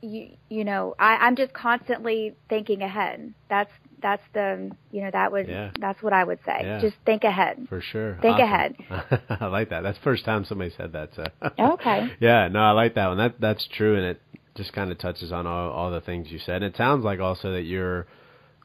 you 0.01 0.37
you 0.49 0.63
know, 0.63 0.95
I, 0.99 1.15
I'm 1.15 1.35
just 1.35 1.53
constantly 1.53 2.35
thinking 2.47 2.81
ahead. 2.81 3.33
That's 3.49 3.71
that's 4.01 4.23
the 4.33 4.71
you 4.91 5.01
know, 5.03 5.09
that 5.11 5.31
would 5.31 5.47
Yeah. 5.47 5.71
that's 5.79 6.01
what 6.01 6.13
I 6.13 6.23
would 6.23 6.39
say. 6.45 6.59
Yeah. 6.61 6.79
Just 6.81 6.95
think 7.05 7.23
ahead. 7.23 7.65
For 7.69 7.81
sure. 7.81 8.17
Think 8.21 8.39
Awesome. 8.39 8.75
ahead. 8.89 9.21
I 9.41 9.45
like 9.47 9.69
that. 9.69 9.81
That's 9.83 9.97
the 9.97 10.03
first 10.03 10.25
time 10.25 10.45
somebody 10.45 10.71
said 10.77 10.93
that. 10.93 11.09
So. 11.15 11.23
Okay. 11.57 12.11
Yeah, 12.19 12.47
no, 12.47 12.59
I 12.59 12.71
like 12.71 12.95
that 12.95 13.07
one. 13.07 13.17
That 13.17 13.39
that's 13.39 13.67
true, 13.67 13.95
and 13.95 14.05
it 14.05 14.21
just 14.55 14.73
kind 14.73 14.91
of 14.91 14.97
touches 14.97 15.31
on 15.31 15.45
all 15.47 15.69
all 15.71 15.91
the 15.91 16.01
things 16.01 16.29
you 16.31 16.39
said. 16.39 16.57
And 16.63 16.65
It 16.73 16.77
sounds 16.77 17.03
like 17.05 17.19
also 17.19 17.53
that 17.53 17.63
you're 17.63 18.07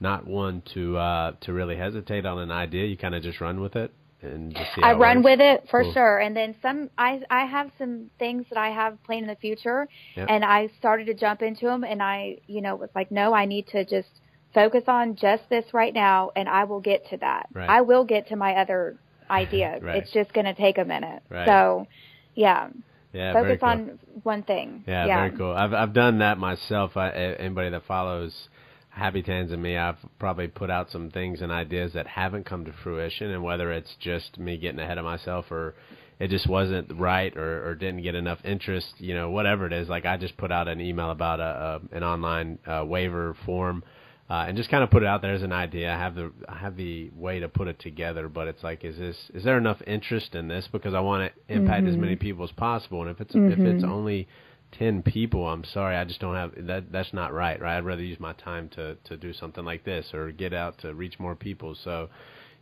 not 0.00 0.26
one 0.26 0.62
to 0.74 0.96
uh 0.96 1.32
to 1.42 1.52
really 1.52 1.76
hesitate 1.76 2.26
on 2.26 2.38
an 2.38 2.50
idea. 2.50 2.86
You 2.86 2.96
kind 2.96 3.14
of 3.14 3.22
just 3.22 3.40
run 3.40 3.60
with 3.60 3.76
it 3.76 3.92
and 4.22 4.52
just 4.54 4.74
see. 4.74 4.82
I 4.82 4.92
run 4.94 5.18
works. 5.22 5.24
with 5.24 5.40
it 5.40 5.68
for 5.70 5.82
Cool. 5.82 5.92
sure. 5.92 6.18
And 6.18 6.34
then 6.36 6.54
some, 6.62 6.90
I 6.98 7.20
I 7.30 7.44
have 7.44 7.70
some 7.78 8.10
things 8.18 8.46
that 8.48 8.58
I 8.58 8.70
have 8.70 9.02
planned 9.04 9.24
in 9.24 9.28
the 9.28 9.36
future, 9.36 9.86
Yep. 10.16 10.26
and 10.30 10.44
I 10.44 10.68
started 10.78 11.06
to 11.06 11.14
jump 11.14 11.42
into 11.42 11.66
them, 11.66 11.84
and 11.84 12.02
I, 12.02 12.38
you 12.46 12.60
know, 12.62 12.74
was 12.74 12.90
like, 12.94 13.10
no, 13.10 13.34
I 13.34 13.44
need 13.44 13.66
to 13.68 13.84
just 13.84 14.08
focus 14.54 14.84
on 14.86 15.16
just 15.16 15.42
this 15.50 15.64
right 15.74 15.92
now, 15.92 16.30
and 16.36 16.48
I 16.48 16.64
will 16.64 16.80
get 16.80 17.08
to 17.10 17.16
that. 17.18 17.48
Right. 17.52 17.68
I 17.68 17.82
will 17.82 18.04
get 18.04 18.28
to 18.28 18.36
my 18.36 18.54
other 18.54 18.96
ideas. 19.30 19.82
Right. 19.82 19.96
It's 19.96 20.12
just 20.12 20.32
going 20.32 20.46
to 20.46 20.54
take 20.54 20.78
a 20.78 20.84
minute. 20.84 21.22
Right. 21.28 21.46
So, 21.46 21.86
yeah, 22.34 22.68
Yeah, 23.12 23.32
focus 23.32 23.58
cool. 23.60 23.68
on 23.68 23.98
one 24.22 24.42
thing. 24.42 24.84
Yeah, 24.86 25.06
yeah, 25.06 25.16
very 25.26 25.36
cool. 25.36 25.52
I've 25.52 25.72
I've 25.72 25.92
done 25.92 26.18
that 26.18 26.38
myself. 26.38 26.96
I, 26.96 27.10
anybody 27.10 27.70
that 27.70 27.84
follows 27.86 28.48
Happy 28.90 29.22
Tans 29.22 29.50
and 29.52 29.62
me, 29.62 29.76
I've 29.76 29.98
probably 30.18 30.48
put 30.48 30.70
out 30.70 30.90
some 30.90 31.10
things 31.10 31.40
and 31.42 31.50
ideas 31.50 31.92
that 31.94 32.06
haven't 32.06 32.44
come 32.46 32.64
to 32.64 32.72
fruition, 32.82 33.30
and 33.30 33.42
whether 33.42 33.72
it's 33.72 33.94
just 34.00 34.38
me 34.38 34.56
getting 34.56 34.78
ahead 34.78 34.98
of 34.98 35.04
myself 35.04 35.50
or 35.50 35.74
it 36.20 36.30
just 36.30 36.48
wasn't 36.48 36.92
right 36.98 37.36
or, 37.36 37.68
or 37.68 37.74
didn't 37.74 38.02
get 38.02 38.14
enough 38.14 38.38
interest, 38.44 38.86
you 38.98 39.14
know, 39.14 39.30
whatever 39.30 39.66
it 39.66 39.72
is. 39.72 39.88
Like 39.88 40.06
I 40.06 40.16
just 40.16 40.36
put 40.36 40.52
out 40.52 40.68
an 40.68 40.80
email 40.80 41.10
about 41.10 41.40
a, 41.40 41.80
a 41.92 41.96
an 41.96 42.04
online 42.04 42.58
uh, 42.66 42.84
waiver 42.86 43.36
form. 43.44 43.82
Uh, 44.28 44.46
and 44.48 44.56
just 44.56 44.70
kind 44.70 44.82
of 44.82 44.90
put 44.90 45.02
it 45.02 45.06
out 45.06 45.20
there 45.20 45.34
as 45.34 45.42
an 45.42 45.52
idea. 45.52 45.92
I 45.92 45.98
have 45.98 46.14
the 46.14 46.32
I 46.48 46.56
have 46.56 46.76
the 46.76 47.10
way 47.14 47.40
to 47.40 47.48
put 47.48 47.68
it 47.68 47.78
together, 47.78 48.26
but 48.26 48.48
it's 48.48 48.62
like, 48.62 48.82
is 48.82 48.96
this 48.96 49.16
is 49.34 49.44
there 49.44 49.58
enough 49.58 49.82
interest 49.86 50.34
in 50.34 50.48
this 50.48 50.66
because 50.72 50.94
I 50.94 51.00
want 51.00 51.30
to 51.30 51.54
impact 51.54 51.82
mm-hmm. 51.82 51.92
as 51.92 51.96
many 51.98 52.16
people 52.16 52.42
as 52.42 52.52
possible, 52.52 53.02
and 53.02 53.10
if 53.10 53.20
it's 53.20 53.34
mm-hmm. 53.34 53.52
if 53.52 53.58
it's 53.58 53.84
mm-hmm. 53.84 53.92
only 53.92 54.28
ten 54.72 55.02
people, 55.02 55.46
I'm 55.46 55.62
sorry, 55.62 55.94
I 55.94 56.04
just 56.04 56.20
don't 56.20 56.34
have 56.36 56.52
that. 56.66 56.90
That's 56.90 57.12
not 57.12 57.34
right, 57.34 57.60
right? 57.60 57.76
I'd 57.76 57.84
rather 57.84 58.02
use 58.02 58.18
my 58.18 58.32
time 58.32 58.70
to 58.70 58.96
to 59.04 59.18
do 59.18 59.34
something 59.34 59.62
like 59.62 59.84
this 59.84 60.14
or 60.14 60.32
get 60.32 60.54
out 60.54 60.78
to 60.78 60.94
reach 60.94 61.20
more 61.20 61.34
people. 61.36 61.74
So 61.84 62.08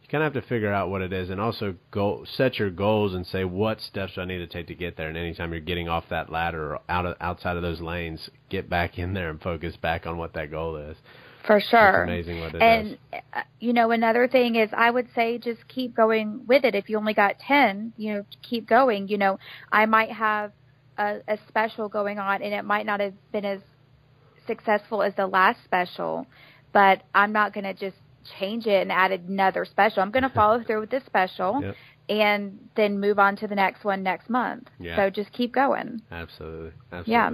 you 0.03 0.09
kind 0.09 0.25
of 0.25 0.35
have 0.35 0.43
to 0.43 0.49
figure 0.49 0.73
out 0.73 0.91
what 0.91 1.01
it 1.01 1.13
is, 1.13 1.31
and 1.31 1.41
also 1.41 1.77
go 1.93 2.25
set 2.25 2.59
your 2.59 2.71
goals 2.71 3.15
and 3.15 3.25
say 3.25 3.45
what 3.45 3.81
steps 3.81 4.15
do 4.17 4.23
I 4.23 4.25
need 4.25 4.39
to 4.39 4.49
take 4.49 4.67
to 4.67 4.75
get 4.75 4.97
there. 4.97 5.09
And 5.09 5.17
anytime 5.17 5.53
you're 5.53 5.61
getting 5.61 5.89
off 5.89 6.09
that 6.11 6.29
ladder 6.29 6.73
or 6.75 6.81
out 6.89 7.07
of, 7.07 7.17
outside 7.21 7.57
of 7.57 7.63
those 7.63 7.81
lanes, 7.81 8.31
get 8.49 8.69
back 8.69 8.99
in 8.99 9.15
there 9.15 9.31
and 9.31 9.41
focus 9.41 9.77
back 9.77 10.09
on 10.09 10.19
what 10.19 10.33
that 10.35 10.51
goal 10.51 10.75
is. 10.77 10.97
For 11.47 11.61
sure. 11.61 12.05
It's 12.05 12.29
amazing 12.29 12.41
what 12.41 12.55
it 12.55 12.63
and, 12.63 12.99
uh, 13.13 13.41
you 13.59 13.73
know, 13.73 13.91
another 13.91 14.29
thing 14.29 14.55
is 14.57 14.71
I 14.73 14.91
would 14.91 15.09
say 15.15 15.39
just 15.39 15.67
keep 15.69 15.95
going 15.95 16.45
with 16.47 16.65
it. 16.65 16.75
If 16.75 16.89
you 16.89 16.99
only 16.99 17.15
got 17.15 17.39
10, 17.41 17.95
you 17.97 18.15
know, 18.15 18.25
keep 18.43 18.69
going. 18.69 19.09
You 19.09 19.19
know, 19.19 19.39
I 19.71 19.87
might 19.87 20.13
have 20.13 20.53
a, 20.99 21.19
a 21.27 21.39
special 21.49 21.89
going 21.89 22.19
on 22.19 22.43
and 22.43 22.55
it 22.55 22.65
might 22.65 22.87
not 22.87 23.01
have 23.01 23.15
been 23.33 23.45
as 23.45 23.61
successful 24.47 25.03
as 25.03 25.15
the 25.17 25.27
last 25.27 25.59
special, 25.65 26.27
but 26.73 27.03
I'm 27.15 27.33
not 27.33 27.53
going 27.53 27.65
to 27.65 27.75
just 27.75 27.97
change 28.39 28.67
it 28.67 28.83
and 28.83 28.93
add 28.93 29.11
another 29.13 29.65
special. 29.65 30.03
I'm 30.03 30.11
going 30.11 30.23
to 30.29 30.31
follow 30.31 30.63
through 30.63 30.81
with 30.81 30.91
this 30.91 31.05
special. 31.07 31.61
Yep. 31.63 31.75
And 32.09 32.69
then 32.77 33.01
move 33.01 33.19
on 33.21 33.37
to 33.37 33.47
the 33.47 33.55
next 33.55 33.85
one 33.85 34.03
next 34.03 34.29
month. 34.29 34.69
Yeah. 34.79 34.97
So 34.97 35.09
just 35.09 35.33
keep 35.33 35.55
going. 35.55 36.03
Absolutely. 36.11 36.73
Absolutely. 36.91 37.13
Yeah. 37.13 37.31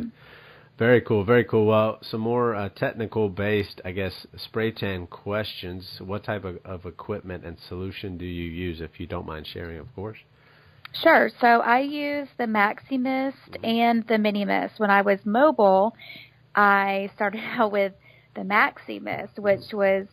Very 0.78 1.00
cool, 1.00 1.24
very 1.24 1.42
cool. 1.42 1.66
Well, 1.66 1.98
some 2.02 2.20
more 2.20 2.54
uh, 2.54 2.68
technical 2.68 3.28
based, 3.28 3.80
I 3.84 3.90
guess, 3.90 4.28
spray 4.36 4.70
tan 4.70 5.08
questions. 5.08 6.00
What 6.00 6.22
type 6.22 6.44
of, 6.44 6.58
of 6.64 6.86
equipment 6.86 7.44
and 7.44 7.58
solution 7.68 8.16
do 8.16 8.24
you 8.24 8.48
use, 8.48 8.80
if 8.80 9.00
you 9.00 9.08
don't 9.08 9.26
mind 9.26 9.48
sharing, 9.48 9.78
of 9.78 9.92
course? 9.96 10.18
Sure. 11.02 11.30
So 11.40 11.46
I 11.46 11.80
use 11.80 12.28
the 12.38 12.44
Maxi 12.44 12.98
Mist 12.98 13.36
mm-hmm. 13.50 13.64
and 13.64 14.06
the 14.06 14.18
Mini 14.18 14.44
Mist. 14.44 14.74
When 14.78 14.90
I 14.90 15.02
was 15.02 15.18
mobile, 15.24 15.96
I 16.54 17.10
started 17.16 17.40
out 17.44 17.72
with 17.72 17.92
the 18.36 18.42
Maxi 18.42 19.02
Mist, 19.02 19.36
which 19.36 19.72
was 19.72 20.06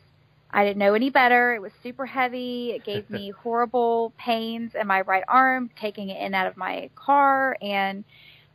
I 0.50 0.64
didn't 0.64 0.78
know 0.78 0.96
any 0.96 1.12
better. 1.12 1.54
It 1.54 1.62
was 1.62 1.74
super 1.84 2.08
heavy. 2.08 2.72
It 2.72 2.84
gave 2.84 3.08
me 3.12 3.30
horrible 3.44 4.14
pains 4.18 4.72
in 4.74 4.88
my 4.88 5.02
right 5.02 5.24
arm 5.28 5.70
taking 5.80 6.10
it 6.10 6.18
in 6.18 6.28
and 6.28 6.36
out 6.36 6.48
of 6.48 6.58
my 6.58 6.90
car 6.96 7.56
and 7.62 8.04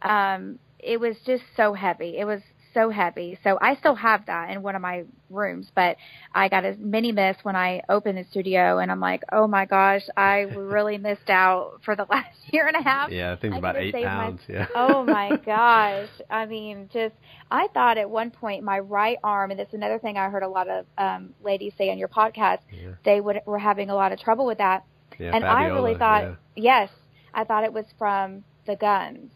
um 0.02 0.58
it 0.82 1.00
was 1.00 1.16
just 1.26 1.42
so 1.56 1.74
heavy. 1.74 2.18
It 2.18 2.24
was 2.24 2.40
so 2.74 2.90
heavy. 2.90 3.38
So 3.42 3.58
I 3.60 3.76
still 3.76 3.94
have 3.94 4.26
that 4.26 4.50
in 4.50 4.62
one 4.62 4.76
of 4.76 4.82
my 4.82 5.04
rooms, 5.28 5.70
but 5.74 5.96
I 6.34 6.48
got 6.48 6.64
a 6.64 6.76
Mini 6.78 7.12
Mist 7.12 7.40
when 7.42 7.56
I 7.56 7.82
opened 7.88 8.18
the 8.18 8.24
studio 8.30 8.78
and 8.78 8.90
I'm 8.90 9.00
like, 9.00 9.22
oh 9.32 9.46
my 9.46 9.66
gosh, 9.66 10.02
I 10.16 10.40
really 10.56 10.98
missed 10.98 11.28
out 11.28 11.80
for 11.84 11.96
the 11.96 12.04
last 12.10 12.36
year 12.52 12.66
and 12.66 12.76
a 12.76 12.82
half. 12.82 13.10
Yeah, 13.10 13.32
I 13.32 13.36
think 13.36 13.54
about 13.54 13.76
eight 13.76 13.94
pounds. 13.94 14.40
My, 14.48 14.54
yeah. 14.54 14.66
oh 14.74 15.04
my 15.04 15.36
gosh. 15.44 16.08
I 16.28 16.46
mean, 16.46 16.88
just, 16.92 17.14
I 17.50 17.68
thought 17.68 17.98
at 17.98 18.08
one 18.08 18.30
point 18.30 18.64
my 18.64 18.78
right 18.78 19.18
arm, 19.22 19.50
and 19.50 19.58
this 19.58 19.68
is 19.68 19.74
another 19.74 19.98
thing 19.98 20.16
I 20.16 20.28
heard 20.28 20.42
a 20.42 20.48
lot 20.48 20.68
of 20.68 20.86
um, 20.98 21.34
ladies 21.42 21.72
say 21.76 21.90
on 21.90 21.98
your 21.98 22.08
podcast, 22.08 22.58
yeah. 22.72 22.92
they 23.04 23.20
would, 23.20 23.40
were 23.46 23.58
having 23.58 23.90
a 23.90 23.94
lot 23.94 24.12
of 24.12 24.20
trouble 24.20 24.46
with 24.46 24.58
that. 24.58 24.84
Yeah, 25.18 25.32
and 25.34 25.42
Fabiola, 25.42 25.54
I 25.54 25.66
really 25.66 25.98
thought, 25.98 26.22
yeah. 26.22 26.34
yes, 26.56 26.90
I 27.34 27.44
thought 27.44 27.64
it 27.64 27.72
was 27.72 27.84
from 27.98 28.44
the 28.66 28.76
guns 28.76 29.30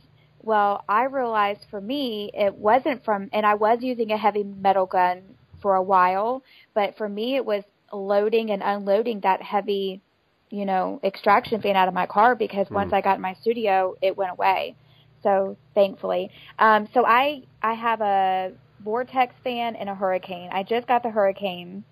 well, 0.45 0.85
I 0.89 1.05
realized 1.05 1.61
for 1.71 1.81
me 1.81 2.31
it 2.35 2.55
wasn't 2.55 3.05
from, 3.05 3.31
and 3.33 3.47
I 3.47 3.55
was 3.55 3.79
using 3.81 4.11
a 4.11 4.17
heavy 4.17 4.45
metal 4.45 4.87
gun 4.87 5.23
for 5.63 5.75
a 5.75 5.83
while, 5.83 6.43
but 6.75 6.97
for 6.97 7.09
me 7.09 7.37
it 7.37 7.45
was 7.45 7.65
loading 7.93 8.51
and 8.51 8.63
unloading 8.63 9.21
that 9.21 9.41
heavy, 9.43 10.03
you 10.51 10.67
know, 10.67 11.01
extraction 11.03 11.63
fan 11.63 11.77
out 11.77 11.89
of 11.89 11.95
my 11.95 12.07
car 12.07 12.35
because 12.35 12.69
mm. 12.69 12.73
once 12.73 12.93
I 12.93 13.01
got 13.01 13.17
in 13.17 13.23
my 13.23 13.35
studio, 13.41 13.95
it 14.03 14.17
went 14.17 14.33
away. 14.33 14.77
So 15.23 15.57
thankfully, 15.75 16.31
um, 16.59 16.87
so 16.93 17.07
I 17.07 17.45
I 17.63 17.73
have 17.73 18.03
a 18.03 18.53
vortex 18.81 19.35
fan 19.43 19.75
and 19.75 19.89
a 19.89 19.95
hurricane. 19.95 20.51
I 20.53 20.63
just 20.63 20.87
got 20.87 21.03
the 21.03 21.09
hurricane 21.09 21.83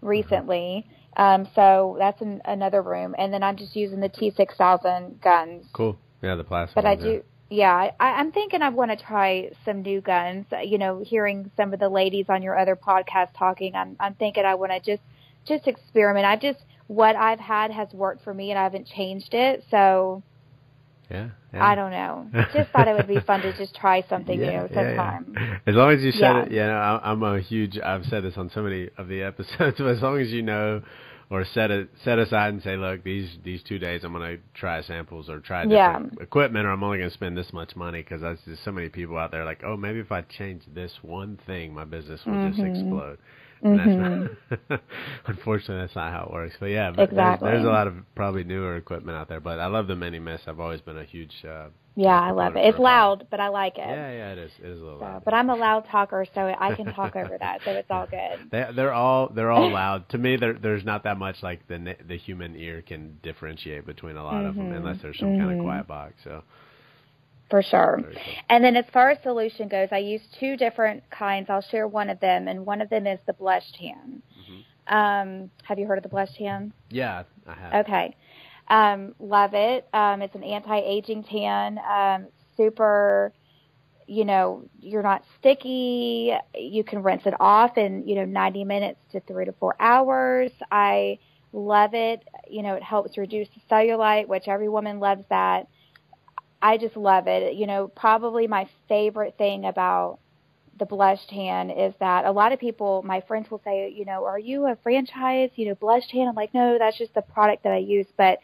recently. 0.00 0.86
Um, 1.14 1.46
so 1.54 1.96
that's 1.98 2.22
in 2.22 2.40
another 2.46 2.80
room, 2.80 3.14
and 3.18 3.30
then 3.34 3.42
I'm 3.42 3.58
just 3.58 3.76
using 3.76 4.00
the 4.00 4.08
T6000 4.08 5.20
guns. 5.20 5.66
Cool. 5.74 5.98
Yeah, 6.22 6.36
the 6.36 6.44
plastic. 6.44 6.74
But 6.74 6.84
ones, 6.84 7.00
I 7.00 7.04
do, 7.04 7.22
yeah, 7.52 7.90
I, 8.00 8.06
I'm 8.06 8.32
thinking 8.32 8.62
I 8.62 8.70
want 8.70 8.90
to 8.90 8.96
try 8.96 9.50
some 9.64 9.82
new 9.82 10.00
guns. 10.00 10.46
You 10.64 10.78
know, 10.78 11.02
hearing 11.04 11.50
some 11.56 11.74
of 11.74 11.80
the 11.80 11.88
ladies 11.88 12.26
on 12.28 12.42
your 12.42 12.58
other 12.58 12.76
podcast 12.76 13.28
talking, 13.38 13.74
I'm 13.74 13.96
I'm 14.00 14.14
thinking 14.14 14.44
I 14.44 14.54
want 14.54 14.72
to 14.72 14.80
just 14.80 15.02
just 15.46 15.66
experiment. 15.66 16.24
I've 16.24 16.40
just 16.40 16.60
what 16.86 17.14
I've 17.14 17.40
had 17.40 17.70
has 17.70 17.92
worked 17.92 18.24
for 18.24 18.32
me, 18.32 18.50
and 18.50 18.58
I 18.58 18.62
haven't 18.62 18.86
changed 18.86 19.34
it. 19.34 19.64
So 19.70 20.22
yeah, 21.10 21.28
yeah. 21.52 21.64
I 21.64 21.74
don't 21.74 21.90
know. 21.90 22.26
Just 22.54 22.70
thought 22.70 22.88
it 22.88 22.96
would 22.96 23.08
be 23.08 23.20
fun 23.20 23.42
to 23.42 23.52
just 23.58 23.74
try 23.74 24.02
something 24.08 24.40
yeah, 24.40 24.62
new 24.62 24.74
sometime. 24.74 25.34
Yeah, 25.34 25.58
As 25.66 25.74
long 25.74 25.92
as 25.92 26.02
you 26.02 26.12
said 26.12 26.36
it, 26.36 26.52
yeah, 26.52 27.00
I'm 27.02 27.22
a 27.22 27.38
huge. 27.38 27.78
I've 27.78 28.06
said 28.06 28.24
this 28.24 28.38
on 28.38 28.50
so 28.54 28.62
many 28.62 28.88
of 28.96 29.08
the 29.08 29.22
episodes, 29.22 29.76
but 29.78 29.88
as 29.88 30.00
long 30.00 30.18
as 30.18 30.30
you 30.30 30.42
know 30.42 30.82
or 31.32 31.46
set 31.46 31.70
it 31.70 31.88
set 32.04 32.18
aside 32.18 32.52
and 32.52 32.62
say, 32.62 32.76
look, 32.76 33.02
these 33.04 33.38
these 33.42 33.62
two 33.62 33.78
days 33.78 34.04
I'm 34.04 34.12
going 34.12 34.36
to 34.36 34.42
try 34.52 34.82
samples 34.82 35.30
or 35.30 35.40
try 35.40 35.64
different 35.64 36.12
yeah. 36.18 36.22
equipment, 36.22 36.66
or 36.66 36.70
I'm 36.72 36.84
only 36.84 36.98
going 36.98 37.08
to 37.08 37.14
spend 37.14 37.38
this 37.38 37.54
much 37.54 37.74
money 37.74 38.02
because 38.02 38.20
there's 38.20 38.58
so 38.62 38.70
many 38.70 38.90
people 38.90 39.16
out 39.16 39.30
there 39.30 39.42
like, 39.42 39.62
oh, 39.64 39.74
maybe 39.74 39.98
if 39.98 40.12
I 40.12 40.20
change 40.20 40.62
this 40.74 40.92
one 41.00 41.38
thing, 41.46 41.72
my 41.72 41.86
business 41.86 42.20
will 42.26 42.34
mm-hmm. 42.34 42.50
just 42.50 42.60
explode. 42.60 43.18
Mm-hmm. 43.64 44.26
that's 44.50 44.62
not, 44.68 44.80
unfortunately, 45.26 45.84
that's 45.84 45.94
not 45.94 46.12
how 46.12 46.24
it 46.24 46.32
works. 46.32 46.56
But 46.58 46.66
yeah, 46.66 46.90
but 46.90 47.10
exactly. 47.10 47.48
there's, 47.48 47.62
there's, 47.62 47.68
a 47.68 47.72
lot 47.72 47.86
of 47.86 47.94
probably 48.14 48.44
newer 48.44 48.76
equipment 48.76 49.16
out 49.16 49.28
there. 49.28 49.40
But 49.40 49.60
I 49.60 49.66
love 49.66 49.86
the 49.86 49.96
Mini 49.96 50.18
Mist. 50.18 50.44
I've 50.46 50.60
always 50.60 50.80
been 50.80 50.98
a 50.98 51.04
huge 51.04 51.32
uh, 51.48 51.68
yeah, 51.94 52.18
I 52.18 52.30
love 52.30 52.56
it. 52.56 52.64
It's 52.64 52.78
loud, 52.78 53.26
but 53.30 53.38
I 53.38 53.48
like 53.48 53.76
it. 53.76 53.86
Yeah, 53.86 54.12
yeah, 54.12 54.32
it 54.32 54.38
is. 54.38 54.52
It 54.60 54.66
is 54.66 54.80
a 54.80 54.82
little 54.82 54.98
so, 54.98 55.04
loud. 55.04 55.24
But 55.24 55.34
I'm 55.34 55.50
a 55.50 55.54
loud 55.54 55.86
talker, 55.90 56.24
so 56.34 56.40
I 56.58 56.74
can 56.74 56.86
talk 56.94 57.16
over 57.16 57.36
that, 57.38 57.60
so 57.64 57.72
it's 57.72 57.90
all 57.90 58.06
good. 58.06 58.20
They, 58.50 58.66
they're 58.74 58.92
all 58.92 59.28
they're 59.28 59.50
all 59.50 59.70
loud. 59.72 60.08
to 60.10 60.18
me, 60.18 60.36
there, 60.36 60.54
there's 60.54 60.84
not 60.84 61.04
that 61.04 61.18
much 61.18 61.36
like 61.42 61.66
the 61.68 61.96
the 62.06 62.16
human 62.16 62.56
ear 62.56 62.82
can 62.82 63.18
differentiate 63.22 63.86
between 63.86 64.16
a 64.16 64.24
lot 64.24 64.34
mm-hmm. 64.34 64.48
of 64.48 64.56
them, 64.56 64.72
unless 64.72 65.02
there's 65.02 65.18
some 65.18 65.28
mm-hmm. 65.28 65.46
kind 65.46 65.58
of 65.58 65.64
quiet 65.64 65.86
box. 65.86 66.14
So. 66.24 66.42
For 67.52 67.62
sure. 67.62 68.00
And 68.48 68.64
then 68.64 68.76
as 68.76 68.86
far 68.94 69.10
as 69.10 69.18
solution 69.22 69.68
goes, 69.68 69.88
I 69.92 69.98
use 69.98 70.22
two 70.40 70.56
different 70.56 71.02
kinds. 71.10 71.50
I'll 71.50 71.60
share 71.60 71.86
one 71.86 72.08
of 72.08 72.18
them, 72.18 72.48
and 72.48 72.64
one 72.64 72.80
of 72.80 72.88
them 72.88 73.06
is 73.06 73.20
the 73.26 73.34
blush 73.34 73.70
tan. 73.78 74.22
Mm-hmm. 74.40 74.94
Um, 74.94 75.50
have 75.62 75.78
you 75.78 75.86
heard 75.86 75.98
of 75.98 76.02
the 76.02 76.08
blush 76.08 76.30
tan? 76.38 76.72
Yeah, 76.88 77.24
I 77.46 77.52
have. 77.52 77.86
Okay. 77.86 78.16
Um, 78.68 79.14
love 79.20 79.50
it. 79.52 79.86
Um, 79.92 80.22
it's 80.22 80.34
an 80.34 80.44
anti-aging 80.44 81.24
tan. 81.24 81.78
Um, 81.78 82.28
super, 82.56 83.34
you 84.06 84.24
know, 84.24 84.64
you're 84.80 85.02
not 85.02 85.22
sticky. 85.38 86.32
You 86.58 86.84
can 86.84 87.02
rinse 87.02 87.26
it 87.26 87.34
off 87.38 87.76
in, 87.76 88.08
you 88.08 88.14
know, 88.14 88.24
90 88.24 88.64
minutes 88.64 88.98
to 89.12 89.20
three 89.20 89.44
to 89.44 89.52
four 89.52 89.76
hours. 89.78 90.52
I 90.70 91.18
love 91.52 91.90
it. 91.92 92.26
You 92.48 92.62
know, 92.62 92.76
it 92.76 92.82
helps 92.82 93.18
reduce 93.18 93.48
the 93.48 93.60
cellulite, 93.70 94.26
which 94.26 94.48
every 94.48 94.70
woman 94.70 95.00
loves 95.00 95.24
that. 95.28 95.68
I 96.62 96.78
just 96.78 96.96
love 96.96 97.26
it. 97.26 97.54
You 97.54 97.66
know, 97.66 97.88
probably 97.88 98.46
my 98.46 98.68
favorite 98.88 99.34
thing 99.36 99.64
about 99.64 100.20
the 100.78 100.86
blush 100.86 101.26
tan 101.28 101.70
is 101.70 101.92
that 102.00 102.24
a 102.24 102.32
lot 102.32 102.52
of 102.52 102.60
people, 102.60 103.02
my 103.04 103.20
friends 103.22 103.50
will 103.50 103.60
say, 103.64 103.92
you 103.94 104.04
know, 104.04 104.24
are 104.24 104.38
you 104.38 104.66
a 104.66 104.76
franchise, 104.82 105.50
you 105.56 105.68
know, 105.68 105.74
blush 105.74 106.06
tan? 106.08 106.28
I'm 106.28 106.34
like, 106.34 106.54
no, 106.54 106.78
that's 106.78 106.96
just 106.96 107.14
the 107.14 107.22
product 107.22 107.64
that 107.64 107.72
I 107.72 107.78
use. 107.78 108.06
But, 108.16 108.38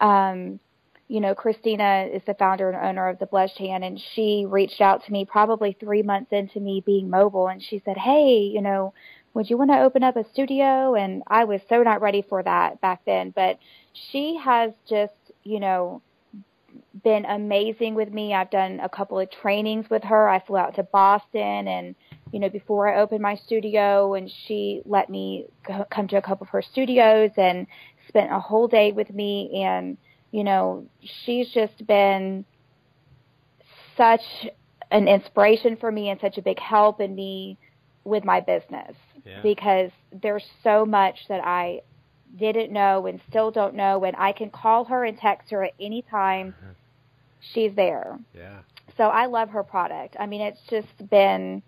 um, 0.00 0.60
you 1.08 1.20
know, 1.20 1.34
Christina 1.34 2.08
is 2.12 2.22
the 2.26 2.34
founder 2.34 2.70
and 2.70 2.86
owner 2.86 3.08
of 3.08 3.18
the 3.18 3.26
Blush 3.26 3.54
Tan, 3.58 3.82
and 3.82 4.00
she 4.14 4.46
reached 4.48 4.80
out 4.80 5.04
to 5.04 5.12
me 5.12 5.26
probably 5.26 5.76
three 5.78 6.02
months 6.02 6.32
into 6.32 6.58
me 6.58 6.82
being 6.86 7.10
mobile, 7.10 7.48
and 7.48 7.62
she 7.62 7.82
said, 7.84 7.98
"Hey, 7.98 8.38
you 8.44 8.62
know, 8.62 8.94
would 9.34 9.50
you 9.50 9.58
want 9.58 9.70
to 9.72 9.80
open 9.80 10.02
up 10.02 10.16
a 10.16 10.24
studio?" 10.30 10.94
And 10.94 11.22
I 11.26 11.44
was 11.44 11.60
so 11.68 11.82
not 11.82 12.00
ready 12.00 12.22
for 12.22 12.42
that 12.42 12.80
back 12.80 13.02
then, 13.04 13.28
but 13.28 13.58
she 13.92 14.36
has 14.36 14.72
just, 14.88 15.12
you 15.42 15.60
know, 15.60 16.00
been 17.04 17.24
amazing 17.24 17.94
with 17.94 18.12
me. 18.12 18.34
I've 18.34 18.50
done 18.50 18.80
a 18.80 18.88
couple 18.88 19.18
of 19.18 19.30
trainings 19.30 19.88
with 19.90 20.04
her. 20.04 20.28
I 20.28 20.40
flew 20.40 20.56
out 20.56 20.74
to 20.76 20.82
Boston 20.82 21.68
and 21.68 21.94
you 22.32 22.40
know 22.40 22.48
before 22.48 22.88
I 22.88 23.00
opened 23.00 23.20
my 23.20 23.34
studio 23.34 24.14
and 24.14 24.30
she 24.46 24.82
let 24.86 25.10
me 25.10 25.46
come 25.90 26.08
to 26.08 26.16
a 26.16 26.22
couple 26.22 26.44
of 26.44 26.50
her 26.50 26.62
studios 26.62 27.30
and 27.36 27.66
spent 28.08 28.32
a 28.32 28.38
whole 28.38 28.68
day 28.68 28.92
with 28.92 29.10
me 29.10 29.62
and 29.64 29.96
you 30.32 30.44
know, 30.44 30.86
she's 31.24 31.48
just 31.50 31.86
been 31.86 32.44
such 33.96 34.22
an 34.90 35.06
inspiration 35.06 35.76
for 35.76 35.92
me 35.92 36.08
and 36.08 36.18
such 36.20 36.38
a 36.38 36.42
big 36.42 36.58
help 36.58 37.00
in 37.00 37.14
me 37.14 37.58
with 38.04 38.24
my 38.24 38.40
business 38.40 38.96
Yeah. 39.24 39.40
because 39.42 39.90
there's 40.10 40.44
so 40.64 40.84
much 40.84 41.28
that 41.28 41.44
I 41.44 41.82
didn't 42.38 42.72
know 42.72 43.06
and 43.06 43.20
still 43.28 43.50
don't 43.50 43.74
know 43.74 44.04
and 44.04 44.16
I 44.16 44.32
can 44.32 44.50
call 44.50 44.84
her 44.84 45.04
and 45.04 45.18
text 45.18 45.50
her 45.50 45.64
at 45.64 45.72
any 45.80 46.02
time 46.02 46.54
she's 47.52 47.74
there. 47.74 48.18
Yeah. 48.34 48.60
So 48.96 49.04
I 49.04 49.26
love 49.26 49.50
her 49.50 49.62
product. 49.62 50.16
I 50.18 50.26
mean 50.26 50.40
it's 50.40 50.60
just 50.70 51.10
been 51.10 51.62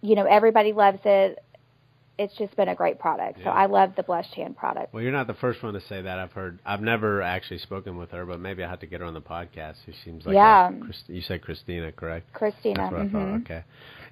you 0.00 0.14
know 0.16 0.24
everybody 0.24 0.72
loves 0.72 1.00
it. 1.04 1.42
It's 2.18 2.36
just 2.36 2.54
been 2.56 2.68
a 2.68 2.74
great 2.74 2.98
product. 2.98 3.38
So 3.42 3.48
I 3.50 3.66
love 3.66 3.94
the 3.96 4.02
blush 4.02 4.26
tan 4.34 4.52
product. 4.54 4.92
Well, 4.92 5.02
you're 5.02 5.12
not 5.12 5.26
the 5.26 5.34
first 5.34 5.62
one 5.62 5.72
to 5.74 5.80
say 5.80 6.02
that. 6.02 6.18
I've 6.18 6.32
heard. 6.32 6.58
I've 6.64 6.82
never 6.82 7.22
actually 7.22 7.58
spoken 7.58 7.96
with 7.96 8.10
her, 8.10 8.26
but 8.26 8.38
maybe 8.38 8.62
I 8.62 8.68
have 8.68 8.80
to 8.80 8.86
get 8.86 9.00
her 9.00 9.06
on 9.06 9.14
the 9.14 9.22
podcast. 9.22 9.76
She 9.86 9.94
seems 10.04 10.26
like 10.26 10.34
Yeah. 10.34 10.68
A, 10.70 11.12
you 11.12 11.22
said 11.22 11.40
Christina, 11.42 11.90
correct? 11.90 12.32
Christina. 12.34 12.76
That's 12.82 12.92
what 12.92 13.00
I 13.00 13.04
mhm. 13.06 13.12
thought. 13.12 13.40
Okay. 13.40 13.64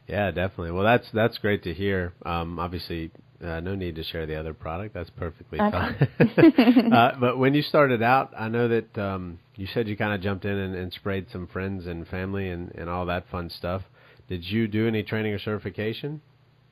Yeah, 0.09 0.31
definitely. 0.31 0.73
Well, 0.73 0.85
that's 0.85 1.09
that's 1.13 1.39
great 1.39 1.63
to 1.65 1.75
hear. 1.75 2.15
Um, 2.25 2.59
obviously, 2.59 3.11
uh, 3.45 3.61
no 3.61 3.75
need 3.75 3.95
to 3.97 4.03
share 4.05 4.27
the 4.27 4.37
other 4.37 4.53
product. 4.55 4.95
That's 4.95 5.11
perfectly 5.11 5.61
Okay. 5.61 5.71
fine. 5.71 6.93
uh, 6.93 7.13
but 7.19 7.39
when 7.39 7.55
you 7.55 7.63
started 7.63 8.03
out, 8.03 8.33
I 8.39 8.49
know 8.49 8.69
that 8.69 8.99
um, 8.99 9.39
you 9.57 9.67
said 9.67 9.89
you 9.89 9.97
kind 9.97 10.13
of 10.15 10.21
jumped 10.21 10.45
in 10.45 10.57
and, 10.57 10.75
and 10.75 10.93
sprayed 10.93 11.27
some 11.33 11.47
friends 11.47 11.87
and 11.87 12.07
family 12.09 12.49
and, 12.51 12.71
and 12.75 12.91
all 12.91 13.07
that 13.07 13.25
fun 13.31 13.51
stuff. 13.51 13.83
Did 14.29 14.45
you 14.45 14.69
do 14.69 14.87
any 14.87 15.03
training 15.03 15.33
or 15.33 15.39
certification? 15.39 16.21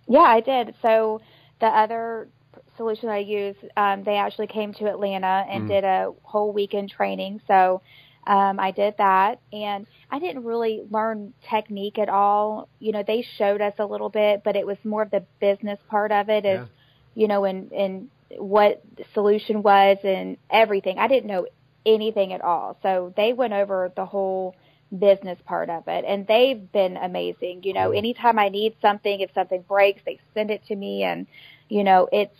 Yeah, 0.07 0.21
I 0.21 0.41
did. 0.41 0.75
So 0.83 1.21
the 1.61 1.67
other 1.67 2.29
solution 2.77 3.09
I 3.09 3.19
used, 3.19 3.59
um, 3.77 4.05
they 4.05 4.17
actually 4.17 4.47
came 4.47 4.73
to 4.75 4.87
Atlanta 4.89 5.45
and 5.51 5.65
Mm. 5.65 5.69
did 5.69 5.85
a 5.85 6.13
whole 6.23 6.53
weekend 6.53 6.91
training. 6.91 7.41
So 7.47 7.83
um, 8.29 8.61
I 8.61 8.71
did 8.73 8.95
that, 8.99 9.41
and 9.53 9.87
I 10.11 10.19
didn't 10.19 10.45
really 10.45 10.83
learn 10.91 11.33
technique 11.49 11.99
at 11.99 12.09
all. 12.09 12.69
You 12.79 12.93
know, 12.93 13.03
they 13.05 13.27
showed 13.39 13.61
us 13.61 13.75
a 13.79 13.87
little 13.87 14.11
bit, 14.11 14.43
but 14.45 14.55
it 14.55 14.67
was 14.67 14.77
more 14.85 15.03
of 15.03 15.11
the 15.11 15.25
business 15.41 15.79
part 15.89 16.13
of 16.13 16.29
it, 16.29 16.45
is 16.45 16.61
Yeah. 16.61 16.67
you 17.15 17.27
know, 17.27 17.45
and 17.45 17.73
and 17.73 18.11
what 18.37 18.83
the 18.97 19.05
solution 19.15 19.63
was 19.63 19.97
and 20.05 20.37
everything. 20.51 20.99
I 20.99 21.09
didn't 21.09 21.29
know 21.29 21.47
anything 21.87 22.35
at 22.35 22.43
all. 22.43 22.77
So 22.83 23.13
they 23.17 23.33
went 23.33 23.55
over 23.55 23.91
the 23.97 24.05
whole 24.05 24.55
business 24.97 25.39
part 25.45 25.71
of 25.71 25.87
it 25.87 26.05
and 26.07 26.27
they've 26.27 26.71
been 26.73 26.97
amazing. 26.99 27.63
You 27.63 27.73
know, 27.73 27.93
anytime 27.93 28.39
I 28.39 28.49
need 28.51 28.75
something, 28.83 29.21
if 29.21 29.33
something 29.35 29.63
breaks, 29.63 30.03
they 30.05 30.19
send 30.35 30.51
it 30.51 30.65
to 30.67 30.77
me 30.77 31.05
and 31.05 31.27
you 31.69 31.85
know, 31.85 32.09
it's 32.13 32.37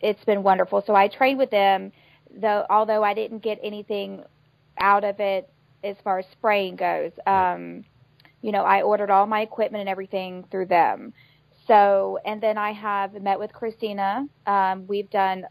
it's 0.00 0.24
been 0.24 0.42
wonderful. 0.42 0.82
So 0.86 0.94
I 0.94 1.08
trained 1.08 1.38
with 1.38 1.50
them 1.50 1.92
though 2.36 2.66
although 2.68 3.02
I 3.04 3.14
didn't 3.14 3.42
get 3.44 3.60
anything 3.62 4.24
out 4.78 5.04
of 5.04 5.20
it 5.20 5.48
as 5.84 5.96
far 6.02 6.18
as 6.18 6.26
spraying 6.32 6.76
goes. 6.76 7.12
Um 7.26 7.84
you 8.42 8.52
know, 8.52 8.62
I 8.62 8.82
ordered 8.82 9.10
all 9.10 9.26
my 9.26 9.40
equipment 9.40 9.80
and 9.80 9.88
everything 9.88 10.44
through 10.50 10.66
them. 10.66 11.12
So, 11.66 12.18
and 12.24 12.40
then 12.40 12.58
I 12.58 12.72
have 12.72 13.20
met 13.20 13.40
with 13.40 13.52
Christina. 13.52 14.26
Um, 14.46 14.86
we've 14.86 15.10
done 15.10 15.46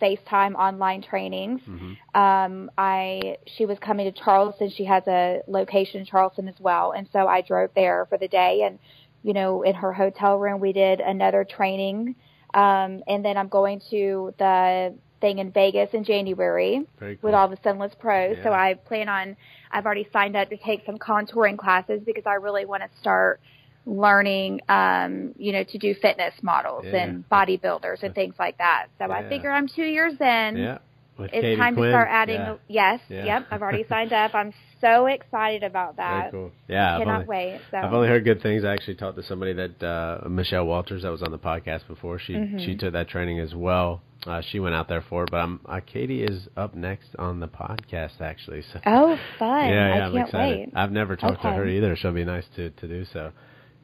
FaceTime 0.00 0.54
online 0.54 1.02
trainings. 1.02 1.62
Mm-hmm. 1.62 2.20
Um, 2.20 2.70
I 2.76 3.38
she 3.46 3.64
was 3.64 3.78
coming 3.78 4.12
to 4.12 4.22
Charleston. 4.22 4.70
She 4.70 4.84
has 4.84 5.06
a 5.06 5.40
location 5.48 6.00
in 6.00 6.06
Charleston 6.06 6.48
as 6.48 6.56
well, 6.60 6.92
and 6.92 7.08
so 7.12 7.26
I 7.26 7.40
drove 7.40 7.70
there 7.74 8.06
for 8.10 8.18
the 8.18 8.28
day. 8.28 8.62
And 8.62 8.78
you 9.22 9.32
know, 9.32 9.62
in 9.62 9.74
her 9.74 9.92
hotel 9.92 10.38
room, 10.38 10.60
we 10.60 10.72
did 10.72 11.00
another 11.00 11.44
training. 11.44 12.16
Um, 12.52 13.02
and 13.08 13.24
then 13.24 13.36
I'm 13.36 13.48
going 13.48 13.80
to 13.90 14.34
the 14.38 14.94
thing 15.20 15.38
in 15.38 15.50
Vegas 15.50 15.90
in 15.92 16.04
January 16.04 16.86
cool. 17.00 17.14
with 17.22 17.34
all 17.34 17.48
the 17.48 17.58
Sunless 17.62 17.92
pros. 17.98 18.36
So 18.42 18.52
I 18.52 18.74
plan 18.74 19.08
on. 19.08 19.36
I've 19.70 19.84
already 19.86 20.08
signed 20.12 20.36
up 20.36 20.48
to 20.50 20.56
take 20.56 20.84
some 20.86 20.96
contouring 20.98 21.56
classes 21.58 22.00
because 22.04 22.24
I 22.26 22.34
really 22.34 22.64
want 22.64 22.82
to 22.82 22.88
start 23.00 23.40
learning, 23.84 24.60
um, 24.68 25.32
you 25.38 25.52
know, 25.52 25.62
to 25.64 25.78
do 25.78 25.94
fitness 25.94 26.34
models 26.42 26.84
Yeah. 26.86 26.96
and 27.04 27.28
bodybuilders 27.30 28.02
and 28.02 28.14
things 28.14 28.34
like 28.38 28.58
that. 28.58 28.86
So 28.98 29.06
Yeah. 29.06 29.14
I 29.14 29.28
figure 29.28 29.50
I'm 29.50 29.68
two 29.68 29.84
years 29.84 30.14
in. 30.20 30.56
yeah. 30.56 30.78
With 31.16 31.30
It's 31.32 31.40
Katie 31.40 31.56
time 31.56 31.74
Quinn. 31.74 31.86
to 31.86 31.92
start 31.92 32.08
adding. 32.10 32.40
Yeah. 32.40 32.56
Yes, 32.68 33.00
Yeah. 33.08 33.24
yep. 33.24 33.46
I've 33.50 33.62
already 33.62 33.84
signed 33.84 34.12
up. 34.12 34.34
I'm 34.34 34.52
so 34.80 35.06
excited 35.06 35.62
about 35.62 35.96
Very 35.96 36.08
that. 36.22 36.30
cool. 36.32 36.52
Yeah. 36.68 36.94
I've 36.94 37.00
Cannot 37.00 37.14
only- 37.14 37.26
wait. 37.26 37.60
So 37.70 37.78
I've 37.78 37.92
only 37.92 38.08
heard 38.08 38.24
good 38.24 38.42
things. 38.42 38.64
I 38.64 38.72
actually 38.72 38.96
talked 38.96 39.16
to 39.16 39.22
somebody 39.22 39.52
that 39.54 39.82
uh, 39.82 40.28
Michelle 40.28 40.66
Walters 40.66 41.02
that 41.02 41.10
was 41.10 41.22
on 41.22 41.30
the 41.30 41.38
podcast 41.38 41.86
before. 41.86 42.18
She 42.18 42.34
Mhm. 42.34 42.60
she 42.64 42.76
took 42.76 42.92
that 42.92 43.08
training 43.08 43.38
as 43.40 43.54
well. 43.54 44.02
Uh, 44.26 44.40
she 44.40 44.58
went 44.58 44.74
out 44.74 44.88
there 44.88 45.02
for 45.02 45.22
it, 45.24 45.30
but 45.30 45.38
I'm, 45.38 45.60
uh, 45.66 45.80
Katie 45.86 46.22
is 46.24 46.48
up 46.56 46.74
next 46.74 47.14
on 47.16 47.38
the 47.40 47.46
podcast 47.48 48.20
actually. 48.20 48.62
So 48.62 48.80
oh, 48.86 49.18
fun! 49.38 49.68
yeah, 49.68 49.94
yeah, 49.96 50.04
I 50.04 50.06
am 50.06 50.12
can't 50.12 50.26
excited. 50.28 50.58
wait. 50.58 50.68
I've 50.74 50.90
never 50.92 51.16
talked 51.16 51.42
to 51.42 51.48
her 51.52 51.66
either. 51.66 51.94
She'll 51.96 52.12
be 52.12 52.24
nice 52.24 52.46
to 52.56 52.70
to 52.70 52.88
do 52.88 53.04
so. 53.04 53.30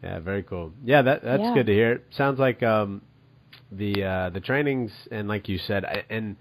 Yeah, 0.03 0.18
very 0.18 0.43
cool. 0.43 0.72
Yeah, 0.84 1.03
that 1.03 1.22
that's 1.22 1.43
Yeah. 1.43 1.55
good 1.55 1.66
to 1.66 1.72
hear. 1.72 2.03
Sounds 2.11 2.38
like 2.40 2.62
um 2.62 3.03
the 3.70 4.03
uh 4.05 4.30
the 4.30 4.40
trainings 4.40 4.90
and 5.11 5.28
like 5.28 5.49
you 5.49 5.59
said 5.59 5.84
I, 5.84 6.03
and 6.11 6.36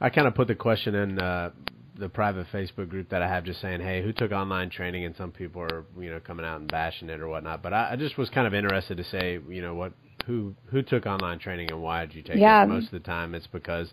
I 0.00 0.10
kind 0.10 0.26
of 0.28 0.34
put 0.34 0.46
the 0.48 0.54
question 0.54 0.94
in 0.94 1.18
uh 1.18 1.50
the 1.98 2.08
private 2.08 2.46
Facebook 2.52 2.88
group 2.88 3.08
that 3.10 3.22
I 3.22 3.28
have 3.28 3.44
just 3.44 3.60
saying, 3.60 3.80
hey, 3.80 4.02
who 4.02 4.12
took 4.12 4.32
online 4.32 4.70
training? 4.70 5.04
And 5.04 5.16
some 5.16 5.32
people 5.32 5.62
are, 5.62 5.84
you 5.98 6.10
know, 6.10 6.20
coming 6.20 6.44
out 6.46 6.60
and 6.60 6.70
bashing 6.70 7.08
it 7.10 7.20
or 7.20 7.28
whatnot. 7.28 7.62
But 7.62 7.72
I, 7.72 7.92
I 7.92 7.96
just 7.96 8.16
was 8.18 8.30
kind 8.30 8.46
of 8.46 8.54
interested 8.54 8.96
to 8.98 9.04
say, 9.04 9.38
you 9.48 9.62
know, 9.62 9.74
what 9.74 9.92
who 10.26 10.54
who 10.70 10.82
took 10.82 11.06
online 11.06 11.38
training 11.38 11.70
and 11.70 11.80
why 11.82 12.04
did 12.06 12.14
you 12.14 12.22
take 12.22 12.38
Yeah. 12.38 12.62
it? 12.64 12.68
Most 12.68 12.86
of 12.86 12.90
the 12.92 13.00
time, 13.00 13.34
it's 13.34 13.46
because 13.46 13.92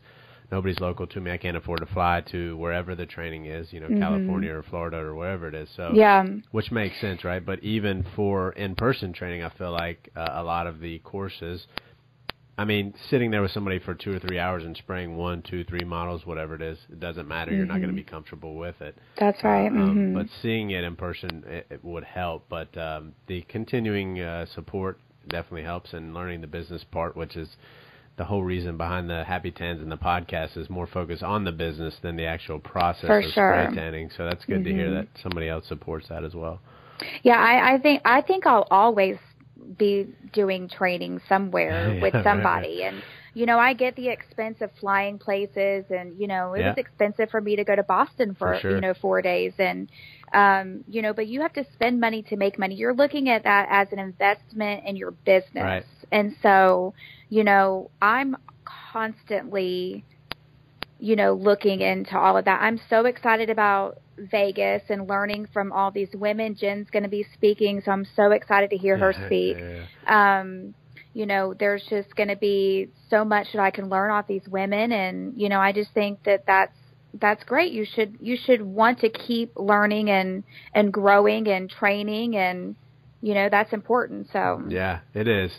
nobody's 0.52 0.80
local 0.80 1.08
to 1.08 1.22
me. 1.22 1.32
I 1.32 1.38
can't 1.38 1.58
afford 1.58 1.80
to 1.80 1.86
fly 1.88 2.22
to 2.32 2.58
wherever 2.58 2.96
the 2.96 3.06
training 3.06 3.46
is, 3.46 3.72
you 3.74 3.80
know, 3.80 3.90
California 4.00 4.52
or 4.54 4.64
Florida 4.64 4.98
or 4.98 5.16
wherever 5.16 5.48
it 5.48 5.56
is. 5.56 5.70
So 5.76 5.84
Mm-hmm. 5.84 5.96
Yeah, 5.98 6.26
which 6.52 6.72
makes 6.72 7.00
sense, 7.00 7.24
right? 7.24 7.44
But 7.46 7.64
even 7.64 8.04
for 8.16 8.52
in-person 8.54 9.14
training, 9.14 9.44
I 9.44 9.50
feel 9.50 9.72
like 9.72 10.10
uh, 10.16 10.30
a 10.34 10.44
lot 10.44 10.68
of 10.68 10.80
the 10.80 11.00
courses. 11.00 11.68
I 12.58 12.66
mean, 12.66 12.94
sitting 13.10 13.32
there 13.32 13.42
with 13.42 13.52
somebody 13.52 13.80
for 13.80 13.96
two 13.96 14.14
or 14.16 14.20
three 14.20 14.38
hours 14.38 14.64
and 14.64 14.78
spraying 14.78 15.18
one, 15.18 15.42
two, 15.42 15.64
three 15.64 15.84
models, 15.84 16.26
whatever 16.26 16.54
it 16.54 16.62
is, 16.62 16.78
it 16.92 17.00
doesn't 17.00 17.28
matter. 17.28 17.52
You're 17.52 17.66
not 17.66 17.78
going 17.78 17.90
to 17.90 17.96
be 17.96 18.04
comfortable 18.04 18.56
with 18.56 18.80
it. 18.80 18.96
that's 19.18 19.44
right. 19.44 19.68
Um, 19.68 19.96
hmm 19.96 20.14
But 20.14 20.28
seeing 20.42 20.70
it 20.70 20.84
in 20.84 20.96
person, 20.96 21.44
it, 21.48 21.66
it 21.72 21.84
would 21.84 22.04
help. 22.04 22.46
But 22.50 22.78
um, 22.78 23.14
the 23.26 23.42
continuing 23.50 24.20
uh, 24.22 24.46
support 24.46 25.00
definitely 25.28 25.64
helps, 25.64 25.94
and 25.94 26.14
learning 26.14 26.42
the 26.42 26.48
business 26.48 26.84
part, 26.84 27.18
which 27.18 27.36
is 27.36 27.50
the 28.18 28.26
whole 28.26 28.44
reason 28.44 28.78
behind 28.78 29.10
the 29.10 29.24
Happy 29.24 29.50
Tans 29.50 29.82
and 29.82 29.92
the 29.92 29.98
podcast, 29.98 30.56
is 30.56 30.70
more 30.70 30.86
focused 30.86 31.24
on 31.24 31.46
the 31.46 31.52
business 31.52 31.96
than 32.04 32.16
the 32.16 32.26
actual 32.26 32.60
process 32.60 33.08
For 33.08 33.20
of 33.20 33.32
sure. 33.32 33.66
spray 33.66 33.76
tanning. 33.76 34.12
So 34.16 34.26
that's 34.26 34.46
good 34.46 34.64
to 34.64 34.72
hear 34.72 34.92
that 34.92 35.08
somebody 35.24 35.50
else 35.50 35.66
supports 35.68 36.10
that 36.10 36.24
as 36.24 36.36
well. 36.36 36.60
Yeah, 37.24 37.38
I, 37.38 37.74
I 37.74 37.78
think 37.80 38.02
I 38.06 38.22
think 38.22 38.46
I'll 38.46 38.68
always 38.70 39.18
be 39.78 40.08
doing 40.34 40.70
training 40.70 41.22
somewhere 41.28 41.94
Yeah, 41.94 42.02
with 42.02 42.14
right, 42.14 42.24
somebody, 42.24 42.84
and 42.84 43.04
you 43.34 43.46
know 43.46 43.58
I 43.60 43.74
get 43.74 43.96
the 43.96 44.10
expense 44.10 44.58
of 44.62 44.72
flying 44.80 45.18
places, 45.20 45.86
and 45.90 46.18
you 46.20 46.28
know 46.28 46.54
it 46.54 46.62
Yeah. 46.62 46.70
was 46.70 46.78
expensive 46.78 47.30
for 47.30 47.42
me 47.42 47.56
to 47.56 47.64
go 47.64 47.76
to 47.76 47.84
Boston 47.84 48.36
for, 48.36 48.54
For 48.56 48.60
sure. 48.62 48.76
you 48.76 48.82
know 48.82 48.94
four 48.94 49.22
days, 49.22 49.54
and 49.58 49.90
um, 50.34 50.84
you 50.88 51.02
know, 51.02 51.14
but 51.14 51.28
you 51.28 51.42
have 51.42 51.54
to 51.54 51.66
spend 51.74 52.00
money 52.00 52.24
to 52.24 52.36
make 52.38 52.58
money. 52.60 52.76
You're 52.76 52.94
looking 52.96 53.30
at 53.30 53.44
that 53.44 53.68
as 53.70 53.88
an 53.92 54.00
investment 54.00 54.84
in 54.86 54.96
your 54.96 55.12
business, 55.26 55.64
Right. 55.64 55.86
and 56.12 56.34
so 56.42 56.94
you 57.30 57.44
know 57.44 57.92
I'm 58.02 58.36
constantly 58.92 60.06
you 61.00 61.16
know, 61.16 61.34
looking 61.34 61.82
into 61.82 62.18
all 62.18 62.38
of 62.38 62.46
that. 62.46 62.62
I'm 62.62 62.80
so 62.90 63.06
excited 63.06 63.50
about 63.50 63.96
Vegas 64.18 64.84
and 64.90 65.08
learning 65.08 65.48
from 65.54 65.72
all 65.72 65.92
these 65.92 66.10
women. 66.14 66.56
Jen's 66.56 66.90
going 66.90 67.04
to 67.04 67.10
be 67.10 67.26
speaking, 67.34 67.82
so 67.84 67.92
I'm 67.92 68.06
so 68.16 68.32
excited 68.32 68.70
to 68.72 68.78
hear 68.78 68.98
her 68.98 69.14
Yeah, 69.18 69.26
speak. 69.26 69.58
yeah. 70.08 70.40
Um, 70.40 70.74
you 71.14 71.26
know, 71.26 71.54
there's 71.54 71.84
just 71.90 72.16
going 72.16 72.30
to 72.30 72.36
be 72.36 72.90
so 73.10 73.24
much 73.24 73.48
that 73.54 73.62
I 73.62 73.72
can 73.72 73.90
learn 73.90 74.12
off 74.12 74.28
these 74.28 74.48
women, 74.48 74.92
and 74.92 75.34
you 75.40 75.50
know, 75.50 75.60
I 75.60 75.72
just 75.72 75.92
think 75.94 76.24
that 76.24 76.46
that's 76.48 76.78
that's 77.14 77.44
great. 77.44 77.72
You 77.72 77.86
should 77.86 78.18
you 78.20 78.38
should 78.38 78.62
want 78.62 79.00
to 79.00 79.10
keep 79.10 79.52
learning 79.56 80.10
and 80.10 80.44
and 80.74 80.92
growing 80.92 81.48
and 81.48 81.70
training, 81.70 82.36
and 82.36 82.76
you 83.22 83.34
know, 83.34 83.48
that's 83.50 83.74
important. 83.74 84.28
So 84.34 84.64
Yeah, 84.68 85.00
it 85.14 85.28
is. 85.28 85.52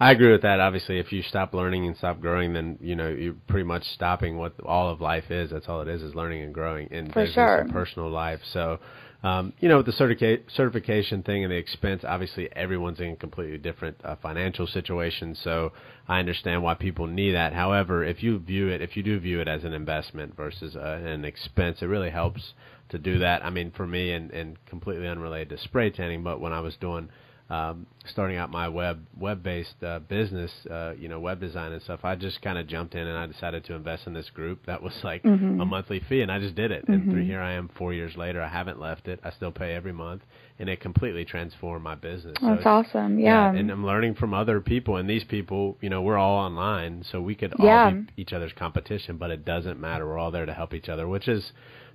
I 0.00 0.12
agree 0.12 0.30
with 0.30 0.42
that. 0.42 0.60
Obviously, 0.60 0.98
if 0.98 1.12
you 1.12 1.22
stop 1.22 1.52
learning 1.52 1.86
and 1.86 1.96
stop 1.96 2.20
growing, 2.20 2.52
then 2.52 2.78
you 2.80 2.94
know 2.94 3.08
you're 3.08 3.34
pretty 3.48 3.64
much 3.64 3.84
stopping 3.94 4.36
what 4.38 4.54
all 4.64 4.90
of 4.90 5.00
life 5.00 5.30
is. 5.30 5.50
That's 5.50 5.68
all 5.68 5.80
it 5.80 5.88
is: 5.88 6.02
is 6.02 6.14
learning 6.14 6.42
and 6.42 6.54
growing 6.54 6.88
in 6.90 7.06
For 7.06 7.24
business 7.24 7.34
sure. 7.34 7.58
and 7.58 7.72
personal 7.72 8.08
life. 8.08 8.40
So, 8.52 8.78
um, 9.24 9.52
you 9.58 9.68
know, 9.68 9.78
with 9.78 9.86
the 9.86 9.92
certifica- 9.92 10.42
certification 10.54 11.24
thing 11.24 11.42
and 11.42 11.52
the 11.52 11.56
expense, 11.56 12.04
obviously 12.06 12.48
everyone's 12.54 13.00
in 13.00 13.10
a 13.10 13.16
completely 13.16 13.58
different 13.58 13.96
uh, 14.04 14.14
financial 14.22 14.68
situation. 14.68 15.34
So, 15.34 15.72
I 16.06 16.20
understand 16.20 16.62
why 16.62 16.74
people 16.74 17.08
need 17.08 17.32
that. 17.32 17.52
However, 17.52 18.04
if 18.04 18.22
you 18.22 18.38
view 18.38 18.68
it, 18.68 18.80
if 18.80 18.96
you 18.96 19.02
do 19.02 19.18
view 19.18 19.40
it 19.40 19.48
as 19.48 19.64
an 19.64 19.72
investment 19.72 20.36
versus 20.36 20.76
uh, 20.76 21.00
an 21.04 21.24
expense, 21.24 21.82
it 21.82 21.86
really 21.86 22.10
helps 22.10 22.52
to 22.90 22.98
do 22.98 23.18
that. 23.18 23.44
I 23.44 23.50
mean, 23.50 23.72
for 23.72 23.86
me, 23.86 24.12
and, 24.12 24.30
and 24.30 24.64
completely 24.66 25.08
unrelated 25.08 25.48
to 25.50 25.58
spray 25.58 25.90
tanning, 25.90 26.22
but 26.22 26.40
when 26.40 26.52
I 26.52 26.60
was 26.60 26.76
doing 26.76 27.08
um, 27.50 27.86
starting 28.04 28.36
out 28.36 28.50
my 28.50 28.68
web 28.68 29.06
web 29.18 29.42
based 29.42 29.82
uh, 29.82 30.00
business, 30.00 30.50
uh, 30.70 30.92
you 30.98 31.08
know, 31.08 31.18
web 31.18 31.40
design 31.40 31.72
and 31.72 31.82
stuff, 31.82 32.00
I 32.02 32.14
just 32.14 32.42
kind 32.42 32.58
of 32.58 32.66
jumped 32.66 32.94
in 32.94 33.06
and 33.06 33.16
I 33.16 33.26
decided 33.26 33.64
to 33.66 33.74
invest 33.74 34.06
in 34.06 34.12
this 34.12 34.28
group. 34.30 34.66
That 34.66 34.82
was 34.82 34.92
like 35.02 35.22
mm-hmm. 35.22 35.60
a 35.60 35.64
monthly 35.64 36.00
fee, 36.08 36.20
and 36.20 36.30
I 36.30 36.38
just 36.38 36.54
did 36.54 36.70
it. 36.70 36.86
Mm-hmm. 36.86 37.10
And 37.10 37.26
here 37.26 37.40
I 37.40 37.52
am, 37.52 37.70
four 37.78 37.94
years 37.94 38.16
later. 38.16 38.42
I 38.42 38.48
haven't 38.48 38.78
left 38.78 39.08
it. 39.08 39.20
I 39.24 39.30
still 39.30 39.50
pay 39.50 39.74
every 39.74 39.92
month, 39.92 40.22
and 40.58 40.68
it 40.68 40.80
completely 40.80 41.24
transformed 41.24 41.82
my 41.82 41.94
business. 41.94 42.36
So 42.38 42.46
That's 42.48 42.66
awesome. 42.66 43.18
Yeah. 43.18 43.52
yeah. 43.52 43.58
And 43.58 43.70
I'm 43.70 43.86
learning 43.86 44.16
from 44.16 44.34
other 44.34 44.60
people, 44.60 44.96
and 44.96 45.08
these 45.08 45.24
people, 45.24 45.78
you 45.80 45.88
know, 45.88 46.02
we're 46.02 46.18
all 46.18 46.36
online, 46.36 47.02
so 47.10 47.22
we 47.22 47.34
could 47.34 47.54
yeah. 47.58 47.84
all 47.86 47.90
be 47.92 48.06
each 48.18 48.34
other's 48.34 48.52
competition, 48.52 49.16
but 49.16 49.30
it 49.30 49.46
doesn't 49.46 49.80
matter. 49.80 50.06
We're 50.06 50.18
all 50.18 50.30
there 50.30 50.46
to 50.46 50.54
help 50.54 50.74
each 50.74 50.90
other, 50.90 51.08
which 51.08 51.28
is 51.28 51.52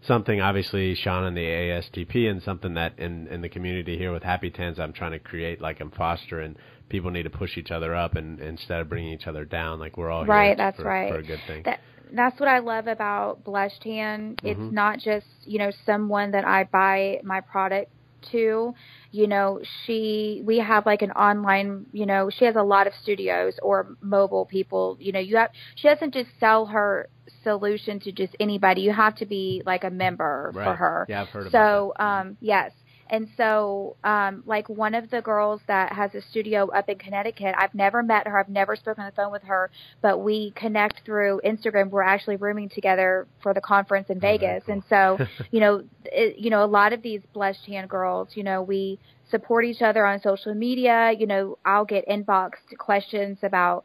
something 0.07 0.41
obviously 0.41 0.95
Sean 0.95 1.23
and 1.23 1.35
the 1.35 1.41
ASTP 1.41 2.29
and 2.29 2.41
something 2.43 2.73
that 2.75 2.99
in 2.99 3.27
in 3.27 3.41
the 3.41 3.49
community 3.49 3.97
here 3.97 4.11
with 4.11 4.23
Happy 4.23 4.49
Tans 4.49 4.79
I'm 4.79 4.93
trying 4.93 5.11
to 5.11 5.19
create 5.19 5.61
like 5.61 5.79
I'm 5.79 5.91
fostering 5.91 6.55
people 6.89 7.11
need 7.11 7.23
to 7.23 7.29
push 7.29 7.57
each 7.57 7.71
other 7.71 7.95
up 7.95 8.15
and 8.15 8.39
instead 8.39 8.81
of 8.81 8.89
bringing 8.89 9.13
each 9.13 9.27
other 9.27 9.45
down 9.45 9.79
like 9.79 9.97
we're 9.97 10.11
all 10.11 10.25
right 10.25 10.57
that's 10.57 10.77
for, 10.77 10.83
right 10.83 11.11
for 11.11 11.19
a 11.19 11.23
good 11.23 11.39
thing. 11.47 11.63
That, 11.65 11.79
that's 12.13 12.39
what 12.39 12.47
I 12.47 12.59
love 12.59 12.87
about 12.87 13.43
Blush 13.43 13.71
Tan. 13.81 14.35
It's 14.43 14.59
mm-hmm. 14.59 14.73
not 14.73 14.99
just 14.99 15.25
you 15.45 15.59
know 15.59 15.71
someone 15.85 16.31
that 16.31 16.45
I 16.45 16.65
buy 16.65 17.21
my 17.23 17.41
product 17.41 17.91
to 18.31 18.73
you 19.13 19.27
know 19.27 19.61
she 19.85 20.41
we 20.43 20.57
have 20.57 20.85
like 20.85 21.03
an 21.03 21.11
online 21.11 21.85
you 21.93 22.05
know 22.05 22.29
she 22.29 22.45
has 22.45 22.55
a 22.55 22.63
lot 22.63 22.87
of 22.87 22.93
studios 23.01 23.53
or 23.61 23.95
mobile 24.01 24.45
people 24.45 24.97
you 24.99 25.11
know 25.11 25.19
you 25.19 25.37
have 25.37 25.51
she 25.75 25.87
doesn't 25.87 26.13
just 26.13 26.29
sell 26.39 26.65
her 26.65 27.07
solution 27.43 27.99
to 28.01 28.11
just 28.11 28.35
anybody. 28.39 28.81
You 28.81 28.93
have 28.93 29.15
to 29.15 29.25
be 29.25 29.61
like 29.65 29.83
a 29.83 29.89
member 29.89 30.51
right. 30.53 30.65
for 30.65 30.75
her. 30.75 31.05
Yeah, 31.09 31.21
I've 31.23 31.29
heard 31.29 31.51
so, 31.51 31.93
about 31.95 31.97
that. 31.97 32.03
um, 32.03 32.37
yes. 32.41 32.71
And 33.09 33.27
so, 33.37 33.95
um, 34.03 34.43
like 34.45 34.69
one 34.69 34.95
of 34.95 35.09
the 35.09 35.21
girls 35.21 35.61
that 35.67 35.93
has 35.93 36.13
a 36.15 36.21
studio 36.21 36.69
up 36.71 36.89
in 36.89 36.97
Connecticut, 36.97 37.53
I've 37.57 37.73
never 37.75 38.01
met 38.01 38.27
her. 38.27 38.39
I've 38.39 38.49
never 38.49 38.75
spoken 38.75 39.03
on 39.03 39.09
the 39.09 39.15
phone 39.15 39.31
with 39.31 39.43
her, 39.43 39.69
but 40.01 40.19
we 40.19 40.51
connect 40.55 41.05
through 41.05 41.41
Instagram. 41.45 41.89
We're 41.89 42.01
actually 42.01 42.37
rooming 42.37 42.69
together 42.69 43.27
for 43.41 43.53
the 43.53 43.61
conference 43.61 44.09
in 44.09 44.17
oh, 44.17 44.21
Vegas. 44.21 44.63
Cool. 44.65 44.73
And 44.73 44.83
so, 44.89 45.17
you 45.51 45.59
know, 45.59 45.83
it, 46.05 46.37
you 46.39 46.49
know, 46.49 46.63
a 46.63 46.67
lot 46.67 46.93
of 46.93 47.01
these 47.01 47.21
Blush 47.33 47.57
Tan 47.65 47.87
girls, 47.87 48.29
you 48.33 48.43
know, 48.43 48.61
we 48.61 48.99
support 49.29 49.65
each 49.65 49.81
other 49.81 50.05
on 50.05 50.21
social 50.21 50.53
media. 50.53 51.11
You 51.17 51.27
know, 51.27 51.57
I'll 51.65 51.85
get 51.85 52.07
inboxed 52.07 52.77
questions 52.77 53.39
about, 53.43 53.83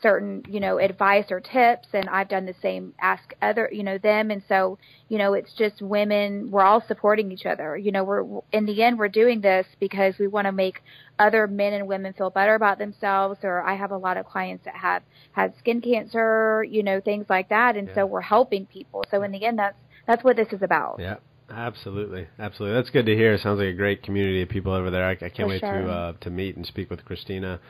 certain 0.00 0.42
you 0.48 0.60
know 0.60 0.78
advice 0.78 1.26
or 1.30 1.40
tips 1.40 1.88
and 1.92 2.08
I've 2.08 2.28
done 2.28 2.46
the 2.46 2.54
same 2.62 2.94
ask 3.00 3.34
other 3.42 3.68
you 3.72 3.82
know 3.82 3.98
them 3.98 4.30
and 4.30 4.42
so 4.48 4.78
you 5.08 5.18
know 5.18 5.34
it's 5.34 5.52
just 5.54 5.82
women 5.82 6.50
we're 6.50 6.62
all 6.62 6.82
supporting 6.86 7.32
each 7.32 7.46
other 7.46 7.76
you 7.76 7.92
know 7.92 8.04
we're 8.04 8.24
in 8.52 8.66
the 8.66 8.82
end 8.82 8.98
we're 8.98 9.08
doing 9.08 9.40
this 9.40 9.66
because 9.80 10.14
we 10.18 10.28
want 10.28 10.46
to 10.46 10.52
make 10.52 10.82
other 11.18 11.46
men 11.46 11.72
and 11.72 11.86
women 11.86 12.12
feel 12.12 12.30
better 12.30 12.54
about 12.54 12.78
themselves 12.78 13.40
or 13.42 13.62
I 13.62 13.74
have 13.76 13.90
a 13.90 13.96
lot 13.96 14.16
of 14.16 14.26
clients 14.26 14.64
that 14.64 14.76
have 14.76 15.02
had 15.32 15.54
skin 15.58 15.80
cancer 15.80 16.64
you 16.64 16.82
know 16.82 17.00
things 17.00 17.26
like 17.28 17.48
that 17.48 17.76
and 17.76 17.88
yeah. 17.88 17.94
so 17.94 18.06
we're 18.06 18.20
helping 18.20 18.66
people 18.66 19.04
so 19.10 19.22
in 19.22 19.32
the 19.32 19.44
end 19.44 19.58
that's 19.58 19.76
that's 20.06 20.24
what 20.24 20.36
this 20.36 20.48
is 20.52 20.62
about 20.62 20.96
yeah 20.98 21.16
Absolutely, 21.54 22.28
absolutely. 22.38 22.78
That's 22.78 22.88
good 22.88 23.04
to 23.04 23.14
hear. 23.14 23.36
Sounds 23.36 23.58
like 23.58 23.68
a 23.68 23.74
great 23.74 24.02
community 24.02 24.40
of 24.40 24.48
people 24.48 24.72
over 24.72 24.90
there. 24.90 25.04
I, 25.04 25.12
I 25.12 25.16
can't 25.16 25.40
For 25.40 25.48
wait 25.48 25.60
sure. 25.60 25.82
to 25.82 25.90
uh, 25.90 26.12
to 26.22 26.30
meet 26.30 26.56
and 26.56 26.64
speak 26.64 26.88
with 26.88 27.04
Christina 27.04 27.60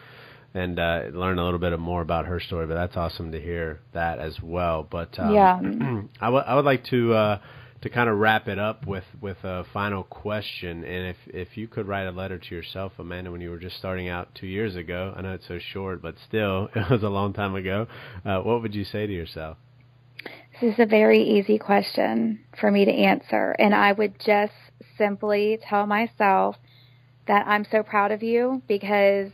and 0.54 0.78
uh, 0.78 1.02
learn 1.12 1.38
a 1.38 1.44
little 1.44 1.58
bit 1.58 1.78
more 1.78 2.02
about 2.02 2.26
her 2.26 2.40
story. 2.40 2.66
But 2.66 2.74
that's 2.74 2.96
awesome 2.96 3.32
to 3.32 3.40
hear 3.40 3.80
that 3.92 4.18
as 4.18 4.40
well. 4.42 4.86
But 4.88 5.18
um, 5.18 5.32
yeah, 5.32 5.58
I, 6.20 6.26
w- 6.26 6.44
I 6.44 6.54
would 6.54 6.64
like 6.64 6.84
to 6.86 7.14
uh, 7.14 7.38
to 7.82 7.90
kind 7.90 8.08
of 8.08 8.18
wrap 8.18 8.48
it 8.48 8.58
up 8.58 8.86
with 8.86 9.04
with 9.20 9.38
a 9.44 9.64
final 9.72 10.04
question. 10.04 10.84
And 10.84 11.08
if 11.08 11.16
if 11.26 11.56
you 11.56 11.68
could 11.68 11.86
write 11.88 12.06
a 12.06 12.12
letter 12.12 12.38
to 12.38 12.54
yourself, 12.54 12.92
Amanda, 12.98 13.30
when 13.30 13.40
you 13.40 13.50
were 13.50 13.58
just 13.58 13.76
starting 13.76 14.08
out 14.08 14.34
two 14.34 14.46
years 14.46 14.76
ago, 14.76 15.12
I 15.16 15.22
know 15.22 15.32
it's 15.32 15.48
so 15.48 15.58
short, 15.58 16.02
but 16.02 16.14
still, 16.26 16.68
it 16.74 16.90
was 16.90 17.02
a 17.02 17.08
long 17.08 17.32
time 17.32 17.54
ago. 17.54 17.86
Uh, 18.24 18.40
what 18.40 18.62
would 18.62 18.74
you 18.74 18.84
say 18.84 19.06
to 19.06 19.12
yourself? 19.12 19.56
This 20.60 20.74
is 20.74 20.78
a 20.78 20.86
very 20.86 21.22
easy 21.22 21.58
question 21.58 22.40
for 22.60 22.70
me 22.70 22.84
to 22.84 22.92
answer, 22.92 23.56
and 23.58 23.74
I 23.74 23.92
would 23.92 24.14
just 24.24 24.52
simply 24.96 25.58
tell 25.68 25.86
myself 25.86 26.56
that 27.26 27.46
I'm 27.46 27.64
so 27.70 27.82
proud 27.82 28.12
of 28.12 28.22
you 28.22 28.62
because 28.68 29.30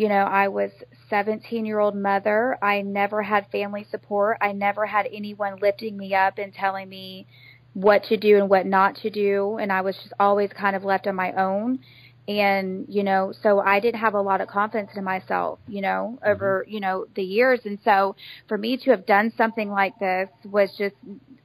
you 0.00 0.08
know, 0.08 0.24
I 0.24 0.48
was 0.48 0.70
17 1.10 1.66
year 1.66 1.78
old 1.78 1.94
mother. 1.94 2.56
I 2.62 2.80
never 2.80 3.22
had 3.22 3.46
family 3.52 3.86
support. 3.90 4.38
I 4.40 4.52
never 4.52 4.86
had 4.86 5.06
anyone 5.12 5.58
lifting 5.60 5.94
me 5.94 6.14
up 6.14 6.38
and 6.38 6.54
telling 6.54 6.88
me 6.88 7.26
what 7.74 8.04
to 8.04 8.16
do 8.16 8.38
and 8.38 8.48
what 8.48 8.64
not 8.64 8.94
to 9.02 9.10
do. 9.10 9.58
And 9.60 9.70
I 9.70 9.82
was 9.82 9.94
just 9.96 10.14
always 10.18 10.48
kind 10.58 10.74
of 10.74 10.84
left 10.84 11.06
on 11.06 11.16
my 11.16 11.32
own. 11.32 11.80
And, 12.26 12.86
you 12.88 13.02
know, 13.02 13.34
so 13.42 13.60
I 13.60 13.78
didn't 13.78 14.00
have 14.00 14.14
a 14.14 14.22
lot 14.22 14.40
of 14.40 14.48
confidence 14.48 14.92
in 14.96 15.04
myself, 15.04 15.58
you 15.68 15.82
know, 15.82 16.16
mm-hmm. 16.16 16.30
over, 16.30 16.64
you 16.66 16.80
know, 16.80 17.04
the 17.14 17.22
years. 17.22 17.60
And 17.66 17.78
so 17.84 18.16
for 18.48 18.56
me 18.56 18.78
to 18.78 18.92
have 18.92 19.04
done 19.04 19.34
something 19.36 19.68
like 19.68 19.98
this 19.98 20.30
was 20.46 20.70
just 20.78 20.94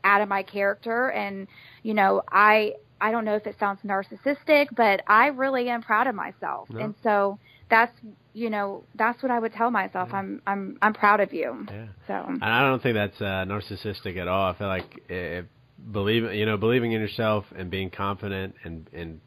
out 0.05 0.21
of 0.21 0.29
my 0.29 0.43
character. 0.43 1.11
And, 1.11 1.49
you 1.83 1.93
know, 1.93 2.21
I, 2.31 2.75
I 3.01 3.11
don't 3.11 3.25
know 3.25 3.35
if 3.35 3.47
it 3.47 3.57
sounds 3.59 3.81
narcissistic, 3.85 4.67
but 4.73 5.01
I 5.07 5.27
really 5.27 5.67
am 5.67 5.81
proud 5.81 6.07
of 6.07 6.15
myself. 6.15 6.69
No. 6.69 6.79
And 6.79 6.95
so 7.03 7.37
that's 7.70 7.93
you 8.34 8.49
know 8.49 8.84
that's 8.95 9.22
what 9.24 9.32
I 9.32 9.39
would 9.39 9.53
tell 9.53 9.72
myself. 9.72 10.09
Yeah. 10.11 10.18
I'm 10.18 10.41
I'm 10.45 10.78
I'm 10.82 10.93
proud 10.93 11.20
of 11.20 11.34
you. 11.34 11.66
Yeah. 11.70 11.88
So 12.07 12.13
and 12.13 12.43
I 12.43 12.61
don't 12.61 12.82
think 12.82 12.95
that's 12.95 13.20
uh, 13.22 13.45
narcissistic 13.45 14.18
at 14.18 14.28
all. 14.28 14.51
I 14.51 14.57
feel 14.57 14.68
like 14.68 15.03
if 15.09 15.45
believe 15.91 16.34
you 16.34 16.45
know 16.45 16.57
believing 16.57 16.91
in 16.91 17.01
yourself 17.01 17.45
and 17.55 17.70
being 17.70 17.89
confident 17.89 18.55
and 18.63 18.89
and 18.93 19.22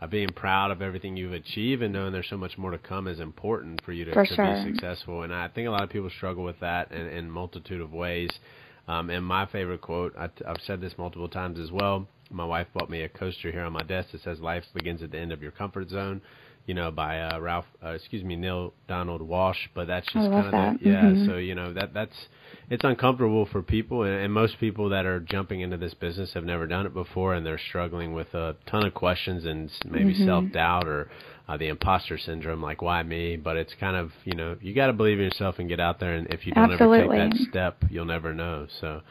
uh, 0.00 0.06
being 0.06 0.28
proud 0.28 0.70
of 0.70 0.82
everything 0.82 1.16
you've 1.16 1.32
achieved 1.32 1.82
and 1.82 1.92
knowing 1.92 2.12
there's 2.12 2.28
so 2.28 2.36
much 2.36 2.58
more 2.58 2.72
to 2.72 2.78
come 2.78 3.06
is 3.06 3.20
important 3.20 3.80
for 3.84 3.92
you 3.92 4.04
to, 4.04 4.12
for 4.12 4.26
to 4.26 4.34
sure. 4.34 4.64
be 4.64 4.72
successful. 4.72 5.22
And 5.22 5.32
I 5.32 5.48
think 5.48 5.68
a 5.68 5.70
lot 5.70 5.84
of 5.84 5.90
people 5.90 6.10
struggle 6.10 6.42
with 6.42 6.58
that 6.60 6.90
in, 6.90 7.06
in 7.06 7.30
multitude 7.30 7.80
of 7.80 7.92
ways. 7.92 8.30
Um, 8.88 9.10
and 9.10 9.24
my 9.24 9.46
favorite 9.46 9.80
quote, 9.80 10.12
I 10.18 10.26
t- 10.26 10.44
I've 10.44 10.60
said 10.66 10.80
this 10.80 10.94
multiple 10.98 11.28
times 11.28 11.60
as 11.60 11.70
well. 11.70 12.08
My 12.30 12.44
wife 12.44 12.66
bought 12.74 12.90
me 12.90 13.02
a 13.02 13.08
coaster 13.08 13.52
here 13.52 13.62
on 13.62 13.72
my 13.72 13.82
desk 13.82 14.10
that 14.10 14.22
says 14.22 14.40
"Life 14.40 14.64
begins 14.74 15.02
at 15.02 15.12
the 15.12 15.18
end 15.18 15.30
of 15.32 15.40
your 15.40 15.52
comfort 15.52 15.88
zone." 15.90 16.20
You 16.66 16.74
know, 16.74 16.90
by 16.90 17.20
uh, 17.20 17.40
Ralph, 17.40 17.64
uh, 17.84 17.90
excuse 17.90 18.22
me, 18.22 18.36
Neale 18.36 18.72
Donald 18.88 19.20
Walsch. 19.20 19.68
But 19.74 19.88
that's 19.88 20.06
just 20.06 20.30
kind 20.30 20.46
of 20.46 20.52
that. 20.52 20.78
the, 20.80 20.90
yeah. 20.90 21.02
Mm-hmm. 21.02 21.26
So 21.26 21.36
you 21.36 21.54
know 21.54 21.72
that 21.72 21.92
that's 21.92 22.14
it's 22.70 22.84
uncomfortable 22.84 23.46
for 23.46 23.62
people, 23.62 24.02
and, 24.04 24.14
and 24.14 24.32
most 24.32 24.58
people 24.60 24.88
that 24.90 25.04
are 25.04 25.20
jumping 25.20 25.60
into 25.60 25.76
this 25.76 25.94
business 25.94 26.32
have 26.34 26.44
never 26.44 26.66
done 26.66 26.86
it 26.86 26.94
before, 26.94 27.34
and 27.34 27.44
they're 27.44 27.60
struggling 27.68 28.14
with 28.14 28.32
a 28.34 28.56
ton 28.66 28.86
of 28.86 28.94
questions 28.94 29.44
and 29.44 29.70
maybe 29.84 30.14
mm-hmm. 30.14 30.26
self 30.26 30.44
doubt 30.52 30.86
or 30.86 31.10
uh, 31.48 31.56
the 31.56 31.68
imposter 31.68 32.16
syndrome, 32.16 32.62
like 32.62 32.80
why 32.80 33.02
me? 33.02 33.36
But 33.36 33.56
it's 33.56 33.74
kind 33.80 33.96
of 33.96 34.12
you 34.24 34.34
know 34.34 34.56
you 34.60 34.74
got 34.74 34.86
to 34.86 34.92
believe 34.92 35.18
in 35.18 35.24
yourself 35.24 35.58
and 35.58 35.68
get 35.68 35.80
out 35.80 36.00
there, 36.00 36.14
and 36.14 36.32
if 36.32 36.46
you 36.46 36.52
don't 36.52 36.70
Absolutely. 36.70 37.18
ever 37.18 37.30
take 37.30 37.38
that 37.38 37.48
step, 37.50 37.84
you'll 37.90 38.04
never 38.04 38.32
know. 38.34 38.66
So. 38.80 39.02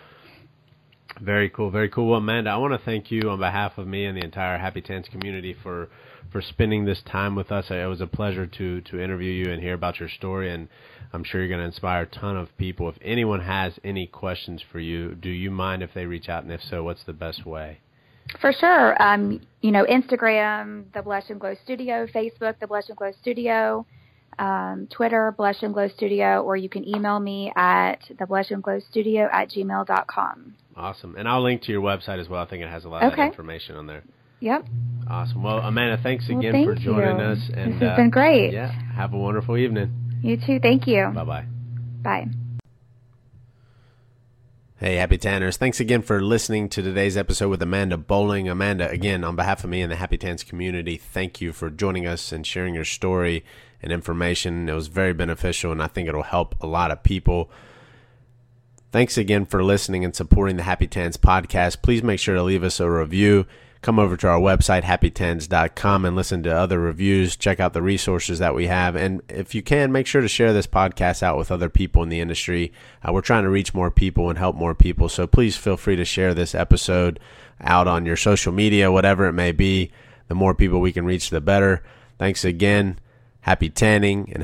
Very 1.22 1.52
cool, 1.52 1.70
very 1.70 1.88
cool. 1.88 2.10
Well, 2.10 2.18
Amanda, 2.18 2.50
I 2.50 2.58
want 2.58 2.74
to 2.74 2.84
thank 2.84 3.12
you 3.12 3.30
on 3.30 3.38
behalf 3.38 3.78
of 3.78 3.86
me 3.86 4.06
and 4.06 4.18
the 4.18 4.24
entire 4.24 4.58
Happy 4.58 4.82
Tans 4.82 5.08
community 5.08 5.56
for 5.62 5.88
for 6.32 6.42
spending 6.42 6.86
this 6.86 7.02
time 7.04 7.36
with 7.36 7.52
us. 7.52 7.70
It 7.70 7.88
was 7.88 8.02
a 8.02 8.08
pleasure 8.08 8.48
to 8.48 8.82
to 8.82 9.00
interview 9.00 9.32
you 9.32 9.52
and 9.52 9.62
hear 9.62 9.76
about 9.76 10.00
your 10.00 10.10
story, 10.10 10.52
and 10.52 10.68
I'm 11.14 11.24
sure 11.24 11.42
you're 11.42 11.48
going 11.48 11.60
to 11.60 11.66
inspire 11.68 12.04
a 12.04 12.06
ton 12.08 12.38
of 12.38 12.58
people. 12.58 12.90
If 12.90 12.96
anyone 13.04 13.42
has 13.42 13.74
any 13.84 14.08
questions 14.08 14.64
for 14.72 14.80
you, 14.80 15.14
do 15.14 15.30
you 15.30 15.52
mind 15.52 15.84
if 15.84 15.94
they 15.94 16.08
reach 16.08 16.28
out, 16.28 16.42
and 16.42 16.52
if 16.52 16.64
so, 16.64 16.84
what's 16.84 17.04
the 17.04 17.14
best 17.14 17.46
way? 17.46 17.82
For 18.40 18.52
sure. 18.52 19.00
Um, 19.00 19.42
you 19.62 19.72
know, 19.72 19.86
Instagram, 19.86 20.86
the 20.94 21.04
Blush 21.04 21.30
and 21.30 21.40
Glow 21.40 21.54
Studio, 21.64 22.08
Facebook, 22.08 22.58
the 22.60 22.66
Blush 22.66 22.86
and 22.88 22.98
Glow 22.98 23.12
Studio, 23.22 23.86
um, 24.40 24.88
Twitter, 24.90 25.34
Blush 25.36 25.62
and 25.62 25.74
Glow 25.74 25.88
Studio, 25.90 26.42
or 26.42 26.56
you 26.56 26.70
can 26.70 26.88
email 26.88 27.20
me 27.20 27.52
at 27.56 28.00
the 28.18 28.26
Blush 28.26 28.52
and 28.52 28.64
Glow 28.64 28.80
Studio 28.90 29.30
at 29.32 29.50
gmail.com. 29.50 30.56
Awesome. 30.76 31.16
And 31.18 31.28
I'll 31.28 31.44
link 31.44 31.64
to 31.64 31.72
your 31.72 31.82
website 31.82 32.20
as 32.20 32.30
well. 32.30 32.42
I 32.42 32.46
think 32.46 32.64
it 32.64 32.70
has 32.70 32.86
a 32.86 32.90
lot 32.90 33.04
okay. 33.04 33.24
of 33.24 33.28
information 33.28 33.76
on 33.76 33.88
there. 33.88 34.04
Yep. 34.40 34.66
Awesome. 35.10 35.44
Well, 35.44 35.60
Amanda, 35.60 36.00
thanks 36.02 36.28
well, 36.28 36.40
again 36.40 36.52
thank 36.54 36.66
for 36.66 36.76
joining 36.76 37.20
you. 37.20 37.26
us. 37.26 37.40
And 37.54 37.74
this 37.74 37.82
has 37.82 37.92
uh, 37.92 37.96
been 37.96 38.10
great. 38.10 38.54
Yeah. 38.54 38.72
Have 38.96 39.14
a 39.14 39.18
wonderful 39.18 39.58
evening. 39.58 40.20
You 40.24 40.38
too. 40.38 40.60
Thank 40.60 40.88
you. 40.88 41.12
Bye 41.14 41.24
bye. 41.24 41.46
Bye. 42.02 42.28
Hey, 44.78 44.96
Happy 44.96 45.20
Tanners. 45.20 45.58
Thanks 45.58 45.80
again 45.80 46.02
for 46.02 46.24
listening 46.24 46.68
to 46.70 46.82
today's 46.82 47.16
episode 47.16 47.50
with 47.50 47.62
Amanda 47.62 47.98
Bowling. 47.98 48.50
Amanda, 48.50 48.90
again, 48.90 49.24
on 49.24 49.36
behalf 49.36 49.64
of 49.64 49.70
me 49.70 49.84
and 49.84 49.92
the 49.92 49.96
Happy 49.96 50.18
Tans 50.18 50.44
community, 50.44 50.98
thank 50.98 51.40
you 51.40 51.54
for 51.54 51.70
joining 51.70 52.08
us 52.08 52.32
and 52.32 52.48
sharing 52.48 52.74
your 52.74 52.86
story 52.86 53.46
and 53.82 53.92
information. 53.92 54.70
It 54.70 54.74
was 54.74 54.88
very 54.88 55.14
beneficial, 55.14 55.72
and 55.72 55.82
I 55.82 55.88
think 55.88 56.08
it'll 56.08 56.24
help 56.24 56.56
a 56.62 56.68
lot 56.68 56.92
of 56.92 57.04
people. 57.04 57.50
Thanks 58.92 59.18
again 59.18 59.46
for 59.46 59.64
listening 59.64 60.04
and 60.04 60.16
supporting 60.16 60.58
the 60.58 60.64
Happy 60.64 60.88
Tans 60.88 61.18
podcast. 61.18 61.82
Please 61.82 62.04
make 62.04 62.20
sure 62.20 62.36
to 62.36 62.44
leave 62.44 62.64
us 62.64 62.80
a 62.80 62.90
review. 62.90 63.46
Come 63.82 63.98
over 63.98 64.16
to 64.18 64.28
our 64.28 64.40
website, 64.40 64.84
happytans.com, 64.84 66.06
and 66.06 66.16
listen 66.16 66.44
to 66.44 66.56
other 66.56 66.80
reviews. 66.80 67.36
Check 67.36 67.60
out 67.60 67.74
the 67.74 67.82
resources 67.82 68.38
that 68.38 68.54
we 68.54 68.68
have. 68.68 68.96
And 68.96 69.22
if 69.28 69.56
you 69.56 69.64
can, 69.64 69.92
make 69.92 70.06
sure 70.06 70.22
to 70.22 70.28
share 70.28 70.54
this 70.54 70.68
podcast 70.68 71.24
out 71.24 71.38
with 71.38 71.52
other 71.52 71.70
people 71.70 72.04
in 72.04 72.10
the 72.10 72.20
industry. 72.20 72.72
Uh, 73.02 73.12
we're 73.12 73.22
trying 73.22 73.44
to 73.44 73.50
reach 73.50 73.74
more 73.74 73.90
people 73.90 74.30
and 74.30 74.38
help 74.38 74.56
more 74.56 74.76
people. 74.76 75.10
So 75.10 75.26
please 75.26 75.58
feel 75.58 75.78
free 75.78 75.96
to 75.96 76.06
share 76.06 76.36
this 76.36 76.54
episode 76.54 77.20
out 77.60 77.88
on 77.88 78.06
your 78.06 78.18
social 78.18 78.52
media, 78.52 78.92
whatever 78.92 79.26
it 79.26 79.34
may 79.34 79.52
be. 79.52 79.92
The 80.28 80.36
more 80.36 80.54
people 80.54 80.80
we 80.80 80.94
can 80.94 81.06
reach, 81.06 81.32
the 81.32 81.42
better. 81.42 81.82
Thanks 82.20 82.46
again. 82.46 83.00
Happy 83.42 83.70
tanning 83.70 84.32
and 84.34 84.40